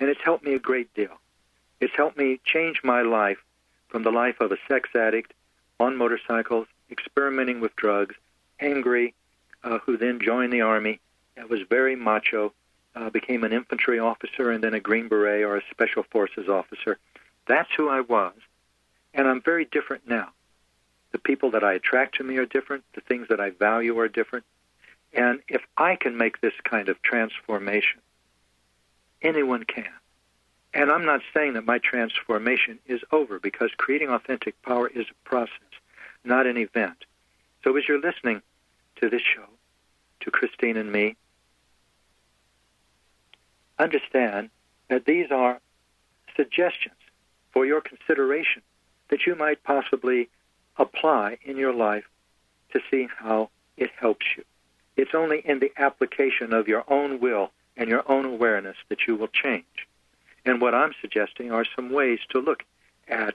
And 0.00 0.10
it's 0.10 0.20
helped 0.24 0.44
me 0.44 0.54
a 0.54 0.58
great 0.58 0.92
deal. 0.94 1.20
It's 1.80 1.94
helped 1.94 2.16
me 2.16 2.40
change 2.44 2.80
my 2.82 3.02
life 3.02 3.38
from 3.88 4.02
the 4.02 4.10
life 4.10 4.40
of 4.40 4.50
a 4.50 4.56
sex 4.68 4.88
addict 4.94 5.32
on 5.78 5.96
motorcycles, 5.96 6.66
experimenting 6.90 7.60
with 7.60 7.76
drugs, 7.76 8.14
angry, 8.58 9.14
uh, 9.62 9.78
who 9.78 9.96
then 9.96 10.20
joined 10.20 10.52
the 10.52 10.60
Army, 10.62 11.00
and 11.36 11.48
was 11.48 11.60
very 11.68 11.96
macho, 11.96 12.52
uh, 12.94 13.10
became 13.10 13.44
an 13.44 13.52
infantry 13.52 13.98
officer 13.98 14.50
and 14.50 14.62
then 14.62 14.74
a 14.74 14.80
Green 14.80 15.08
Beret 15.08 15.42
or 15.42 15.56
a 15.56 15.62
Special 15.70 16.04
Forces 16.04 16.48
officer. 16.48 16.98
That's 17.46 17.70
who 17.76 17.88
I 17.88 18.00
was. 18.00 18.34
And 19.12 19.28
I'm 19.28 19.42
very 19.42 19.64
different 19.64 20.08
now. 20.08 20.30
The 21.14 21.20
people 21.20 21.52
that 21.52 21.62
I 21.62 21.74
attract 21.74 22.16
to 22.16 22.24
me 22.24 22.38
are 22.38 22.44
different. 22.44 22.82
The 22.96 23.00
things 23.00 23.28
that 23.28 23.38
I 23.38 23.50
value 23.50 23.96
are 24.00 24.08
different. 24.08 24.44
And 25.12 25.38
if 25.46 25.62
I 25.76 25.94
can 25.94 26.16
make 26.16 26.40
this 26.40 26.54
kind 26.64 26.88
of 26.88 27.00
transformation, 27.02 28.00
anyone 29.22 29.62
can. 29.62 29.94
And 30.74 30.90
I'm 30.90 31.04
not 31.04 31.20
saying 31.32 31.52
that 31.52 31.66
my 31.66 31.78
transformation 31.78 32.80
is 32.86 33.00
over 33.12 33.38
because 33.38 33.70
creating 33.76 34.08
authentic 34.08 34.60
power 34.62 34.88
is 34.88 35.06
a 35.08 35.28
process, 35.28 35.70
not 36.24 36.48
an 36.48 36.56
event. 36.56 37.04
So 37.62 37.76
as 37.76 37.86
you're 37.86 38.00
listening 38.00 38.42
to 38.96 39.08
this 39.08 39.22
show, 39.22 39.46
to 40.22 40.32
Christine 40.32 40.76
and 40.76 40.90
me, 40.90 41.14
understand 43.78 44.50
that 44.88 45.04
these 45.04 45.30
are 45.30 45.60
suggestions 46.34 46.96
for 47.52 47.64
your 47.64 47.80
consideration 47.80 48.62
that 49.10 49.26
you 49.26 49.36
might 49.36 49.62
possibly 49.62 50.28
apply 50.76 51.38
in 51.42 51.56
your 51.56 51.72
life 51.72 52.04
to 52.72 52.80
see 52.90 53.08
how 53.16 53.50
it 53.76 53.90
helps 53.96 54.26
you. 54.36 54.44
It's 54.96 55.14
only 55.14 55.40
in 55.44 55.58
the 55.58 55.72
application 55.76 56.52
of 56.52 56.68
your 56.68 56.84
own 56.88 57.20
will 57.20 57.50
and 57.76 57.88
your 57.88 58.10
own 58.10 58.24
awareness 58.24 58.76
that 58.88 59.06
you 59.06 59.16
will 59.16 59.28
change. 59.28 59.88
And 60.44 60.60
what 60.60 60.74
I'm 60.74 60.92
suggesting 61.00 61.50
are 61.50 61.64
some 61.74 61.90
ways 61.90 62.20
to 62.30 62.38
look 62.40 62.64
at 63.08 63.34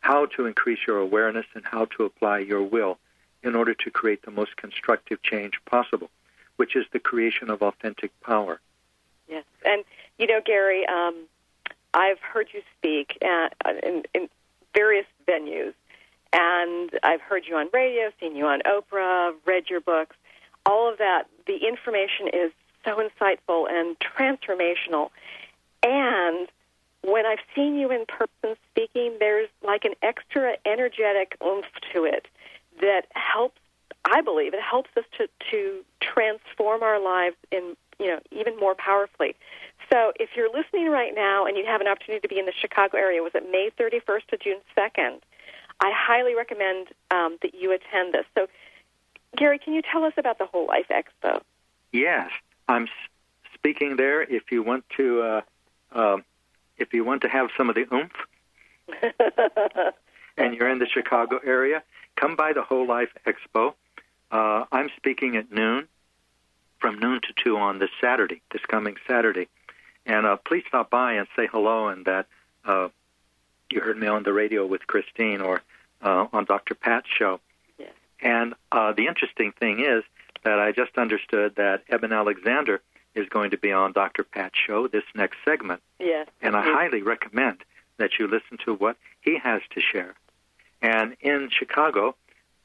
how 0.00 0.26
to 0.26 0.46
increase 0.46 0.80
your 0.86 0.98
awareness 0.98 1.46
and 1.54 1.64
how 1.64 1.84
to 1.96 2.04
apply 2.04 2.38
your 2.40 2.62
will 2.62 2.98
in 3.42 3.54
order 3.54 3.74
to 3.74 3.90
create 3.90 4.22
the 4.22 4.30
most 4.30 4.56
constructive 4.56 5.22
change 5.22 5.54
possible, 5.64 6.10
which 6.56 6.74
is 6.74 6.86
the 6.92 6.98
creation 6.98 7.50
of 7.50 7.62
authentic 7.62 8.10
power. 8.20 8.60
Yes. 9.28 9.44
And, 9.64 9.84
you 10.18 10.26
know, 10.26 10.40
Gary, 10.44 10.86
um, 10.86 11.14
I've 11.94 12.20
heard 12.20 12.48
you 12.52 12.62
speak 12.78 13.18
at, 13.22 13.54
in, 13.82 14.02
in 14.14 14.28
various 14.74 15.06
venues 15.28 15.74
and 16.32 16.90
I've 17.02 17.20
heard 17.20 17.44
you 17.46 17.56
on 17.56 17.68
radio, 17.72 18.10
seen 18.20 18.36
you 18.36 18.46
on 18.46 18.60
Oprah, 18.60 19.34
read 19.46 19.68
your 19.68 19.80
books. 19.80 20.16
All 20.64 20.90
of 20.90 20.98
that, 20.98 21.24
the 21.46 21.66
information 21.66 22.28
is 22.32 22.52
so 22.84 22.96
insightful 22.96 23.70
and 23.70 23.96
transformational. 23.98 25.10
And 25.82 26.48
when 27.02 27.26
I've 27.26 27.40
seen 27.54 27.76
you 27.76 27.90
in 27.90 28.06
person 28.06 28.56
speaking, 28.70 29.16
there's 29.18 29.48
like 29.64 29.84
an 29.84 29.94
extra 30.02 30.56
energetic 30.64 31.36
oomph 31.44 31.66
to 31.92 32.04
it 32.04 32.26
that 32.80 33.06
helps. 33.14 33.58
I 34.04 34.20
believe 34.20 34.52
it 34.52 34.60
helps 34.60 34.90
us 34.96 35.04
to 35.18 35.28
to 35.50 35.84
transform 36.00 36.82
our 36.82 37.00
lives 37.00 37.36
in 37.52 37.76
you 38.00 38.06
know 38.06 38.20
even 38.30 38.58
more 38.58 38.74
powerfully. 38.74 39.36
So 39.92 40.12
if 40.18 40.30
you're 40.34 40.52
listening 40.52 40.88
right 40.88 41.12
now 41.14 41.44
and 41.44 41.56
you 41.56 41.64
have 41.66 41.80
an 41.80 41.86
opportunity 41.86 42.26
to 42.26 42.28
be 42.28 42.38
in 42.38 42.46
the 42.46 42.52
Chicago 42.52 42.96
area, 42.96 43.22
was 43.22 43.32
it 43.34 43.44
May 43.50 43.70
31st 43.78 44.26
to 44.28 44.36
June 44.38 44.58
2nd? 44.76 45.20
I 45.82 45.90
highly 45.92 46.36
recommend 46.36 46.88
um, 47.10 47.38
that 47.42 47.54
you 47.54 47.72
attend 47.72 48.14
this. 48.14 48.24
So, 48.36 48.46
Gary, 49.36 49.58
can 49.58 49.74
you 49.74 49.82
tell 49.82 50.04
us 50.04 50.12
about 50.16 50.38
the 50.38 50.46
Whole 50.46 50.66
Life 50.66 50.86
Expo? 50.90 51.40
Yes, 51.92 52.30
I'm 52.68 52.86
speaking 53.54 53.96
there. 53.96 54.22
If 54.22 54.52
you 54.52 54.62
want 54.62 54.84
to, 54.96 55.22
uh, 55.22 55.40
uh, 55.92 56.16
if 56.78 56.94
you 56.94 57.04
want 57.04 57.22
to 57.22 57.28
have 57.28 57.48
some 57.56 57.68
of 57.68 57.74
the 57.74 57.86
oomph, 57.92 58.12
and 60.38 60.54
you're 60.54 60.70
in 60.70 60.78
the 60.78 60.86
Chicago 60.86 61.40
area, 61.44 61.82
come 62.14 62.36
by 62.36 62.52
the 62.52 62.62
Whole 62.62 62.86
Life 62.86 63.10
Expo. 63.26 63.74
Uh, 64.30 64.64
I'm 64.70 64.88
speaking 64.96 65.36
at 65.36 65.50
noon, 65.50 65.88
from 66.78 67.00
noon 67.00 67.20
to 67.22 67.32
two 67.42 67.56
on 67.56 67.80
this 67.80 67.90
Saturday, 68.00 68.40
this 68.52 68.62
coming 68.68 68.96
Saturday, 69.08 69.48
and 70.06 70.26
uh, 70.26 70.36
please 70.36 70.62
stop 70.68 70.90
by 70.90 71.14
and 71.14 71.26
say 71.34 71.48
hello 71.50 71.88
and 71.88 72.04
that 72.04 72.26
uh, 72.64 72.88
you 73.72 73.80
heard 73.80 73.98
me 73.98 74.06
on 74.06 74.22
the 74.22 74.32
radio 74.32 74.66
with 74.66 74.86
Christine 74.86 75.40
or 75.40 75.62
uh, 76.02 76.26
on 76.32 76.44
Dr. 76.44 76.74
Pat's 76.74 77.08
show. 77.08 77.40
Yes. 77.78 77.92
And 78.20 78.54
uh, 78.70 78.92
the 78.92 79.06
interesting 79.06 79.52
thing 79.52 79.80
is 79.80 80.02
that 80.44 80.58
I 80.58 80.72
just 80.72 80.96
understood 80.96 81.56
that 81.56 81.82
Eben 81.88 82.12
Alexander 82.12 82.80
is 83.14 83.28
going 83.28 83.50
to 83.50 83.58
be 83.58 83.72
on 83.72 83.92
Dr. 83.92 84.24
Pat's 84.24 84.58
show 84.66 84.88
this 84.88 85.04
next 85.14 85.38
segment. 85.44 85.82
Yes. 86.00 86.28
And 86.40 86.56
I 86.56 86.62
highly 86.62 87.02
recommend 87.02 87.58
that 87.98 88.18
you 88.18 88.26
listen 88.26 88.58
to 88.64 88.74
what 88.74 88.96
he 89.20 89.38
has 89.38 89.60
to 89.74 89.80
share. 89.80 90.14
And 90.80 91.16
in 91.20 91.50
Chicago, 91.50 92.16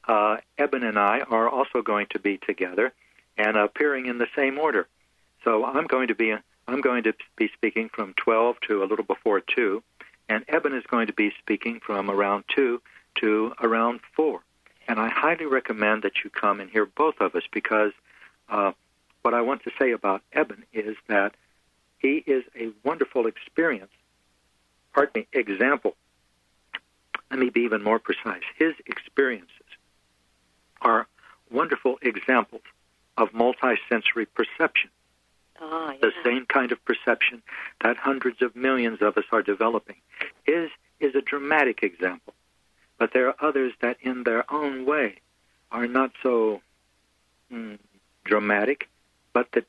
uh, 0.06 0.38
Eben 0.56 0.82
and 0.82 0.98
I 0.98 1.20
are 1.20 1.48
also 1.48 1.82
going 1.82 2.06
to 2.10 2.18
be 2.18 2.38
together 2.38 2.92
and 3.36 3.56
appearing 3.56 4.06
in 4.06 4.18
the 4.18 4.26
same 4.34 4.58
order. 4.58 4.88
So 5.44 5.64
I'm 5.64 5.86
going 5.86 6.08
to 6.08 6.14
be 6.14 6.34
I'm 6.66 6.80
going 6.82 7.04
to 7.04 7.14
be 7.36 7.48
speaking 7.54 7.88
from 7.88 8.14
12 8.18 8.56
to 8.68 8.82
a 8.82 8.86
little 8.86 9.04
before 9.04 9.40
2, 9.40 9.82
and 10.28 10.44
Eben 10.48 10.74
is 10.74 10.84
going 10.86 11.06
to 11.06 11.12
be 11.12 11.32
speaking 11.38 11.80
from 11.80 12.10
around 12.10 12.44
2 12.54 12.80
to 13.16 13.52
around 13.60 14.00
4. 14.14 14.40
And 14.86 14.98
I 14.98 15.08
highly 15.08 15.46
recommend 15.46 16.02
that 16.02 16.24
you 16.24 16.30
come 16.30 16.60
and 16.60 16.70
hear 16.70 16.86
both 16.86 17.20
of 17.20 17.34
us 17.34 17.42
because 17.52 17.92
uh, 18.48 18.72
what 19.22 19.34
I 19.34 19.42
want 19.42 19.62
to 19.64 19.70
say 19.78 19.92
about 19.92 20.22
Eben 20.32 20.64
is 20.72 20.96
that 21.08 21.34
he 21.98 22.22
is 22.26 22.44
a 22.58 22.70
wonderful 22.84 23.26
experience, 23.26 23.90
pardon 24.94 25.22
me, 25.22 25.26
example. 25.32 25.96
Let 27.30 27.40
me 27.40 27.50
be 27.50 27.62
even 27.62 27.82
more 27.82 27.98
precise. 27.98 28.42
His 28.58 28.74
experiences 28.86 29.50
are 30.80 31.06
wonderful 31.50 31.98
examples 32.00 32.62
of 33.16 33.30
multisensory 33.32 34.26
perception. 34.34 34.90
Ah, 35.60 35.92
yeah. 35.92 35.98
The 36.00 36.12
same 36.24 36.46
kind 36.46 36.72
of 36.72 36.84
perception 36.84 37.42
that 37.82 37.96
hundreds 37.96 38.42
of 38.42 38.54
millions 38.54 39.02
of 39.02 39.16
us 39.16 39.24
are 39.32 39.42
developing. 39.42 39.96
His 40.44 40.70
is 41.00 41.14
a 41.14 41.20
dramatic 41.20 41.82
example, 41.82 42.34
but 42.98 43.12
there 43.12 43.28
are 43.28 43.36
others 43.40 43.72
that, 43.80 43.96
in 44.00 44.24
their 44.24 44.50
own 44.52 44.84
way, 44.84 45.20
are 45.70 45.86
not 45.86 46.12
so 46.22 46.60
mm, 47.52 47.78
dramatic, 48.24 48.88
but 49.32 49.48
the 49.52 49.64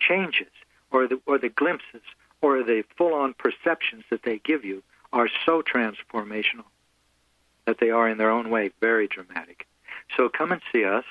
changes 0.00 0.50
or 0.90 1.06
the 1.06 1.20
or 1.26 1.38
the 1.38 1.48
glimpses 1.48 2.02
or 2.40 2.62
the 2.62 2.84
full-on 2.96 3.34
perceptions 3.34 4.04
that 4.10 4.22
they 4.22 4.38
give 4.38 4.64
you 4.64 4.82
are 5.12 5.28
so 5.46 5.62
transformational 5.62 6.64
that 7.66 7.78
they 7.80 7.90
are, 7.90 8.08
in 8.08 8.18
their 8.18 8.30
own 8.30 8.50
way, 8.50 8.70
very 8.80 9.08
dramatic. 9.08 9.66
So 10.16 10.28
come 10.28 10.52
and 10.52 10.60
see 10.72 10.84
us. 10.84 11.04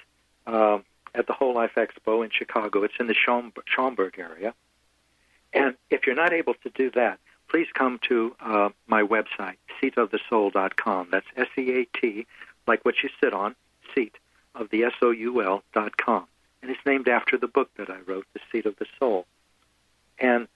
Uh, 0.45 0.80
at 1.16 1.28
the 1.28 1.34
Whole 1.34 1.53
Life 1.53 1.72
Expo 1.76 2.24
in 2.24 2.32
Chicago. 2.32 2.84
It's 2.84 2.93
in 2.99 3.07
the 3.07 3.16
Schaumburg 3.16 4.18
area. 4.18 4.53
And 5.53 5.76
if 5.89 6.07
you're 6.07 6.16
not 6.16 6.34
able 6.34 6.55
to 6.64 6.70
do 6.70 6.89
that, 6.91 7.20
please 7.49 7.68
come 7.74 7.99
to 8.09 8.36
uh, 8.39 8.70
my 8.88 9.03
website, 9.03 9.57
seatofthesoul.com. 9.82 11.09
That's 11.11 11.28
S 11.38 11.47
E 11.57 11.72
A 11.82 11.99
T, 11.99 12.26
like 12.66 12.84
what 12.84 12.95
you 13.03 13.09
sit 13.22 13.34
on, 13.34 13.55
seat 13.93 14.16
of 14.55 14.70
the 14.70 14.84
S 14.84 14.93
O 15.01 15.11
U 15.11 15.43
L 15.43 15.64
dot 15.74 15.97
com. 15.97 16.26
And 16.61 16.72
it's 16.72 16.80
named 16.86 17.07
after 17.07 17.38
the 17.38 17.47
book 17.47 17.70
that 17.78 17.89
I 17.89 17.99
wrote, 18.07 18.26
The 18.34 18.39
Seat 18.51 18.66
of 18.66 18.78
the 18.78 18.86
Soul. 18.97 19.26
And 20.18 20.47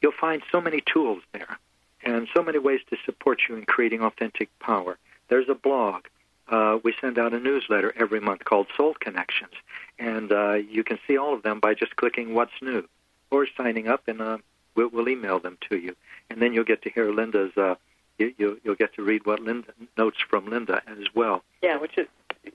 you'll 0.00 0.12
find 0.12 0.42
so 0.52 0.60
many 0.60 0.80
tools 0.80 1.22
there 1.32 1.58
and 2.02 2.28
so 2.34 2.42
many 2.42 2.58
ways 2.58 2.80
to 2.90 2.96
support 3.04 3.40
you 3.48 3.56
in 3.56 3.64
creating 3.66 4.02
authentic 4.02 4.56
power. 4.60 4.98
There's 5.28 5.48
a 5.48 5.54
blog 5.54 6.04
uh, 6.50 6.78
we 6.82 6.94
send 7.00 7.18
out 7.18 7.32
a 7.32 7.40
newsletter 7.40 7.92
every 7.96 8.20
month 8.20 8.44
called 8.44 8.66
Soul 8.76 8.94
Connections, 9.00 9.52
and 9.98 10.32
uh, 10.32 10.54
you 10.54 10.84
can 10.84 10.98
see 11.06 11.16
all 11.16 11.34
of 11.34 11.42
them 11.42 11.60
by 11.60 11.74
just 11.74 11.96
clicking 11.96 12.34
What's 12.34 12.52
New 12.60 12.86
or 13.30 13.46
signing 13.56 13.88
up, 13.88 14.02
and 14.08 14.20
uh, 14.20 14.38
we'll, 14.74 14.88
we'll 14.88 15.08
email 15.08 15.38
them 15.38 15.56
to 15.70 15.78
you. 15.78 15.94
And 16.28 16.42
then 16.42 16.52
you'll 16.52 16.64
get 16.64 16.82
to 16.82 16.90
hear 16.90 17.12
Linda's. 17.12 17.56
Uh, 17.56 17.76
you, 18.18 18.34
you, 18.36 18.60
you'll 18.64 18.74
get 18.74 18.94
to 18.94 19.02
read 19.02 19.24
what 19.24 19.40
Linda 19.40 19.72
notes 19.96 20.18
from 20.28 20.46
Linda 20.46 20.82
as 20.86 21.06
well. 21.14 21.42
Yeah, 21.62 21.78
which 21.78 21.96
is 21.96 22.06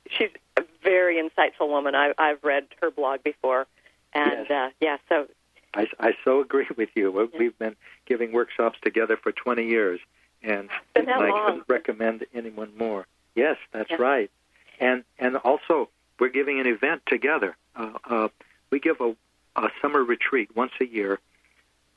she's 0.10 0.30
a 0.58 0.64
very 0.84 1.16
insightful 1.16 1.70
woman. 1.70 1.96
I, 1.96 2.14
I've 2.18 2.44
read 2.44 2.68
her 2.82 2.92
blog 2.92 3.24
before, 3.24 3.66
and 4.14 4.46
yes. 4.50 4.52
uh, 4.52 4.70
yeah, 4.80 4.98
so 5.10 5.28
I, 5.74 5.88
I 6.00 6.14
so 6.24 6.42
agree 6.42 6.68
with 6.78 6.90
you. 6.96 7.30
We've 7.38 7.58
been 7.58 7.76
giving 8.06 8.32
workshops 8.32 8.78
together 8.84 9.18
for 9.18 9.32
20 9.32 9.66
years, 9.66 10.00
and 10.44 10.70
I 10.96 11.02
couldn't 11.02 11.64
recommend 11.68 12.26
anyone 12.34 12.72
more. 12.78 13.08
Yes, 13.36 13.58
that's 13.72 13.92
yeah. 13.92 13.98
right. 13.98 14.32
And 14.80 15.04
and 15.20 15.38
also 15.38 15.90
we're 16.20 16.30
giving 16.30 16.60
an 16.60 16.68
event 16.68 17.04
together. 17.06 17.56
Uh, 17.76 17.92
uh, 18.10 18.28
we 18.70 18.80
give 18.80 19.00
a, 19.02 19.16
a 19.56 19.70
summer 19.82 20.04
retreat 20.04 20.56
once 20.56 20.72
a 20.82 20.86
year. 20.86 21.20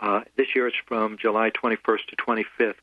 Uh, 0.01 0.23
this 0.37 0.55
year 0.55 0.69
it's 0.69 0.77
from 0.87 1.19
July 1.19 1.51
21st 1.51 2.07
to 2.09 2.17
25th 2.17 2.75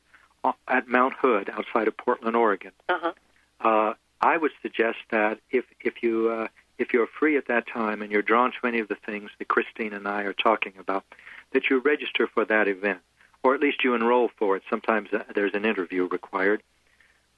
uh, 0.44 0.52
at 0.68 0.88
Mount 0.88 1.14
Hood 1.20 1.50
outside 1.50 1.88
of 1.88 1.96
Portland, 1.96 2.36
Oregon. 2.36 2.72
Uh-huh. 2.88 3.12
Uh, 3.60 3.94
I 4.20 4.36
would 4.36 4.52
suggest 4.62 4.98
that 5.10 5.38
if 5.50 5.64
if 5.80 6.02
you 6.02 6.30
uh, 6.30 6.48
if 6.78 6.92
you're 6.92 7.06
free 7.06 7.36
at 7.36 7.48
that 7.48 7.66
time 7.66 8.02
and 8.02 8.10
you're 8.10 8.22
drawn 8.22 8.52
to 8.52 8.66
any 8.66 8.80
of 8.80 8.88
the 8.88 8.96
things 8.96 9.30
that 9.38 9.48
Christine 9.48 9.92
and 9.92 10.06
I 10.06 10.22
are 10.22 10.32
talking 10.32 10.74
about, 10.78 11.04
that 11.52 11.70
you 11.70 11.78
register 11.78 12.26
for 12.26 12.44
that 12.44 12.68
event, 12.68 13.00
or 13.42 13.54
at 13.54 13.60
least 13.60 13.84
you 13.84 13.94
enroll 13.94 14.30
for 14.36 14.56
it. 14.56 14.62
Sometimes 14.68 15.12
uh, 15.12 15.24
there's 15.34 15.54
an 15.54 15.64
interview 15.64 16.06
required. 16.08 16.62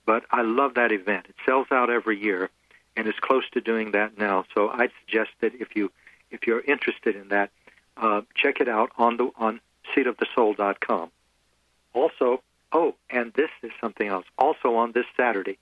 But 0.08 0.24
I 0.30 0.40
love 0.40 0.72
that 0.76 0.90
event. 0.90 1.26
It 1.28 1.34
sells 1.44 1.66
out 1.70 1.90
every 1.90 2.18
year, 2.18 2.48
and 2.96 3.06
is 3.06 3.20
close 3.20 3.44
to 3.50 3.60
doing 3.60 3.90
that 3.90 4.16
now. 4.16 4.46
So 4.54 4.70
I'd 4.70 4.90
suggest 5.04 5.32
that 5.42 5.52
if 5.60 5.76
you 5.76 5.92
if 6.30 6.46
you're 6.46 6.62
interested 6.62 7.14
in 7.14 7.28
that, 7.28 7.50
uh, 7.98 8.22
check 8.34 8.62
it 8.62 8.70
out 8.70 8.90
on 8.96 9.18
the 9.18 9.30
on 9.36 9.60
seatofthesoul.com. 9.94 11.10
Also, 11.92 12.42
oh, 12.72 12.94
and 13.10 13.34
this 13.34 13.50
is 13.62 13.70
something 13.82 14.08
else. 14.08 14.24
Also 14.38 14.76
on 14.76 14.92
this 14.92 15.04
Saturday, 15.14 15.58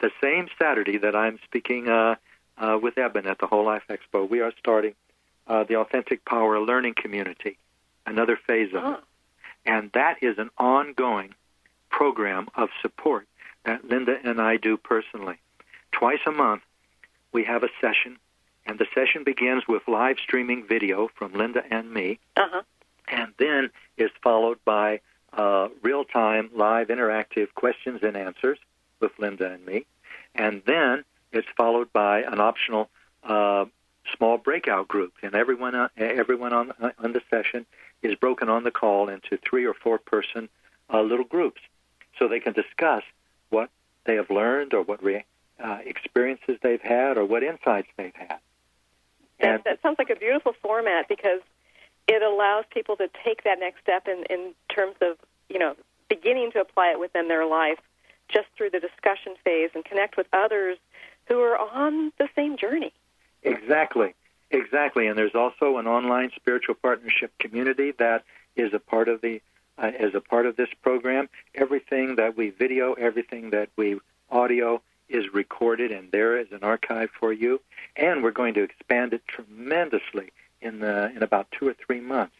the 0.00 0.10
same 0.22 0.48
Saturday 0.58 0.96
that 0.96 1.14
I'm 1.14 1.38
speaking 1.44 1.86
uh, 1.86 2.14
uh, 2.56 2.78
with 2.80 2.96
Eben 2.96 3.26
at 3.26 3.38
the 3.38 3.46
Whole 3.46 3.66
Life 3.66 3.84
Expo, 3.90 4.26
we 4.26 4.40
are 4.40 4.54
starting 4.58 4.94
uh, 5.46 5.64
the 5.64 5.76
Authentic 5.76 6.24
Power 6.24 6.58
Learning 6.58 6.94
Community, 6.94 7.58
another 8.06 8.38
phase 8.46 8.72
of 8.72 8.94
it, 8.94 9.00
and 9.66 9.90
that 9.92 10.22
is 10.22 10.38
an 10.38 10.48
ongoing 10.56 11.34
program 11.90 12.48
of 12.54 12.70
support 12.80 13.28
that 13.64 13.84
Linda 13.88 14.16
and 14.22 14.40
I 14.40 14.56
do 14.56 14.76
personally. 14.76 15.36
Twice 15.92 16.20
a 16.26 16.30
month, 16.30 16.62
we 17.32 17.44
have 17.44 17.62
a 17.62 17.68
session, 17.80 18.18
and 18.66 18.78
the 18.78 18.86
session 18.94 19.24
begins 19.24 19.64
with 19.68 19.82
live 19.88 20.16
streaming 20.22 20.66
video 20.66 21.08
from 21.14 21.32
Linda 21.32 21.62
and 21.70 21.92
me, 21.92 22.18
uh-huh. 22.36 22.62
and 23.08 23.32
then 23.38 23.70
is 23.96 24.10
followed 24.22 24.58
by 24.64 25.00
uh, 25.32 25.68
real 25.82 26.04
time, 26.04 26.50
live, 26.54 26.88
interactive 26.88 27.52
questions 27.54 28.00
and 28.02 28.16
answers 28.16 28.58
with 29.00 29.12
Linda 29.18 29.52
and 29.52 29.64
me, 29.66 29.86
and 30.34 30.62
then 30.66 31.04
it's 31.32 31.48
followed 31.56 31.92
by 31.92 32.22
an 32.22 32.40
optional 32.40 32.88
uh, 33.24 33.64
small 34.16 34.38
breakout 34.38 34.88
group, 34.88 35.14
and 35.22 35.34
everyone 35.34 35.74
uh, 35.74 35.88
everyone 35.98 36.52
on 36.52 36.72
on 36.98 37.12
the 37.12 37.22
session 37.30 37.66
is 38.02 38.14
broken 38.14 38.48
on 38.48 38.64
the 38.64 38.70
call 38.70 39.08
into 39.08 39.38
three 39.38 39.66
or 39.66 39.74
four 39.74 39.98
person 39.98 40.48
uh, 40.92 41.00
little 41.00 41.24
groups, 41.24 41.60
so 42.18 42.28
they 42.28 42.40
can 42.40 42.52
discuss 42.52 43.02
what 43.54 43.70
they 44.04 44.16
have 44.16 44.30
learned 44.30 44.74
or 44.74 44.82
what 44.82 45.02
re- 45.02 45.24
uh, 45.62 45.78
experiences 45.84 46.58
they've 46.62 46.82
had 46.82 47.16
or 47.16 47.24
what 47.24 47.42
insights 47.42 47.88
they've 47.96 48.14
had. 48.14 48.38
And 49.40 49.62
that 49.64 49.80
sounds 49.82 49.96
like 49.98 50.10
a 50.10 50.16
beautiful 50.16 50.52
format 50.62 51.08
because 51.08 51.40
it 52.08 52.22
allows 52.22 52.64
people 52.70 52.96
to 52.96 53.08
take 53.24 53.44
that 53.44 53.58
next 53.60 53.80
step 53.82 54.06
in, 54.08 54.24
in 54.28 54.54
terms 54.68 54.96
of, 55.00 55.16
you 55.48 55.58
know, 55.58 55.74
beginning 56.08 56.50
to 56.52 56.60
apply 56.60 56.92
it 56.92 57.00
within 57.00 57.28
their 57.28 57.46
life 57.46 57.78
just 58.28 58.46
through 58.56 58.70
the 58.70 58.80
discussion 58.80 59.34
phase 59.44 59.70
and 59.74 59.84
connect 59.84 60.16
with 60.16 60.26
others 60.32 60.78
who 61.26 61.40
are 61.40 61.58
on 61.58 62.12
the 62.18 62.28
same 62.36 62.56
journey. 62.56 62.92
Exactly. 63.42 64.14
Exactly. 64.50 65.06
And 65.06 65.18
there's 65.18 65.34
also 65.34 65.78
an 65.78 65.86
online 65.86 66.30
spiritual 66.36 66.74
partnership 66.74 67.32
community 67.38 67.92
that 67.98 68.24
is 68.56 68.72
a 68.72 68.78
part 68.78 69.08
of 69.08 69.20
the 69.20 69.40
uh, 69.78 69.90
as 69.98 70.14
a 70.14 70.20
part 70.20 70.46
of 70.46 70.56
this 70.56 70.68
program. 70.82 71.28
Everything 71.54 72.16
that 72.16 72.36
we 72.36 72.50
video, 72.50 72.94
everything 72.94 73.50
that 73.50 73.70
we 73.76 73.98
audio 74.30 74.82
is 75.08 75.32
recorded, 75.32 75.92
and 75.92 76.10
there 76.10 76.38
is 76.38 76.50
an 76.52 76.62
archive 76.62 77.10
for 77.18 77.32
you. 77.32 77.60
And 77.96 78.22
we're 78.22 78.30
going 78.30 78.54
to 78.54 78.62
expand 78.62 79.12
it 79.12 79.22
tremendously 79.26 80.32
in 80.60 80.80
the, 80.80 81.10
in 81.14 81.22
about 81.22 81.50
two 81.50 81.68
or 81.68 81.74
three 81.74 82.00
months. 82.00 82.34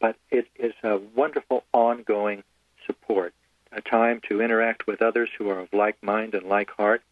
But 0.00 0.16
it 0.30 0.48
is 0.56 0.72
a 0.82 0.98
wonderful 1.14 1.64
ongoing 1.72 2.44
support, 2.86 3.34
a 3.72 3.80
time 3.80 4.20
to 4.28 4.40
interact 4.40 4.86
with 4.86 5.02
others 5.02 5.28
who 5.36 5.48
are 5.50 5.60
of 5.60 5.72
like 5.72 6.02
mind 6.02 6.34
and 6.34 6.46
like 6.46 6.70
heart. 6.70 7.02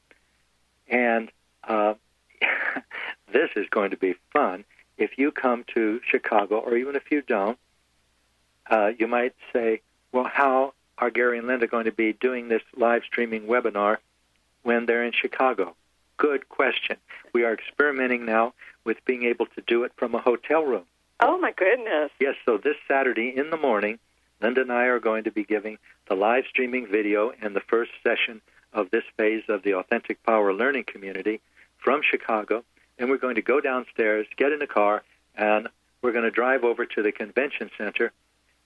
And 0.88 1.30
uh, 1.64 1.94
this 3.32 3.50
is 3.56 3.66
going 3.70 3.90
to 3.90 3.96
be 3.96 4.14
fun. 4.32 4.64
If 4.96 5.18
you 5.18 5.30
come 5.30 5.64
to 5.74 6.00
Chicago, 6.08 6.58
or 6.58 6.76
even 6.76 6.96
if 6.96 7.10
you 7.10 7.20
don't, 7.20 7.58
uh, 8.70 8.92
you 8.98 9.06
might 9.06 9.34
say, 9.52 9.80
well, 10.12 10.24
how 10.24 10.72
are 10.98 11.10
Gary 11.10 11.38
and 11.38 11.46
Linda 11.46 11.66
going 11.66 11.84
to 11.84 11.92
be 11.92 12.12
doing 12.12 12.48
this 12.48 12.62
live 12.76 13.02
streaming 13.04 13.42
webinar 13.42 13.98
when 14.62 14.86
they're 14.86 15.04
in 15.04 15.12
Chicago? 15.12 15.74
Good 16.16 16.48
question. 16.48 16.96
We 17.32 17.44
are 17.44 17.52
experimenting 17.52 18.24
now 18.24 18.54
with 18.84 19.04
being 19.04 19.24
able 19.24 19.46
to 19.46 19.62
do 19.66 19.84
it 19.84 19.92
from 19.96 20.14
a 20.14 20.20
hotel 20.20 20.64
room. 20.64 20.84
Oh, 21.20 21.38
my 21.38 21.52
goodness. 21.52 22.10
Yes, 22.18 22.34
so 22.44 22.56
this 22.58 22.76
Saturday 22.88 23.32
in 23.36 23.50
the 23.50 23.56
morning, 23.56 23.98
Linda 24.40 24.62
and 24.62 24.72
I 24.72 24.84
are 24.84 25.00
going 25.00 25.24
to 25.24 25.30
be 25.30 25.44
giving 25.44 25.78
the 26.08 26.14
live 26.14 26.44
streaming 26.48 26.86
video 26.86 27.32
and 27.42 27.54
the 27.54 27.60
first 27.60 27.90
session 28.02 28.40
of 28.72 28.90
this 28.90 29.04
phase 29.16 29.44
of 29.48 29.62
the 29.62 29.74
Authentic 29.74 30.22
Power 30.22 30.52
Learning 30.52 30.84
Community 30.84 31.40
from 31.78 32.00
Chicago. 32.02 32.64
And 32.98 33.10
we're 33.10 33.16
going 33.18 33.36
to 33.36 33.42
go 33.42 33.60
downstairs, 33.60 34.26
get 34.36 34.52
in 34.52 34.62
a 34.62 34.66
car, 34.66 35.02
and 35.34 35.68
we're 36.02 36.12
going 36.12 36.24
to 36.24 36.30
drive 36.30 36.64
over 36.64 36.86
to 36.86 37.02
the 37.02 37.12
convention 37.12 37.70
center, 37.76 38.12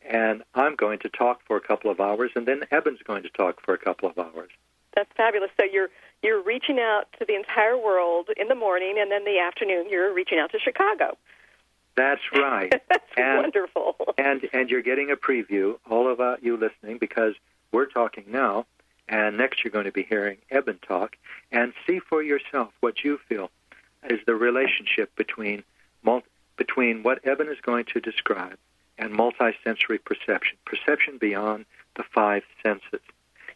and 0.08 0.42
I'm 0.54 0.76
going 0.76 0.98
to 1.00 1.08
talk 1.08 1.40
for 1.46 1.56
a 1.56 1.60
couple 1.60 1.90
of 1.90 2.00
hours, 2.00 2.30
and 2.34 2.46
then 2.46 2.64
Eben's 2.70 3.02
going 3.02 3.22
to 3.22 3.28
talk 3.30 3.60
for 3.64 3.74
a 3.74 3.78
couple 3.78 4.08
of 4.08 4.18
hours. 4.18 4.50
That's 4.94 5.10
fabulous. 5.16 5.50
So 5.58 5.66
you're 5.70 5.88
you're 6.22 6.42
reaching 6.42 6.78
out 6.78 7.04
to 7.18 7.24
the 7.24 7.34
entire 7.34 7.78
world 7.78 8.28
in 8.36 8.48
the 8.48 8.54
morning, 8.54 8.96
and 8.98 9.10
then 9.10 9.24
the 9.24 9.38
afternoon 9.38 9.86
you're 9.88 10.12
reaching 10.12 10.38
out 10.38 10.52
to 10.52 10.58
Chicago. 10.58 11.16
That's 11.96 12.20
right. 12.34 12.70
That's 12.88 13.04
and, 13.16 13.38
wonderful. 13.38 13.96
And 14.18 14.48
and 14.52 14.70
you're 14.70 14.82
getting 14.82 15.10
a 15.10 15.16
preview, 15.16 15.78
all 15.88 16.10
of 16.10 16.20
uh, 16.20 16.36
you 16.42 16.56
listening, 16.56 16.98
because 16.98 17.34
we're 17.72 17.86
talking 17.86 18.24
now, 18.28 18.66
and 19.08 19.36
next 19.36 19.64
you're 19.64 19.72
going 19.72 19.84
to 19.84 19.92
be 19.92 20.02
hearing 20.02 20.38
Eben 20.50 20.78
talk, 20.86 21.16
and 21.52 21.72
see 21.86 22.00
for 22.00 22.22
yourself 22.22 22.72
what 22.80 23.04
you 23.04 23.18
feel 23.28 23.50
is 24.08 24.18
the 24.26 24.34
relationship 24.34 25.14
between 25.16 25.62
between 26.56 27.02
what 27.02 27.24
Eben 27.26 27.48
is 27.48 27.58
going 27.62 27.84
to 27.86 28.00
describe 28.00 28.58
and 29.00 29.12
multisensory 29.12 29.98
perception, 30.04 30.58
perception 30.66 31.18
beyond 31.18 31.64
the 31.96 32.04
five 32.14 32.44
senses. 32.62 33.00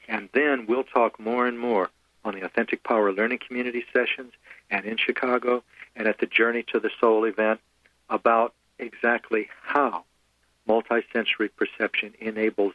And 0.09 0.29
then 0.33 0.67
we'll 0.67 0.85
talk 0.85 1.21
more 1.21 1.47
and 1.47 1.59
more 1.59 1.91
on 2.25 2.35
the 2.35 2.45
Authentic 2.45 2.83
Power 2.83 3.13
Learning 3.13 3.39
Community 3.39 3.85
sessions 3.93 4.33
and 4.71 4.87
in 4.87 4.97
Chicago 4.97 5.63
and 5.95 6.09
at 6.09 6.19
the 6.19 6.27
Journey 6.27 6.65
to 6.73 6.81
the 6.81 6.91
Soul 6.99 7.25
event 7.25 7.61
about 8.09 8.55
exactly 8.79 9.49
how 9.63 10.05
multisensory 10.67 11.51
perception 11.55 12.15
enables 12.19 12.73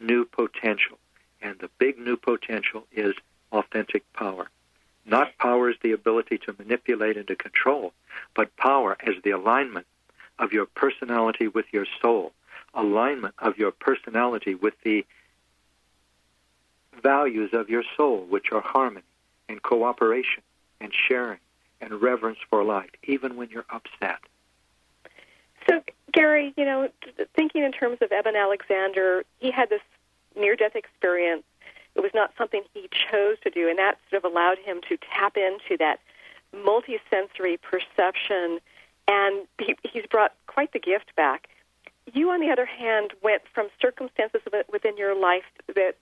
new 0.00 0.24
potential. 0.24 0.98
And 1.40 1.58
the 1.60 1.70
big 1.78 1.96
new 1.98 2.16
potential 2.16 2.86
is 2.92 3.14
authentic 3.52 4.12
power. 4.12 4.50
Not 5.06 5.38
power 5.38 5.70
as 5.70 5.76
the 5.82 5.92
ability 5.92 6.38
to 6.38 6.54
manipulate 6.58 7.16
and 7.16 7.26
to 7.28 7.36
control, 7.36 7.92
but 8.34 8.56
power 8.56 8.96
as 9.00 9.14
the 9.22 9.30
alignment 9.30 9.86
of 10.40 10.52
your 10.52 10.66
personality 10.66 11.46
with 11.46 11.66
your 11.72 11.86
soul, 12.02 12.32
alignment 12.74 13.34
of 13.38 13.58
your 13.58 13.70
personality 13.70 14.54
with 14.54 14.74
the 14.82 15.06
values 17.00 17.50
of 17.52 17.68
your 17.68 17.84
soul, 17.96 18.26
which 18.28 18.46
are 18.50 18.60
harmony 18.60 19.04
and 19.48 19.62
cooperation 19.62 20.42
and 20.80 20.92
sharing 20.92 21.38
and 21.80 22.02
reverence 22.02 22.38
for 22.48 22.64
life, 22.64 22.90
even 23.04 23.36
when 23.36 23.48
you're 23.50 23.66
upset. 23.70 24.18
So, 25.68 25.82
Gary, 26.12 26.52
you 26.56 26.64
know, 26.64 26.88
thinking 27.36 27.62
in 27.62 27.72
terms 27.72 27.98
of 28.00 28.10
Eben 28.10 28.34
Alexander, 28.34 29.24
he 29.38 29.50
had 29.50 29.70
this 29.70 29.82
near 30.36 30.56
death 30.56 30.74
experience. 30.74 31.44
It 31.94 32.00
was 32.00 32.12
not 32.14 32.32
something 32.38 32.62
he 32.72 32.88
chose 32.90 33.36
to 33.42 33.50
do, 33.50 33.68
and 33.68 33.78
that 33.78 33.98
sort 34.08 34.24
of 34.24 34.30
allowed 34.30 34.58
him 34.58 34.80
to 34.88 34.96
tap 34.96 35.36
into 35.36 35.76
that 35.78 36.00
multisensory 36.54 37.60
perception, 37.60 38.60
and 39.10 39.46
he, 39.58 39.74
he's 39.92 40.06
brought 40.06 40.32
quite 40.46 40.72
the 40.72 40.78
gift 40.78 41.14
back. 41.16 41.48
You, 42.12 42.30
on 42.30 42.40
the 42.40 42.50
other 42.50 42.66
hand, 42.66 43.12
went 43.22 43.42
from 43.54 43.68
circumstances 43.80 44.40
within 44.72 44.96
your 44.96 45.14
life 45.20 45.48
that 45.74 45.94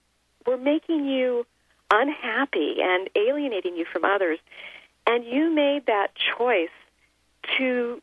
were 0.45 0.57
making 0.57 1.05
you 1.05 1.45
unhappy 1.91 2.77
and 2.81 3.09
alienating 3.15 3.75
you 3.75 3.85
from 3.91 4.05
others, 4.05 4.39
and 5.07 5.25
you 5.25 5.49
made 5.49 5.87
that 5.87 6.09
choice 6.37 6.77
to, 7.57 8.01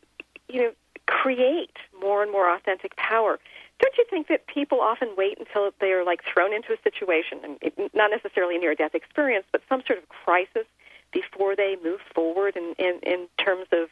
you 0.49 0.61
know, 0.61 0.71
create 1.05 1.77
more 2.01 2.21
and 2.21 2.31
more 2.31 2.53
authentic 2.53 2.95
power. 2.97 3.39
Don't 3.79 3.97
you 3.97 4.05
think 4.09 4.27
that 4.27 4.47
people 4.47 4.81
often 4.81 5.09
wait 5.15 5.37
until 5.39 5.71
they 5.79 5.91
are 5.91 6.03
like 6.03 6.21
thrown 6.31 6.53
into 6.53 6.73
a 6.73 6.77
situation, 6.83 7.39
and 7.43 7.91
not 7.93 8.11
necessarily 8.11 8.55
a 8.57 8.59
near 8.59 8.75
death 8.75 8.95
experience, 8.95 9.45
but 9.51 9.61
some 9.69 9.81
sort 9.87 9.99
of 9.99 10.09
crisis 10.09 10.67
before 11.13 11.55
they 11.55 11.77
move 11.83 12.01
forward 12.13 12.57
in, 12.57 12.73
in, 12.77 12.99
in 13.03 13.27
terms 13.37 13.67
of, 13.71 13.89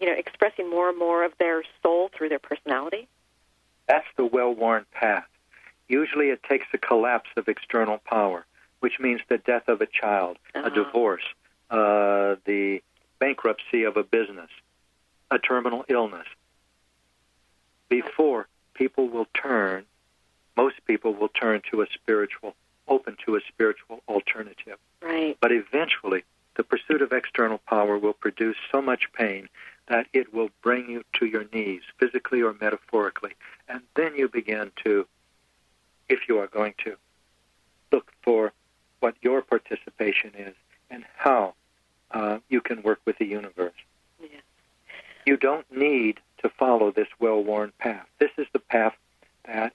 you 0.00 0.06
know, 0.06 0.14
expressing 0.16 0.68
more 0.70 0.88
and 0.88 0.98
more 0.98 1.24
of 1.24 1.32
their 1.38 1.62
soul 1.82 2.10
through 2.16 2.30
their 2.30 2.38
personality? 2.38 3.08
That's 3.86 4.06
the 4.16 4.24
well 4.24 4.54
worn 4.54 4.86
path. 4.92 5.26
Usually 5.88 6.26
it 6.26 6.42
takes 6.42 6.66
the 6.72 6.78
collapse 6.78 7.28
of 7.36 7.48
external 7.48 7.98
power, 7.98 8.46
which 8.78 9.00
means 9.00 9.20
the 9.28 9.38
death 9.38 9.68
of 9.68 9.80
a 9.80 9.86
child, 9.86 10.38
uh-huh. 10.54 10.68
a 10.68 10.70
divorce, 10.70 11.24
uh, 11.70 12.36
the 12.44 12.80
bankruptcy 13.18 13.82
of 13.82 13.96
a 13.96 14.04
business, 14.04 14.50
a 15.30 15.38
terminal 15.38 15.84
illness, 15.88 16.26
before 17.90 18.48
people 18.72 19.08
will 19.08 19.26
turn, 19.34 19.84
most 20.56 20.76
people 20.86 21.12
will 21.12 21.28
turn 21.28 21.60
to 21.70 21.82
a 21.82 21.86
spiritual, 21.92 22.54
open 22.88 23.16
to 23.26 23.36
a 23.36 23.40
spiritual 23.48 24.02
alternative. 24.08 24.78
Right. 25.02 25.36
But 25.40 25.52
eventually, 25.52 26.24
the 26.56 26.64
pursuit 26.64 27.02
of 27.02 27.12
external 27.12 27.58
power 27.58 27.98
will 27.98 28.14
produce 28.14 28.56
so 28.72 28.80
much 28.80 29.12
pain 29.12 29.48
that 29.90 30.06
it 30.12 30.32
will 30.32 30.48
bring 30.62 30.88
you 30.88 31.02
to 31.18 31.26
your 31.26 31.44
knees, 31.52 31.82
physically 31.98 32.40
or 32.40 32.54
metaphorically. 32.60 33.32
And 33.68 33.82
then 33.96 34.14
you 34.14 34.28
begin 34.28 34.70
to, 34.84 35.06
if 36.08 36.20
you 36.28 36.38
are 36.38 36.46
going 36.46 36.74
to, 36.84 36.96
look 37.92 38.12
for 38.22 38.52
what 39.00 39.16
your 39.20 39.42
participation 39.42 40.30
is 40.38 40.54
and 40.90 41.04
how 41.16 41.54
uh, 42.12 42.38
you 42.48 42.60
can 42.60 42.82
work 42.82 43.00
with 43.04 43.18
the 43.18 43.26
universe. 43.26 43.74
Yes. 44.22 44.42
You 45.26 45.36
don't 45.36 45.66
need 45.76 46.20
to 46.42 46.48
follow 46.48 46.92
this 46.92 47.08
well 47.18 47.42
worn 47.42 47.72
path. 47.78 48.06
This 48.20 48.30
is 48.38 48.46
the 48.52 48.60
path 48.60 48.94
that 49.44 49.74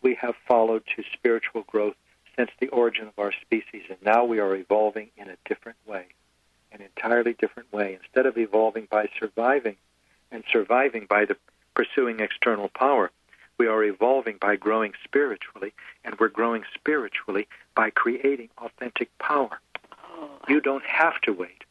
we 0.00 0.14
have 0.14 0.34
followed 0.46 0.84
to 0.96 1.02
spiritual 1.12 1.62
growth 1.66 1.96
since 2.36 2.50
the 2.60 2.68
origin 2.68 3.08
of 3.08 3.18
our 3.18 3.32
species, 3.32 3.82
and 3.88 3.98
now 4.04 4.24
we 4.24 4.38
are 4.38 4.54
evolving 4.54 5.10
in 5.16 5.28
a 5.28 5.36
different 5.46 5.76
way, 5.86 6.06
an 6.72 6.80
entirely 6.80 7.34
different 7.34 7.72
way. 7.72 7.98
Instead 8.02 8.26
of 8.26 8.38
evolving 8.38 8.86
by 8.90 9.08
surviving 9.18 9.76
and 10.30 10.44
surviving 10.52 11.06
by 11.08 11.24
the 11.24 11.36
pursuing 11.74 12.20
external 12.20 12.68
power, 12.68 13.10
we 13.58 13.66
are 13.66 13.84
evolving 13.84 14.38
by 14.40 14.56
growing 14.56 14.92
spiritually, 15.04 15.72
and 16.04 16.18
we're 16.18 16.28
growing 16.28 16.64
spiritually 16.74 17.46
by 17.74 17.90
creating 17.90 18.48
authentic 18.58 19.16
power. 19.18 19.60
You 20.48 20.60
don't 20.60 20.84
have 20.86 21.20
to 21.22 21.32
wait 21.32 21.64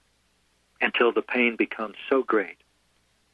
until 0.82 1.12
the 1.12 1.22
pain 1.22 1.56
becomes 1.56 1.96
so 2.10 2.24
great 2.24 2.58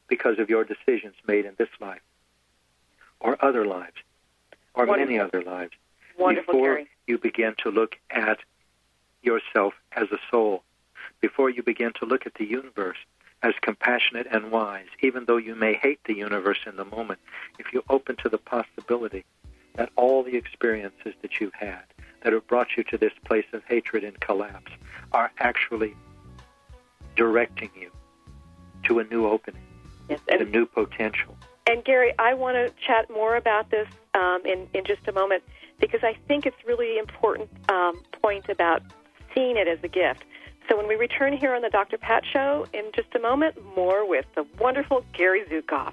because 0.08 0.38
of 0.38 0.48
your 0.48 0.64
decisions 0.64 1.14
made 1.26 1.44
in 1.44 1.54
this 1.58 1.68
life 1.80 2.00
or 3.20 3.36
other 3.44 3.64
lives 3.64 3.96
or 4.74 4.86
Wonderful. 4.86 5.06
many 5.06 5.18
other 5.18 5.42
lives 5.42 5.72
Wonderful, 6.18 6.54
before 6.54 6.82
you 7.06 7.18
begin 7.18 7.54
to 7.62 7.70
look 7.70 7.96
at 8.10 8.38
yourself 9.22 9.74
as 9.92 10.08
a 10.12 10.18
soul, 10.30 10.62
before 11.20 11.50
you 11.50 11.62
begin 11.62 11.92
to 12.00 12.06
look 12.06 12.26
at 12.26 12.34
the 12.34 12.44
universe 12.44 12.98
as 13.42 13.54
compassionate 13.60 14.26
and 14.30 14.50
wise, 14.50 14.86
even 15.00 15.24
though 15.26 15.36
you 15.36 15.54
may 15.54 15.74
hate 15.74 16.00
the 16.04 16.14
universe 16.14 16.58
in 16.66 16.76
the 16.76 16.84
moment, 16.84 17.20
if 17.58 17.72
you 17.72 17.82
open 17.88 18.16
to 18.16 18.28
the 18.28 18.38
possibility 18.38 19.24
that 19.74 19.90
all 19.96 20.22
the 20.22 20.36
experiences 20.36 21.14
that 21.22 21.40
you've 21.40 21.54
had 21.54 21.82
that 22.22 22.32
have 22.32 22.46
brought 22.46 22.76
you 22.76 22.82
to 22.84 22.98
this 22.98 23.12
place 23.24 23.44
of 23.52 23.62
hatred 23.68 24.02
and 24.04 24.18
collapse 24.20 24.72
are 25.12 25.30
actually 25.38 25.94
directing 27.14 27.70
you 27.78 27.90
to 28.84 28.98
a 28.98 29.04
new 29.04 29.26
opening, 29.26 29.62
yes. 30.08 30.20
and, 30.30 30.40
a 30.40 30.44
new 30.44 30.66
potential. 30.66 31.36
And 31.66 31.84
Gary, 31.84 32.12
I 32.18 32.34
want 32.34 32.56
to 32.56 32.72
chat 32.84 33.10
more 33.10 33.36
about 33.36 33.70
this 33.70 33.88
um, 34.14 34.40
in 34.44 34.68
in 34.74 34.84
just 34.84 35.06
a 35.08 35.12
moment 35.12 35.42
because 35.80 36.00
I 36.02 36.16
think 36.28 36.46
it's 36.46 36.56
really 36.66 36.98
important 36.98 37.50
um, 37.68 38.02
point 38.22 38.48
about 38.48 38.82
seeing 39.34 39.56
it 39.56 39.68
as 39.68 39.78
a 39.82 39.88
gift. 39.88 40.24
So 40.68 40.76
when 40.76 40.88
we 40.88 40.96
return 40.96 41.36
here 41.36 41.54
on 41.54 41.62
the 41.62 41.70
Dr. 41.70 41.96
Pat 41.98 42.24
Show 42.32 42.66
in 42.72 42.90
just 42.94 43.14
a 43.14 43.20
moment, 43.20 43.56
more 43.76 44.08
with 44.08 44.26
the 44.34 44.44
wonderful 44.58 45.04
Gary 45.12 45.44
Zukav. 45.44 45.92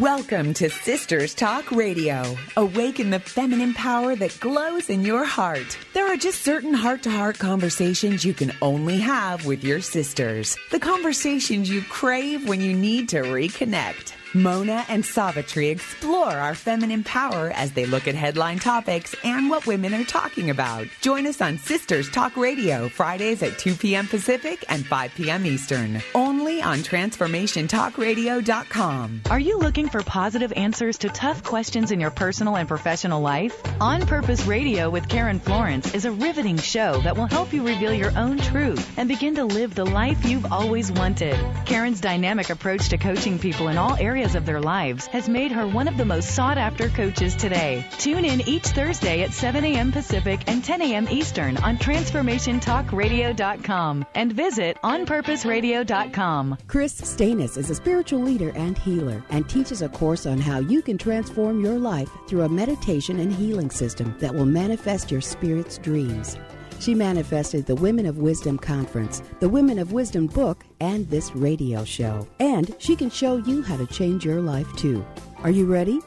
Welcome 0.00 0.52
to 0.54 0.68
Sisters 0.68 1.32
Talk 1.32 1.70
Radio. 1.70 2.36
Awaken 2.56 3.08
the 3.10 3.20
feminine 3.20 3.72
power 3.72 4.16
that 4.16 4.38
glows 4.40 4.90
in 4.90 5.02
your 5.02 5.24
heart. 5.24 5.78
There 5.94 6.12
are 6.12 6.16
just 6.16 6.42
certain 6.42 6.74
heart 6.74 7.04
to 7.04 7.10
heart 7.10 7.38
conversations 7.38 8.24
you 8.24 8.34
can 8.34 8.52
only 8.60 8.98
have 8.98 9.46
with 9.46 9.64
your 9.64 9.80
sisters. 9.80 10.58
The 10.70 10.80
conversations 10.80 11.70
you 11.70 11.82
crave 11.82 12.48
when 12.48 12.60
you 12.60 12.74
need 12.74 13.08
to 13.10 13.22
reconnect. 13.22 14.15
Mona 14.36 14.84
and 14.90 15.04
Savitri 15.04 15.70
explore 15.70 16.28
our 16.28 16.54
feminine 16.54 17.02
power 17.02 17.50
as 17.54 17.72
they 17.72 17.86
look 17.86 18.06
at 18.06 18.14
headline 18.14 18.58
topics 18.58 19.14
and 19.24 19.48
what 19.48 19.66
women 19.66 19.94
are 19.94 20.04
talking 20.04 20.50
about. 20.50 20.86
Join 21.00 21.26
us 21.26 21.40
on 21.40 21.56
Sisters 21.56 22.10
Talk 22.10 22.36
Radio, 22.36 22.90
Fridays 22.90 23.42
at 23.42 23.58
2 23.58 23.76
p.m. 23.76 24.06
Pacific 24.06 24.62
and 24.68 24.84
5 24.84 25.14
p.m. 25.14 25.46
Eastern. 25.46 26.02
Only 26.14 26.60
on 26.60 26.80
TransformationTalkRadio.com. 26.80 29.22
Are 29.30 29.40
you 29.40 29.58
looking 29.58 29.88
for 29.88 30.02
positive 30.02 30.52
answers 30.54 30.98
to 30.98 31.08
tough 31.08 31.42
questions 31.42 31.90
in 31.90 31.98
your 31.98 32.10
personal 32.10 32.56
and 32.56 32.68
professional 32.68 33.22
life? 33.22 33.58
On 33.80 34.06
Purpose 34.06 34.44
Radio 34.44 34.90
with 34.90 35.08
Karen 35.08 35.40
Florence 35.40 35.94
is 35.94 36.04
a 36.04 36.12
riveting 36.12 36.58
show 36.58 37.00
that 37.00 37.16
will 37.16 37.24
help 37.24 37.54
you 37.54 37.66
reveal 37.66 37.94
your 37.94 38.12
own 38.18 38.36
truth 38.36 38.98
and 38.98 39.08
begin 39.08 39.36
to 39.36 39.46
live 39.46 39.74
the 39.74 39.86
life 39.86 40.26
you've 40.26 40.52
always 40.52 40.92
wanted. 40.92 41.38
Karen's 41.64 42.02
dynamic 42.02 42.50
approach 42.50 42.90
to 42.90 42.98
coaching 42.98 43.38
people 43.38 43.68
in 43.68 43.78
all 43.78 43.96
areas 43.96 44.25
of 44.34 44.44
their 44.44 44.60
lives 44.60 45.06
has 45.06 45.28
made 45.28 45.52
her 45.52 45.68
one 45.68 45.86
of 45.88 45.96
the 45.96 46.04
most 46.04 46.34
sought 46.34 46.58
after 46.58 46.88
coaches 46.88 47.36
today. 47.36 47.86
Tune 47.98 48.24
in 48.24 48.40
each 48.48 48.66
Thursday 48.66 49.22
at 49.22 49.32
7 49.32 49.64
a.m. 49.64 49.92
Pacific 49.92 50.40
and 50.46 50.64
10 50.64 50.82
a.m. 50.82 51.08
Eastern 51.10 51.56
on 51.58 51.76
TransformationTalkRadio.com 51.78 54.06
and 54.14 54.32
visit 54.32 54.76
OnPurposeRadio.com. 54.82 56.58
Kris 56.66 57.00
Steinnes 57.00 57.56
is 57.56 57.70
a 57.70 57.74
spiritual 57.74 58.20
leader 58.20 58.52
and 58.56 58.76
healer 58.78 59.22
and 59.30 59.48
teaches 59.48 59.82
a 59.82 59.88
course 59.88 60.26
on 60.26 60.38
how 60.38 60.58
you 60.58 60.82
can 60.82 60.98
transform 60.98 61.64
your 61.64 61.78
life 61.78 62.10
through 62.26 62.42
a 62.42 62.48
meditation 62.48 63.20
and 63.20 63.32
healing 63.32 63.70
system 63.70 64.14
that 64.18 64.34
will 64.34 64.46
manifest 64.46 65.10
your 65.10 65.20
spirit's 65.20 65.78
dreams. 65.78 66.36
She 66.78 66.94
manifested 66.94 67.66
the 67.66 67.74
Women 67.74 68.06
of 68.06 68.18
Wisdom 68.18 68.58
Conference, 68.58 69.22
the 69.40 69.48
Women 69.48 69.78
of 69.78 69.92
Wisdom 69.92 70.26
book, 70.26 70.64
and 70.80 71.08
this 71.08 71.34
radio 71.34 71.84
show. 71.84 72.28
And 72.38 72.74
she 72.78 72.96
can 72.96 73.10
show 73.10 73.38
you 73.38 73.62
how 73.62 73.76
to 73.76 73.86
change 73.86 74.24
your 74.24 74.40
life 74.40 74.68
too. 74.76 75.04
Are 75.42 75.50
you 75.50 75.66
ready? 75.66 76.00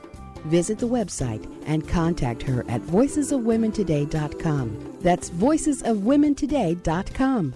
Visit 0.45 0.79
the 0.79 0.87
website 0.87 1.45
and 1.65 1.85
contact 1.87 2.41
her 2.43 2.65
at 2.69 2.81
voicesofwomentoday.com. 2.81 4.97
That's 5.01 5.29
voicesofwomentoday.com. 5.29 7.55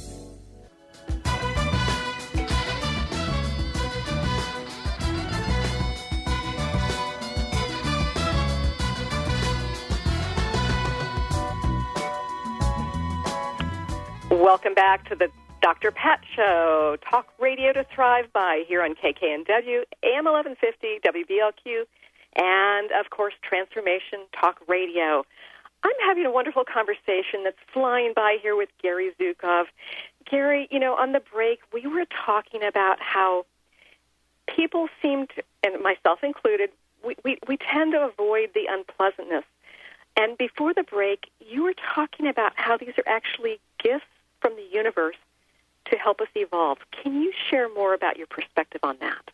Welcome 14.41 14.73
back 14.73 15.07
to 15.09 15.15
the 15.15 15.29
Dr. 15.61 15.91
Pat 15.91 16.19
Show, 16.35 16.97
talk 17.07 17.27
radio 17.39 17.73
to 17.73 17.85
thrive 17.93 18.33
by 18.33 18.63
here 18.67 18.81
on 18.81 18.95
KKNW, 18.95 19.83
AM 20.01 20.25
1150, 20.25 20.99
WBLQ, 21.05 21.83
and 22.35 22.91
of 22.91 23.11
course, 23.11 23.35
Transformation 23.43 24.25
Talk 24.33 24.59
Radio. 24.67 25.23
I'm 25.83 25.91
having 26.03 26.25
a 26.25 26.31
wonderful 26.31 26.63
conversation 26.65 27.43
that's 27.43 27.59
flying 27.71 28.13
by 28.15 28.37
here 28.41 28.55
with 28.55 28.69
Gary 28.81 29.11
Zukav. 29.21 29.65
Gary, 30.27 30.67
you 30.71 30.79
know, 30.79 30.95
on 30.95 31.11
the 31.11 31.21
break, 31.31 31.59
we 31.71 31.85
were 31.85 32.07
talking 32.25 32.63
about 32.63 32.97
how 32.99 33.45
people 34.47 34.87
seem 35.03 35.27
to, 35.35 35.43
and 35.63 35.83
myself 35.83 36.23
included, 36.23 36.71
we, 37.05 37.15
we, 37.23 37.37
we 37.47 37.57
tend 37.57 37.91
to 37.91 38.09
avoid 38.11 38.49
the 38.55 38.65
unpleasantness. 38.67 39.45
And 40.17 40.35
before 40.35 40.73
the 40.73 40.83
break, 40.83 41.29
you 41.39 41.61
were 41.61 41.75
talking 41.93 42.25
about 42.25 42.53
how 42.55 42.75
these 42.75 42.97
are 42.97 43.07
actually 43.07 43.59
gifts 43.77 44.05
from 44.41 44.55
the 44.55 44.67
universe 44.71 45.15
to 45.85 45.97
help 45.97 46.21
us 46.21 46.27
evolve. 46.35 46.79
Can 46.91 47.21
you 47.21 47.31
share 47.49 47.69
more 47.73 47.93
about 47.93 48.17
your 48.17 48.27
perspective 48.27 48.81
on 48.83 48.97
that? 48.99 49.31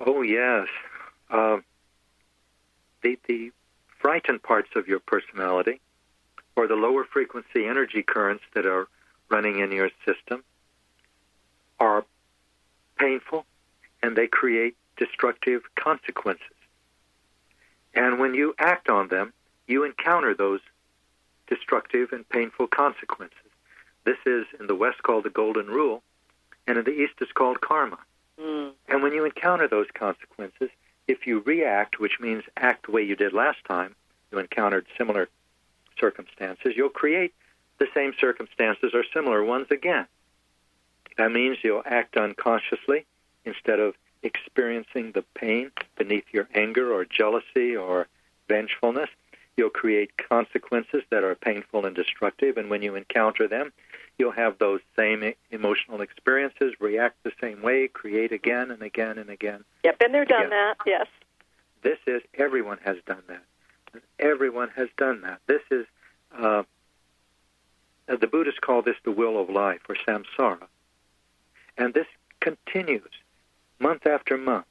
Oh, 0.00 0.22
yes. 0.22 0.68
Uh, 1.30 1.58
the, 3.02 3.18
the 3.28 3.50
frightened 4.00 4.42
parts 4.42 4.70
of 4.76 4.88
your 4.88 5.00
personality, 5.00 5.80
or 6.56 6.66
the 6.66 6.74
lower 6.74 7.04
frequency 7.04 7.66
energy 7.66 8.02
currents 8.02 8.44
that 8.54 8.66
are 8.66 8.86
running 9.30 9.58
in 9.60 9.72
your 9.72 9.90
system, 10.06 10.44
are 11.80 12.04
painful 12.96 13.44
and 14.02 14.16
they 14.16 14.26
create 14.26 14.76
destructive 14.96 15.62
consequences. 15.74 16.44
And 17.94 18.18
when 18.18 18.34
you 18.34 18.54
act 18.58 18.88
on 18.88 19.08
them, 19.08 19.32
you 19.66 19.84
encounter 19.84 20.34
those 20.34 20.60
destructive 21.46 22.12
and 22.12 22.28
painful 22.28 22.66
consequences. 22.66 23.38
This 24.04 24.18
is 24.26 24.46
in 24.60 24.66
the 24.66 24.74
West 24.74 25.02
called 25.02 25.24
the 25.24 25.30
Golden 25.30 25.66
Rule, 25.66 26.02
and 26.66 26.78
in 26.78 26.84
the 26.84 26.90
East 26.90 27.14
is 27.20 27.32
called 27.32 27.60
karma. 27.60 27.98
Mm. 28.40 28.72
And 28.88 29.02
when 29.02 29.12
you 29.12 29.24
encounter 29.24 29.68
those 29.68 29.86
consequences, 29.94 30.70
if 31.06 31.26
you 31.26 31.40
react, 31.40 32.00
which 32.00 32.20
means 32.20 32.44
act 32.56 32.86
the 32.86 32.92
way 32.92 33.02
you 33.02 33.16
did 33.16 33.32
last 33.32 33.58
time, 33.66 33.94
you 34.30 34.38
encountered 34.38 34.86
similar 34.96 35.28
circumstances, 35.98 36.74
you'll 36.76 36.88
create 36.88 37.34
the 37.78 37.86
same 37.94 38.12
circumstances 38.20 38.92
or 38.94 39.04
similar 39.12 39.44
ones 39.44 39.66
again. 39.70 40.06
That 41.16 41.32
means 41.32 41.58
you'll 41.62 41.82
act 41.84 42.16
unconsciously 42.16 43.06
instead 43.44 43.78
of 43.78 43.94
experiencing 44.22 45.12
the 45.12 45.24
pain 45.34 45.70
beneath 45.96 46.24
your 46.32 46.48
anger 46.54 46.92
or 46.92 47.04
jealousy 47.04 47.76
or 47.76 48.08
vengefulness. 48.48 49.10
You'll 49.56 49.70
create 49.70 50.16
consequences 50.16 51.02
that 51.10 51.22
are 51.22 51.34
painful 51.34 51.86
and 51.86 51.94
destructive, 51.94 52.56
and 52.56 52.70
when 52.70 52.82
you 52.82 52.96
encounter 52.96 53.46
them, 53.46 53.72
you'll 54.18 54.32
have 54.32 54.58
those 54.58 54.80
same 54.96 55.34
emotional 55.50 56.00
experiences, 56.00 56.74
react 56.80 57.22
the 57.24 57.32
same 57.40 57.62
way, 57.62 57.88
create 57.88 58.32
again 58.32 58.70
and 58.70 58.82
again 58.82 59.18
and 59.18 59.30
again. 59.30 59.64
Yep, 59.84 59.98
been 59.98 60.12
there, 60.12 60.24
done 60.24 60.46
again. 60.46 60.50
that, 60.50 60.74
yes. 60.86 61.06
This 61.82 61.98
is, 62.06 62.22
everyone 62.34 62.78
has 62.84 62.96
done 63.06 63.22
that. 63.28 63.42
Everyone 64.18 64.70
has 64.76 64.88
done 64.96 65.22
that. 65.22 65.40
This 65.46 65.62
is, 65.70 65.86
uh, 66.36 66.62
the 68.06 68.26
Buddhists 68.26 68.60
call 68.60 68.82
this 68.82 68.96
the 69.04 69.10
wheel 69.10 69.40
of 69.40 69.50
life 69.50 69.80
or 69.88 69.96
samsara. 70.06 70.66
And 71.76 71.92
this 71.92 72.06
continues 72.40 73.10
month 73.78 74.06
after 74.06 74.36
month, 74.36 74.66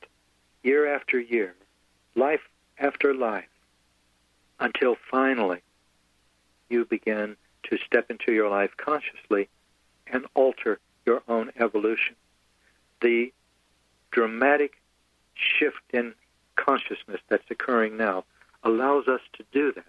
year 0.63 0.93
after 0.93 1.19
year, 1.19 1.53
life 2.15 2.41
after 2.79 3.13
life, 3.13 3.49
until 4.59 4.95
finally 5.11 5.61
you 6.69 6.85
begin 6.85 7.35
to 7.63 7.77
step 7.85 8.09
into 8.09 8.31
your 8.31 8.49
life 8.49 8.71
consciously 8.77 9.49
and 10.07 10.25
alter 10.33 10.79
your 11.05 11.21
own 11.27 11.51
evolution. 11.59 12.15
The 13.01 13.33
dramatic 14.11 14.81
shift 15.33 15.81
in 15.91 16.13
consciousness 16.55 17.21
that's 17.29 17.49
occurring 17.49 17.97
now 17.97 18.25
allows 18.63 19.07
us 19.07 19.21
to 19.33 19.43
do 19.51 19.71
that. 19.73 19.85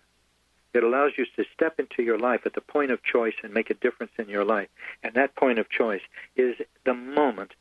It 0.72 0.83
allows 0.83 1.12
you 1.16 1.25
to 1.37 1.45
step 1.55 1.79
into 1.79 2.03
your 2.03 2.18
life 2.18 2.41
at 2.47 2.55
the 2.55 2.61
point 2.61 2.91
of 2.91 3.03
choice 3.05 3.35
and 3.43 3.55
make 3.55 3.70
a 3.70 3.75
difference 3.75 4.12
in 4.18 4.29
your 4.29 4.45
life. 4.45 4.68
And 5.05 5.14
that 5.14 5.37
point 5.37 5.61
of 5.61 5.70
choice 5.70 6.03
is 6.35 6.57
the 6.85 6.95
moment 6.95 7.53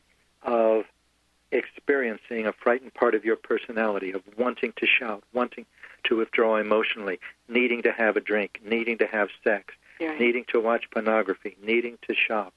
of 0.42 0.86
experiencing 1.52 2.48
a 2.48 2.54
frightened 2.54 2.96
part 2.96 3.14
of 3.14 3.24
your 3.24 3.36
personality, 3.36 4.12
of 4.12 4.24
wanting 4.36 4.74
to 4.78 4.88
shout, 4.88 5.24
wanting 5.32 5.68
to 6.06 6.18
withdraw 6.18 6.58
emotionally, 6.58 7.20
needing 7.48 7.84
to 7.84 7.92
have 7.92 8.18
a 8.18 8.22
drink, 8.22 8.60
needing 8.66 8.98
to 8.98 9.06
have 9.06 9.30
sex, 9.44 9.76
Right. 10.00 10.20
needing 10.20 10.46
to 10.50 10.60
watch 10.60 10.90
pornography, 10.92 11.56
needing 11.64 11.98
to 12.08 12.16
shop, 12.16 12.54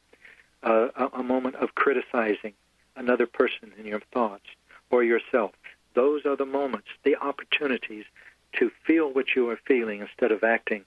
uh, 0.63 0.89
a, 0.97 1.19
a 1.19 1.23
moment 1.23 1.57
of 1.57 1.75
criticizing 1.75 2.55
another 2.97 3.27
person 3.27 3.73
in 3.79 3.87
your 3.87 4.01
thoughts 4.13 4.47
or 4.91 5.05
yourself. 5.05 5.53
Those 5.95 6.27
are 6.27 6.37
the 6.37 6.47
moments, 6.47 6.89
the 7.05 7.17
opportunities 7.17 8.05
to 8.55 8.71
feel 8.87 9.13
what 9.13 9.35
you 9.35 9.49
are 9.51 9.59
feeling 9.67 10.01
instead 10.01 10.33
of 10.33 10.43
acting 10.43 10.85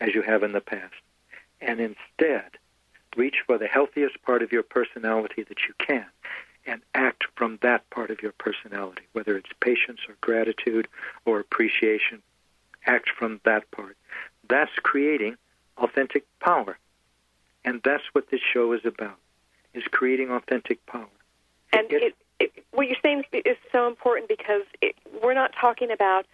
as 0.00 0.14
you 0.14 0.22
have 0.22 0.42
in 0.42 0.52
the 0.52 0.60
past. 0.60 0.94
And 1.60 1.80
instead, 1.80 2.50
reach 3.16 3.36
for 3.46 3.58
the 3.58 3.66
healthiest 3.66 4.22
part 4.22 4.42
of 4.42 4.52
your 4.52 4.62
personality 4.62 5.42
that 5.42 5.58
you 5.66 5.74
can 5.78 6.06
and 6.66 6.82
act 6.94 7.24
from 7.36 7.58
that 7.62 7.88
part 7.90 8.10
of 8.10 8.22
your 8.22 8.32
personality, 8.32 9.02
whether 9.12 9.36
it's 9.36 9.50
patience 9.60 10.00
or 10.08 10.16
gratitude 10.20 10.88
or 11.24 11.38
appreciation. 11.40 12.22
Act 12.86 13.08
from 13.08 13.40
that 13.44 13.70
part. 13.70 13.96
That's 14.48 14.72
creating 14.82 15.36
authentic 15.78 16.24
power. 16.40 16.78
And 17.64 17.80
that's 17.82 18.04
what 18.12 18.30
this 18.30 18.40
show 18.52 18.72
is 18.72 18.84
about, 18.84 19.18
is 19.74 19.82
creating 19.90 20.30
authentic 20.30 20.84
power. 20.86 21.08
And 21.72 21.90
it, 21.90 22.14
it, 22.38 22.52
what 22.70 22.86
you're 22.86 22.96
saying 23.02 23.24
is 23.32 23.56
so 23.72 23.88
important 23.88 24.28
because 24.28 24.62
it, 24.80 24.94
we're 25.22 25.34
not 25.34 25.52
talking 25.60 25.90
about, 25.90 26.26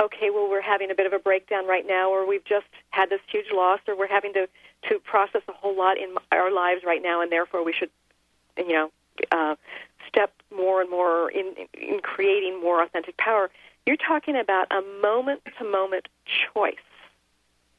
okay, 0.00 0.30
well, 0.30 0.48
we're 0.48 0.60
having 0.60 0.90
a 0.90 0.94
bit 0.94 1.06
of 1.06 1.12
a 1.12 1.18
breakdown 1.18 1.66
right 1.66 1.86
now, 1.86 2.10
or 2.10 2.26
we've 2.26 2.44
just 2.44 2.66
had 2.90 3.08
this 3.08 3.20
huge 3.30 3.46
loss, 3.52 3.80
or 3.86 3.96
we're 3.96 4.08
having 4.08 4.32
to, 4.32 4.48
to 4.88 4.98
process 4.98 5.42
a 5.48 5.52
whole 5.52 5.76
lot 5.76 5.96
in 5.96 6.14
our 6.32 6.52
lives 6.52 6.82
right 6.84 7.02
now, 7.02 7.22
and 7.22 7.30
therefore 7.30 7.64
we 7.64 7.72
should, 7.72 7.90
you 8.56 8.72
know, 8.72 8.90
uh, 9.30 9.54
step 10.08 10.32
more 10.54 10.80
and 10.80 10.90
more 10.90 11.30
in, 11.30 11.54
in 11.74 12.00
creating 12.00 12.60
more 12.60 12.82
authentic 12.82 13.16
power. 13.16 13.50
You're 13.86 13.96
talking 13.96 14.36
about 14.36 14.66
a 14.72 14.82
moment 15.00 15.42
to 15.58 15.64
moment 15.64 16.08
choice, 16.52 16.74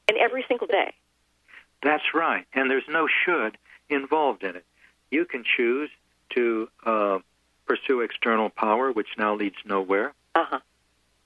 and 0.08 0.18
every 0.18 0.46
single 0.48 0.68
day. 0.68 0.94
That's 1.84 2.14
right, 2.14 2.46
and 2.54 2.70
there's 2.70 2.88
no 2.88 3.08
should 3.08 3.58
involved 3.90 4.44
in 4.44 4.56
it. 4.56 4.66
You 5.10 5.26
can 5.26 5.44
choose 5.44 5.90
to 6.36 6.70
uh, 6.86 7.20
pursue 7.66 8.02
external 8.02 8.50
power, 8.50 8.92
which 8.92 9.10
now 9.18 9.36
leads 9.36 9.58
nowhere. 9.66 10.14
Uh-huh. 10.36 10.60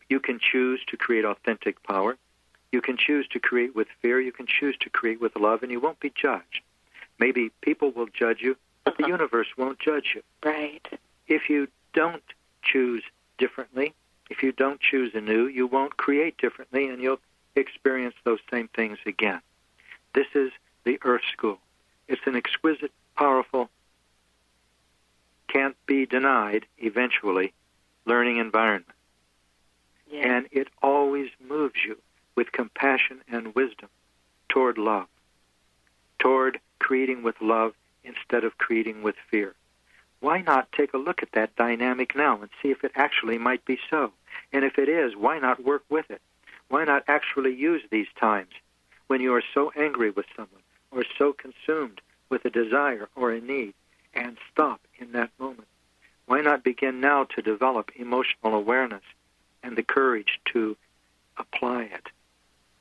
You 0.10 0.20
can 0.20 0.40
choose 0.40 0.82
to 0.88 0.98
create 0.98 1.26
authentic 1.26 1.82
power. 1.84 2.18
You 2.72 2.82
can 2.82 2.98
choose 2.98 3.28
to 3.30 3.40
create 3.40 3.76
with 3.76 3.88
fear. 4.02 4.20
You 4.20 4.32
can 4.32 4.48
choose 4.48 4.76
to 4.82 4.90
create 4.90 5.22
with 5.22 5.36
love, 5.36 5.64
and 5.64 5.72
you 5.72 5.80
won't 5.80 6.00
be 6.00 6.12
judged. 6.16 6.62
Maybe 7.20 7.52
people 7.62 7.92
will 7.92 8.08
judge 8.08 8.42
you, 8.42 8.58
but 8.84 8.94
uh-huh. 8.94 9.04
the 9.04 9.08
universe 9.10 9.48
won't 9.58 9.80
judge 9.80 10.14
you. 10.16 10.22
Right. 10.44 10.86
If 11.28 11.50
you 11.50 11.68
don't 11.94 12.24
choose 12.64 13.04
differently, 13.38 13.94
if 14.30 14.44
you 14.44 14.52
don't 14.52 14.80
choose 14.80 15.14
anew, 15.14 15.48
you 15.48 15.68
won't 15.68 15.98
create 15.98 16.38
differently, 16.38 16.88
and 16.88 17.02
you'll 17.02 17.20
experience 17.56 18.16
those 18.24 18.40
same 18.52 18.68
things 18.70 18.98
again. 19.06 19.42
This 20.16 20.28
is 20.34 20.54
the 20.86 20.98
Earth 21.04 21.24
School. 21.34 21.60
It's 22.08 22.22
an 22.26 22.38
exquisite, 22.38 22.94
powerful, 23.18 23.70
can't 25.50 25.76
be 25.86 26.06
denied 26.06 26.66
eventually 26.78 27.54
learning 28.06 28.38
environment. 28.38 28.96
And 30.14 30.48
it 30.52 30.70
always 30.82 31.30
moves 31.46 31.76
you 31.86 31.98
with 32.34 32.54
compassion 32.54 33.22
and 33.28 33.54
wisdom 33.56 33.90
toward 34.48 34.78
love, 34.78 35.08
toward 36.18 36.62
creating 36.80 37.22
with 37.22 37.36
love 37.42 37.74
instead 38.06 38.46
of 38.46 38.58
creating 38.58 39.04
with 39.04 39.16
fear. 39.30 39.54
Why 40.22 40.40
not 40.40 40.72
take 40.72 40.94
a 40.94 40.98
look 40.98 41.24
at 41.24 41.34
that 41.34 41.58
dynamic 41.58 42.16
now 42.16 42.40
and 42.40 42.50
see 42.62 42.72
if 42.72 42.86
it 42.86 42.94
actually 42.96 43.38
might 43.38 43.66
be 43.66 43.80
so? 43.90 44.14
And 44.54 44.64
if 44.64 44.78
it 44.78 44.88
is, 44.88 45.14
why 45.18 45.40
not 45.40 45.66
work 45.66 45.84
with 45.90 46.10
it? 46.10 46.22
Why 46.70 46.86
not 46.86 47.04
actually 47.10 47.54
use 47.54 47.82
these 47.92 48.08
times 48.18 48.52
when 49.08 49.22
you 49.22 49.34
are 49.34 49.44
so 49.54 49.72
angry 49.76 50.10
with 50.10 50.26
someone 50.36 50.62
or 50.92 51.04
so 51.18 51.34
consumed 51.34 52.02
with 52.30 52.46
a 52.46 52.50
desire 52.50 53.08
or 53.16 53.32
a 53.32 53.42
need 53.42 53.74
and 54.14 54.38
stop 54.52 54.82
in 55.00 55.12
that 55.14 55.32
moment? 55.40 55.68
Why 56.26 56.42
not 56.42 56.64
begin 56.64 57.02
now 57.02 57.26
to 57.36 57.42
develop 57.42 57.92
emotional 57.96 58.56
awareness 58.56 59.04
and 59.62 59.78
the 59.78 59.84
courage 59.84 60.40
to 60.54 60.76
apply 61.38 61.84
it? 61.84 62.08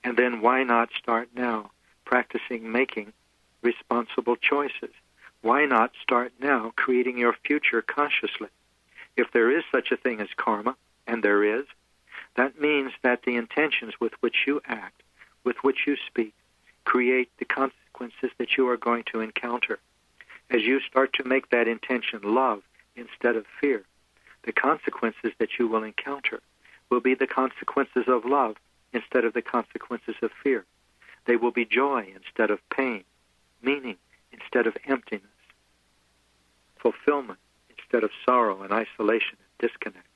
And 0.03 0.17
then 0.17 0.41
why 0.41 0.63
not 0.65 0.91
start 0.99 1.29
now 1.35 1.71
practicing 2.05 2.71
making 2.71 3.13
responsible 3.63 4.37
choices? 4.37 4.91
Why 5.43 5.67
not 5.67 5.93
start 6.03 6.33
now 6.41 6.73
creating 6.77 7.19
your 7.19 7.35
future 7.45 7.83
consciously? 7.83 8.49
If 9.17 9.31
there 9.33 9.51
is 9.51 9.65
such 9.71 9.93
a 9.93 9.97
thing 9.97 10.21
as 10.21 10.29
karma, 10.37 10.77
and 11.07 11.23
there 11.23 11.45
is, 11.45 11.67
that 12.37 12.61
means 12.61 12.93
that 13.03 13.23
the 13.23 13.37
intentions 13.37 13.95
with 14.01 14.13
which 14.21 14.47
you 14.47 14.61
act 14.67 15.03
with 15.45 15.57
which 15.63 15.87
you 15.87 15.97
speak 16.07 16.35
create 16.85 17.31
the 17.39 17.45
consequences 17.45 18.31
that 18.39 18.57
you 18.57 18.69
are 18.69 18.77
going 18.77 19.05
to 19.13 19.21
encounter. 19.21 19.79
As 20.51 20.63
you 20.63 20.81
start 20.81 21.13
to 21.15 21.25
make 21.25 21.51
that 21.51 21.69
intention 21.69 22.21
love 22.23 22.63
instead 22.97 23.37
of 23.37 23.47
fear, 23.61 23.85
the 24.45 24.53
consequences 24.53 25.33
that 25.39 25.59
you 25.59 25.67
will 25.67 25.83
encounter 25.83 26.41
will 26.91 27.01
be 27.01 27.15
the 27.15 27.27
consequences 27.27 28.05
of 28.07 28.25
love 28.25 28.57
instead 28.93 29.25
of 29.25 29.33
the 29.33 29.43
consequences 29.43 30.17
of 30.23 30.31
fear. 30.43 30.65
They 31.27 31.37
will 31.37 31.51
be 31.51 31.65
joy 31.65 32.07
instead 32.15 32.51
of 32.51 32.61
pain, 32.69 33.05
meaning 33.63 33.97
instead 34.31 34.67
of 34.67 34.77
emptiness, 34.87 35.25
fulfillment 36.77 37.39
instead 37.71 38.05
of 38.05 38.11
sorrow 38.27 38.63
and 38.63 38.73
isolation 38.73 39.39
and 39.39 39.71
disconnect. 39.71 40.07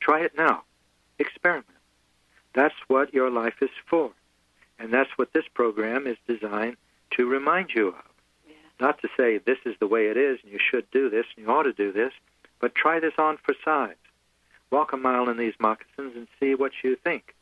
Try 0.00 0.22
it 0.22 0.32
now. 0.36 0.62
Experiment. 1.18 1.66
That's 2.54 2.74
what 2.88 3.14
your 3.14 3.30
life 3.30 3.62
is 3.62 3.70
for. 3.86 4.10
And 4.78 4.92
that's 4.92 5.10
what 5.16 5.32
this 5.32 5.44
program 5.54 6.06
is 6.06 6.16
designed 6.26 6.76
to 7.12 7.26
remind 7.26 7.70
you 7.74 7.88
of. 7.88 8.04
Yeah. 8.46 8.54
Not 8.80 9.00
to 9.02 9.08
say 9.16 9.38
this 9.38 9.58
is 9.64 9.76
the 9.78 9.86
way 9.86 10.08
it 10.08 10.16
is 10.16 10.38
and 10.42 10.52
you 10.52 10.58
should 10.58 10.90
do 10.90 11.08
this 11.08 11.26
and 11.36 11.46
you 11.46 11.52
ought 11.52 11.64
to 11.64 11.72
do 11.72 11.92
this, 11.92 12.12
but 12.58 12.74
try 12.74 13.00
this 13.00 13.14
on 13.18 13.38
for 13.38 13.54
size. 13.64 13.94
Walk 14.70 14.92
a 14.92 14.96
mile 14.96 15.28
in 15.28 15.36
these 15.36 15.54
moccasins 15.58 16.16
and 16.16 16.26
see 16.40 16.54
what 16.54 16.72
you 16.82 16.96
think. 16.96 17.34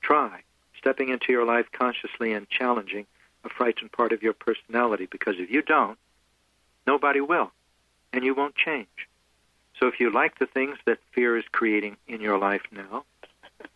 Try 0.00 0.42
stepping 0.78 1.08
into 1.08 1.32
your 1.32 1.44
life 1.44 1.66
consciously 1.72 2.32
and 2.32 2.48
challenging 2.48 3.06
a 3.44 3.48
frightened 3.48 3.90
part 3.92 4.12
of 4.12 4.22
your 4.22 4.32
personality 4.32 5.06
because 5.10 5.34
if 5.38 5.50
you 5.50 5.62
don't, 5.62 5.98
nobody 6.86 7.20
will, 7.20 7.50
and 8.12 8.24
you 8.24 8.34
won't 8.34 8.54
change. 8.54 9.08
So 9.80 9.88
if 9.88 10.00
you 10.00 10.10
like 10.10 10.38
the 10.38 10.46
things 10.46 10.78
that 10.84 10.98
fear 11.12 11.36
is 11.36 11.44
creating 11.50 11.96
in 12.06 12.20
your 12.20 12.38
life 12.38 12.62
now, 12.70 13.04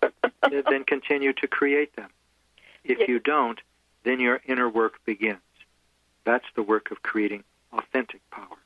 then 0.51 0.85
continue 0.85 1.33
to 1.35 1.47
create 1.47 1.95
them. 1.97 2.11
If 2.85 3.01
yes. 3.01 3.09
you 3.09 3.19
don't, 3.19 3.61
then 4.05 4.21
your 4.21 4.41
inner 4.47 4.69
work 4.69 5.05
begins. 5.05 5.39
That's 6.25 6.47
the 6.55 6.63
work 6.63 6.91
of 6.91 7.03
creating 7.03 7.45
authentic 7.73 8.21
power. 8.31 8.57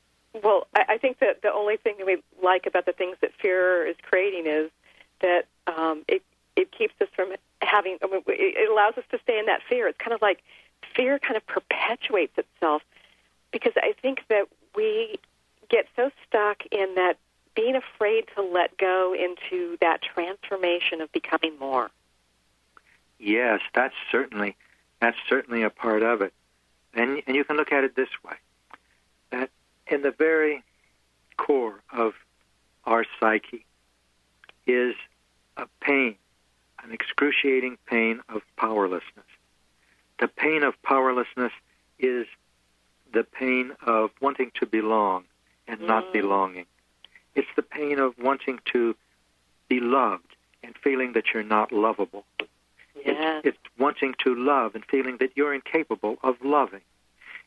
Well, 0.42 0.66
I 0.74 0.98
think 0.98 1.20
that 1.20 1.42
the 1.42 1.52
only 1.52 1.76
thing 1.76 1.94
that 1.98 2.06
we 2.06 2.20
like 2.42 2.66
about 2.66 2.86
the 2.86 2.92
things 2.92 3.16
that 3.20 3.32
fear 3.40 3.86
is 3.86 3.94
creating 4.02 4.46
is 4.46 4.70
that 5.20 5.46
um, 5.68 6.02
it 6.08 6.22
it 6.56 6.72
keeps 6.72 6.94
us 7.00 7.08
from 7.14 7.32
having. 7.62 7.98
I 8.02 8.06
mean, 8.06 8.22
it 8.26 8.70
allows 8.70 8.98
us 8.98 9.04
to 9.12 9.18
stay 9.22 9.38
in 9.38 9.46
that 9.46 9.60
fear. 9.68 9.86
It's 9.86 9.98
kind 9.98 10.12
of 10.12 10.20
like 10.20 10.42
fear 10.94 11.20
kind 11.20 11.36
of 11.36 11.46
perpetuates 11.46 12.36
itself 12.36 12.82
because 13.52 13.74
I 13.76 13.94
think 14.02 14.24
that 14.28 14.48
we 14.74 15.18
get 15.68 15.86
so 15.94 16.10
stuck 16.26 16.66
in 16.72 16.96
that 16.96 17.16
being 17.54 17.76
afraid 17.76 18.24
to 18.34 18.42
let 18.42 18.76
go 18.76 19.14
into 19.14 19.76
that 19.80 20.02
transformation 20.02 21.00
of 21.00 21.10
becoming 21.12 21.58
more. 21.58 21.90
Yes, 23.18 23.60
that's 23.74 23.94
certainly 24.10 24.56
that's 25.00 25.16
certainly 25.28 25.62
a 25.62 25.70
part 25.70 26.02
of 26.02 26.20
it. 26.22 26.32
And 26.94 27.22
and 27.26 27.36
you 27.36 27.44
can 27.44 27.56
look 27.56 27.72
at 27.72 27.84
it 27.84 27.96
this 27.96 28.08
way. 28.24 28.36
That 29.30 29.50
in 29.86 30.02
the 30.02 30.10
very 30.10 30.62
core 31.36 31.80
of 31.92 32.14
our 32.84 33.04
psyche 33.20 33.64
is 34.66 34.94
a 35.56 35.66
pain, 35.80 36.16
an 36.82 36.92
excruciating 36.92 37.78
pain 37.86 38.20
of 38.28 38.42
powerlessness. 38.56 39.24
The 40.20 40.28
pain 40.28 40.62
of 40.62 40.80
powerlessness 40.82 41.52
is 41.98 42.26
the 43.12 43.24
pain 43.24 43.72
of 43.86 44.10
wanting 44.20 44.52
to 44.60 44.66
belong 44.66 45.24
and 45.66 45.80
mm. 45.80 45.86
not 45.86 46.12
belonging. 46.12 46.66
It's 47.34 47.48
the 47.56 47.62
pain 47.62 47.98
of 47.98 48.14
wanting 48.18 48.60
to 48.72 48.94
be 49.68 49.80
loved 49.80 50.36
and 50.62 50.74
feeling 50.82 51.12
that 51.14 51.24
you're 51.32 51.42
not 51.42 51.72
lovable. 51.72 52.24
Yes. 53.04 53.42
It's, 53.44 53.48
it's 53.48 53.78
wanting 53.78 54.14
to 54.24 54.34
love 54.34 54.74
and 54.74 54.84
feeling 54.84 55.18
that 55.18 55.30
you're 55.34 55.54
incapable 55.54 56.16
of 56.22 56.36
loving. 56.42 56.82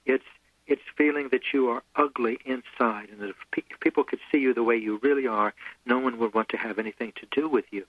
It's 0.06 0.24
it's 0.68 0.82
feeling 0.98 1.30
that 1.32 1.54
you 1.54 1.70
are 1.70 1.82
ugly 1.96 2.40
inside, 2.46 3.08
and 3.10 3.22
that 3.22 3.30
if, 3.30 3.38
pe- 3.52 3.64
if 3.70 3.80
people 3.80 4.04
could 4.04 4.20
see 4.30 4.40
you 4.40 4.54
the 4.54 4.64
way 4.64 4.76
you 4.76 5.00
really 5.02 5.26
are, 5.26 5.54
no 5.86 5.98
one 5.98 6.20
would 6.20 6.34
want 6.34 6.50
to 6.50 6.58
have 6.58 6.78
anything 6.78 7.14
to 7.16 7.28
do 7.32 7.48
with 7.48 7.66
you. 7.72 7.86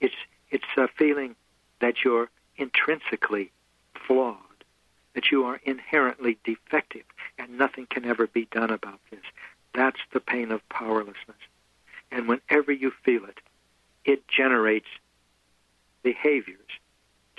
It's 0.00 0.14
it's 0.50 0.64
a 0.76 0.86
feeling 0.86 1.34
that 1.80 2.04
you're 2.04 2.30
intrinsically 2.56 3.50
flawed, 4.06 4.36
that 5.14 5.30
you 5.32 5.44
are 5.44 5.60
inherently 5.64 6.38
defective, 6.44 7.04
and 7.38 7.58
nothing 7.58 7.86
can 7.90 8.04
ever 8.04 8.26
be 8.28 8.46
done 8.52 8.70
about 8.70 9.00
this. 9.10 9.20
That's 9.76 10.00
the 10.12 10.20
pain 10.20 10.50
of 10.50 10.66
powerlessness. 10.70 11.36
And 12.10 12.26
whenever 12.26 12.72
you 12.72 12.92
feel 13.04 13.24
it, 13.24 13.38
it 14.06 14.26
generates 14.26 14.86
behaviors 16.02 16.58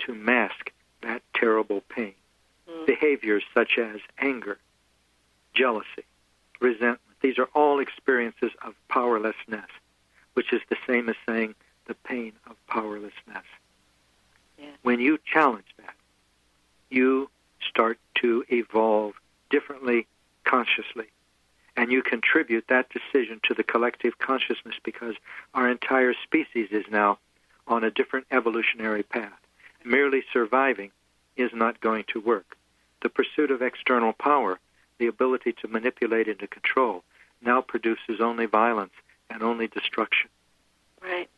to 0.06 0.14
mask 0.14 0.70
that 1.02 1.22
terrible 1.34 1.82
pain. 1.88 2.14
Mm. 2.70 2.86
Behaviors 2.86 3.42
such 3.52 3.76
as 3.76 4.00
anger, 4.20 4.58
jealousy, 5.52 6.04
resentment. 6.60 7.00
These 7.20 7.38
are 7.38 7.48
all 7.54 7.80
experiences 7.80 8.52
of 8.64 8.74
powerlessness, 8.88 9.70
which 10.34 10.52
is 10.52 10.60
the 10.70 10.76
same 10.86 11.08
as 11.08 11.16
saying 11.26 11.56
the 11.86 11.94
pain 11.94 12.32
of 12.48 12.54
powerlessness. 12.68 13.44
Yeah. 14.56 14.66
When 14.82 15.00
you 15.00 15.18
challenge 15.24 15.66
that, 15.78 15.94
you 16.88 17.30
start 17.68 17.98
to 18.16 18.44
evolve 18.48 19.14
differently 19.50 20.06
consciously. 20.44 21.06
And 21.78 21.92
you 21.92 22.02
contribute 22.02 22.66
that 22.66 22.88
decision 22.90 23.40
to 23.44 23.54
the 23.54 23.62
collective 23.62 24.18
consciousness 24.18 24.74
because 24.82 25.14
our 25.54 25.70
entire 25.70 26.12
species 26.24 26.70
is 26.72 26.84
now 26.90 27.18
on 27.68 27.84
a 27.84 27.90
different 27.92 28.26
evolutionary 28.32 29.04
path. 29.04 29.38
Merely 29.84 30.24
surviving 30.32 30.90
is 31.36 31.52
not 31.54 31.80
going 31.80 32.02
to 32.12 32.20
work. 32.20 32.56
The 33.00 33.08
pursuit 33.08 33.52
of 33.52 33.62
external 33.62 34.12
power, 34.12 34.58
the 34.98 35.06
ability 35.06 35.54
to 35.62 35.68
manipulate 35.68 36.26
and 36.26 36.40
to 36.40 36.48
control, 36.48 37.04
now 37.40 37.60
produces 37.60 38.20
only 38.20 38.46
violence 38.46 38.94
and 39.30 39.40
only 39.44 39.68
destruction. 39.68 40.30
Right. 41.00 41.30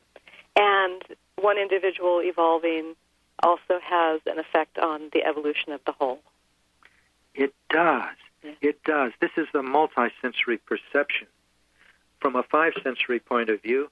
And 0.57 1.03
one 1.39 1.59
individual 1.59 2.23
evolving 2.23 2.95
also 3.43 3.79
has 3.83 4.23
an 4.25 4.39
effect 4.39 4.79
on 4.79 5.11
the 5.13 5.23
evolution 5.23 5.73
of 5.73 5.83
the 5.85 5.93
whole. 5.93 6.21
It 7.35 7.53
does. 7.69 8.17
It 8.43 8.83
does. 8.85 9.13
This 9.21 9.31
is 9.37 9.47
the 9.53 9.63
multisensory 9.63 10.59
perception. 10.65 11.27
From 12.21 12.37
a 12.37 12.43
five 12.43 12.73
sensory 12.83 13.19
point 13.19 13.51
of 13.51 13.63
view, 13.63 13.91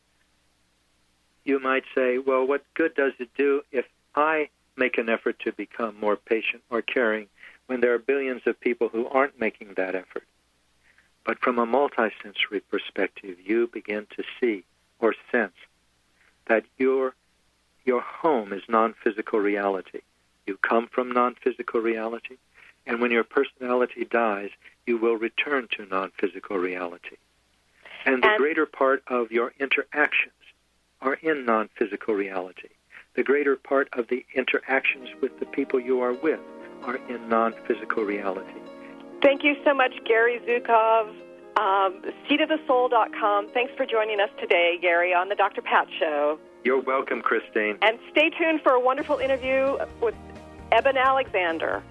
you 1.44 1.58
might 1.58 1.84
say, 1.94 2.18
well, 2.18 2.46
what 2.46 2.62
good 2.74 2.94
does 2.94 3.12
it 3.18 3.30
do 3.36 3.62
if 3.72 3.86
I 4.14 4.50
make 4.76 4.98
an 4.98 5.08
effort 5.08 5.38
to 5.40 5.52
become 5.52 5.98
more 5.98 6.16
patient 6.16 6.62
or 6.70 6.82
caring 6.82 7.26
when 7.66 7.80
there 7.80 7.94
are 7.94 7.98
billions 7.98 8.42
of 8.46 8.60
people 8.60 8.88
who 8.88 9.06
aren't 9.08 9.40
making 9.40 9.74
that 9.76 9.94
effort? 9.94 10.24
But 11.24 11.40
from 11.40 11.58
a 11.58 11.66
multisensory 11.66 12.62
perspective, 12.70 13.36
you 13.44 13.66
begin 13.66 14.06
to 14.16 14.22
see 14.40 14.64
or 14.98 15.14
sense 15.30 15.54
that 16.46 16.64
your 16.78 17.14
your 17.84 18.00
home 18.02 18.52
is 18.52 18.62
non-physical 18.68 19.38
reality. 19.38 20.00
You 20.46 20.58
come 20.58 20.88
from 20.88 21.10
non-physical 21.10 21.80
reality, 21.80 22.36
and 22.88 23.00
when 23.00 23.12
your 23.12 23.22
personality 23.22 24.04
dies, 24.10 24.50
you 24.86 24.96
will 24.96 25.16
return 25.16 25.68
to 25.76 25.84
non-physical 25.86 26.56
reality. 26.56 27.16
And 28.04 28.22
the 28.22 28.30
And- 28.30 28.38
greater 28.38 28.66
part 28.66 29.02
of 29.06 29.30
your 29.30 29.52
interactions 29.60 30.32
are 31.00 31.14
in 31.14 31.44
non-physical 31.44 32.14
reality. 32.14 32.70
The 33.14 33.22
greater 33.22 33.56
part 33.56 33.88
of 33.92 34.08
the 34.08 34.24
interactions 34.34 35.10
with 35.20 35.38
the 35.38 35.46
people 35.46 35.78
you 35.78 36.00
are 36.00 36.14
with 36.14 36.40
are 36.84 36.96
in 37.08 37.28
non-physical 37.28 38.04
reality. 38.04 38.60
Thank 39.22 39.44
you 39.44 39.56
so 39.64 39.74
much, 39.74 39.92
Gary 40.04 40.40
Zukav. 40.46 41.08
Um, 41.56 42.02
seatofthesoul.com. 42.28 43.48
Thanks 43.48 43.72
for 43.76 43.84
joining 43.84 44.20
us 44.20 44.30
today, 44.40 44.78
Gary, 44.80 45.12
on 45.12 45.28
the 45.28 45.34
Dr. 45.34 45.60
Pat 45.60 45.88
Show. 45.98 46.38
You're 46.64 46.80
welcome, 46.80 47.20
Christine. 47.20 47.78
And 47.82 47.98
stay 48.10 48.30
tuned 48.30 48.62
for 48.62 48.72
a 48.72 48.80
wonderful 48.80 49.18
interview 49.18 49.76
with 50.00 50.14
Eben 50.70 50.96
Alexander. 50.96 51.82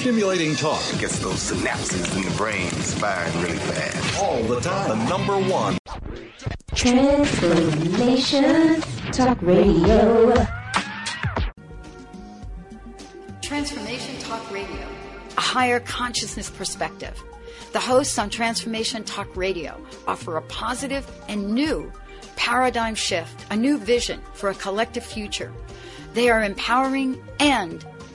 Stimulating 0.00 0.56
talk 0.56 0.80
gets 0.98 1.18
those 1.18 1.52
synapses 1.52 2.16
in 2.16 2.22
the 2.22 2.30
brain 2.34 2.70
firing 2.70 3.42
really 3.42 3.58
fast. 3.58 4.18
All 4.18 4.42
the 4.44 4.58
time. 4.58 4.88
The 4.88 5.08
number 5.10 5.38
one. 5.38 5.76
Transformation 6.74 8.80
Talk 9.12 9.42
Radio. 9.42 10.34
Transformation 13.42 14.18
Talk 14.20 14.50
Radio, 14.50 14.88
a 15.36 15.40
higher 15.42 15.80
consciousness 15.80 16.48
perspective. 16.48 17.22
The 17.72 17.80
hosts 17.80 18.18
on 18.18 18.30
Transformation 18.30 19.04
Talk 19.04 19.36
Radio 19.36 19.78
offer 20.08 20.38
a 20.38 20.42
positive 20.42 21.06
and 21.28 21.54
new 21.54 21.92
paradigm 22.36 22.94
shift, 22.94 23.44
a 23.50 23.56
new 23.56 23.76
vision 23.76 24.22
for 24.32 24.48
a 24.48 24.54
collective 24.54 25.04
future. 25.04 25.52
They 26.14 26.30
are 26.30 26.42
empowering 26.42 27.22
and 27.38 27.84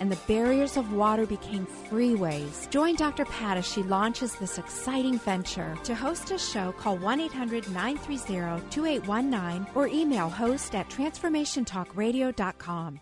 and 0.00 0.10
the 0.10 0.18
barriers 0.26 0.76
of 0.76 0.92
water 0.92 1.24
became 1.26 1.66
freeways. 1.88 2.68
Join 2.70 2.96
Dr. 2.96 3.24
Pat 3.24 3.56
as 3.56 3.66
she 3.66 3.82
launches 3.82 4.34
this 4.34 4.58
exciting 4.58 5.18
venture. 5.18 5.78
To 5.84 5.94
host 5.94 6.30
a 6.30 6.36
show, 6.38 6.72
call 6.72 6.98
1 6.98 7.20
800 7.20 7.70
930 7.70 8.68
2819 8.70 9.66
or 9.74 9.88
email 9.88 10.28
host 10.28 10.74
at 10.74 10.90
transformationtalkradio.com. 10.90 13.00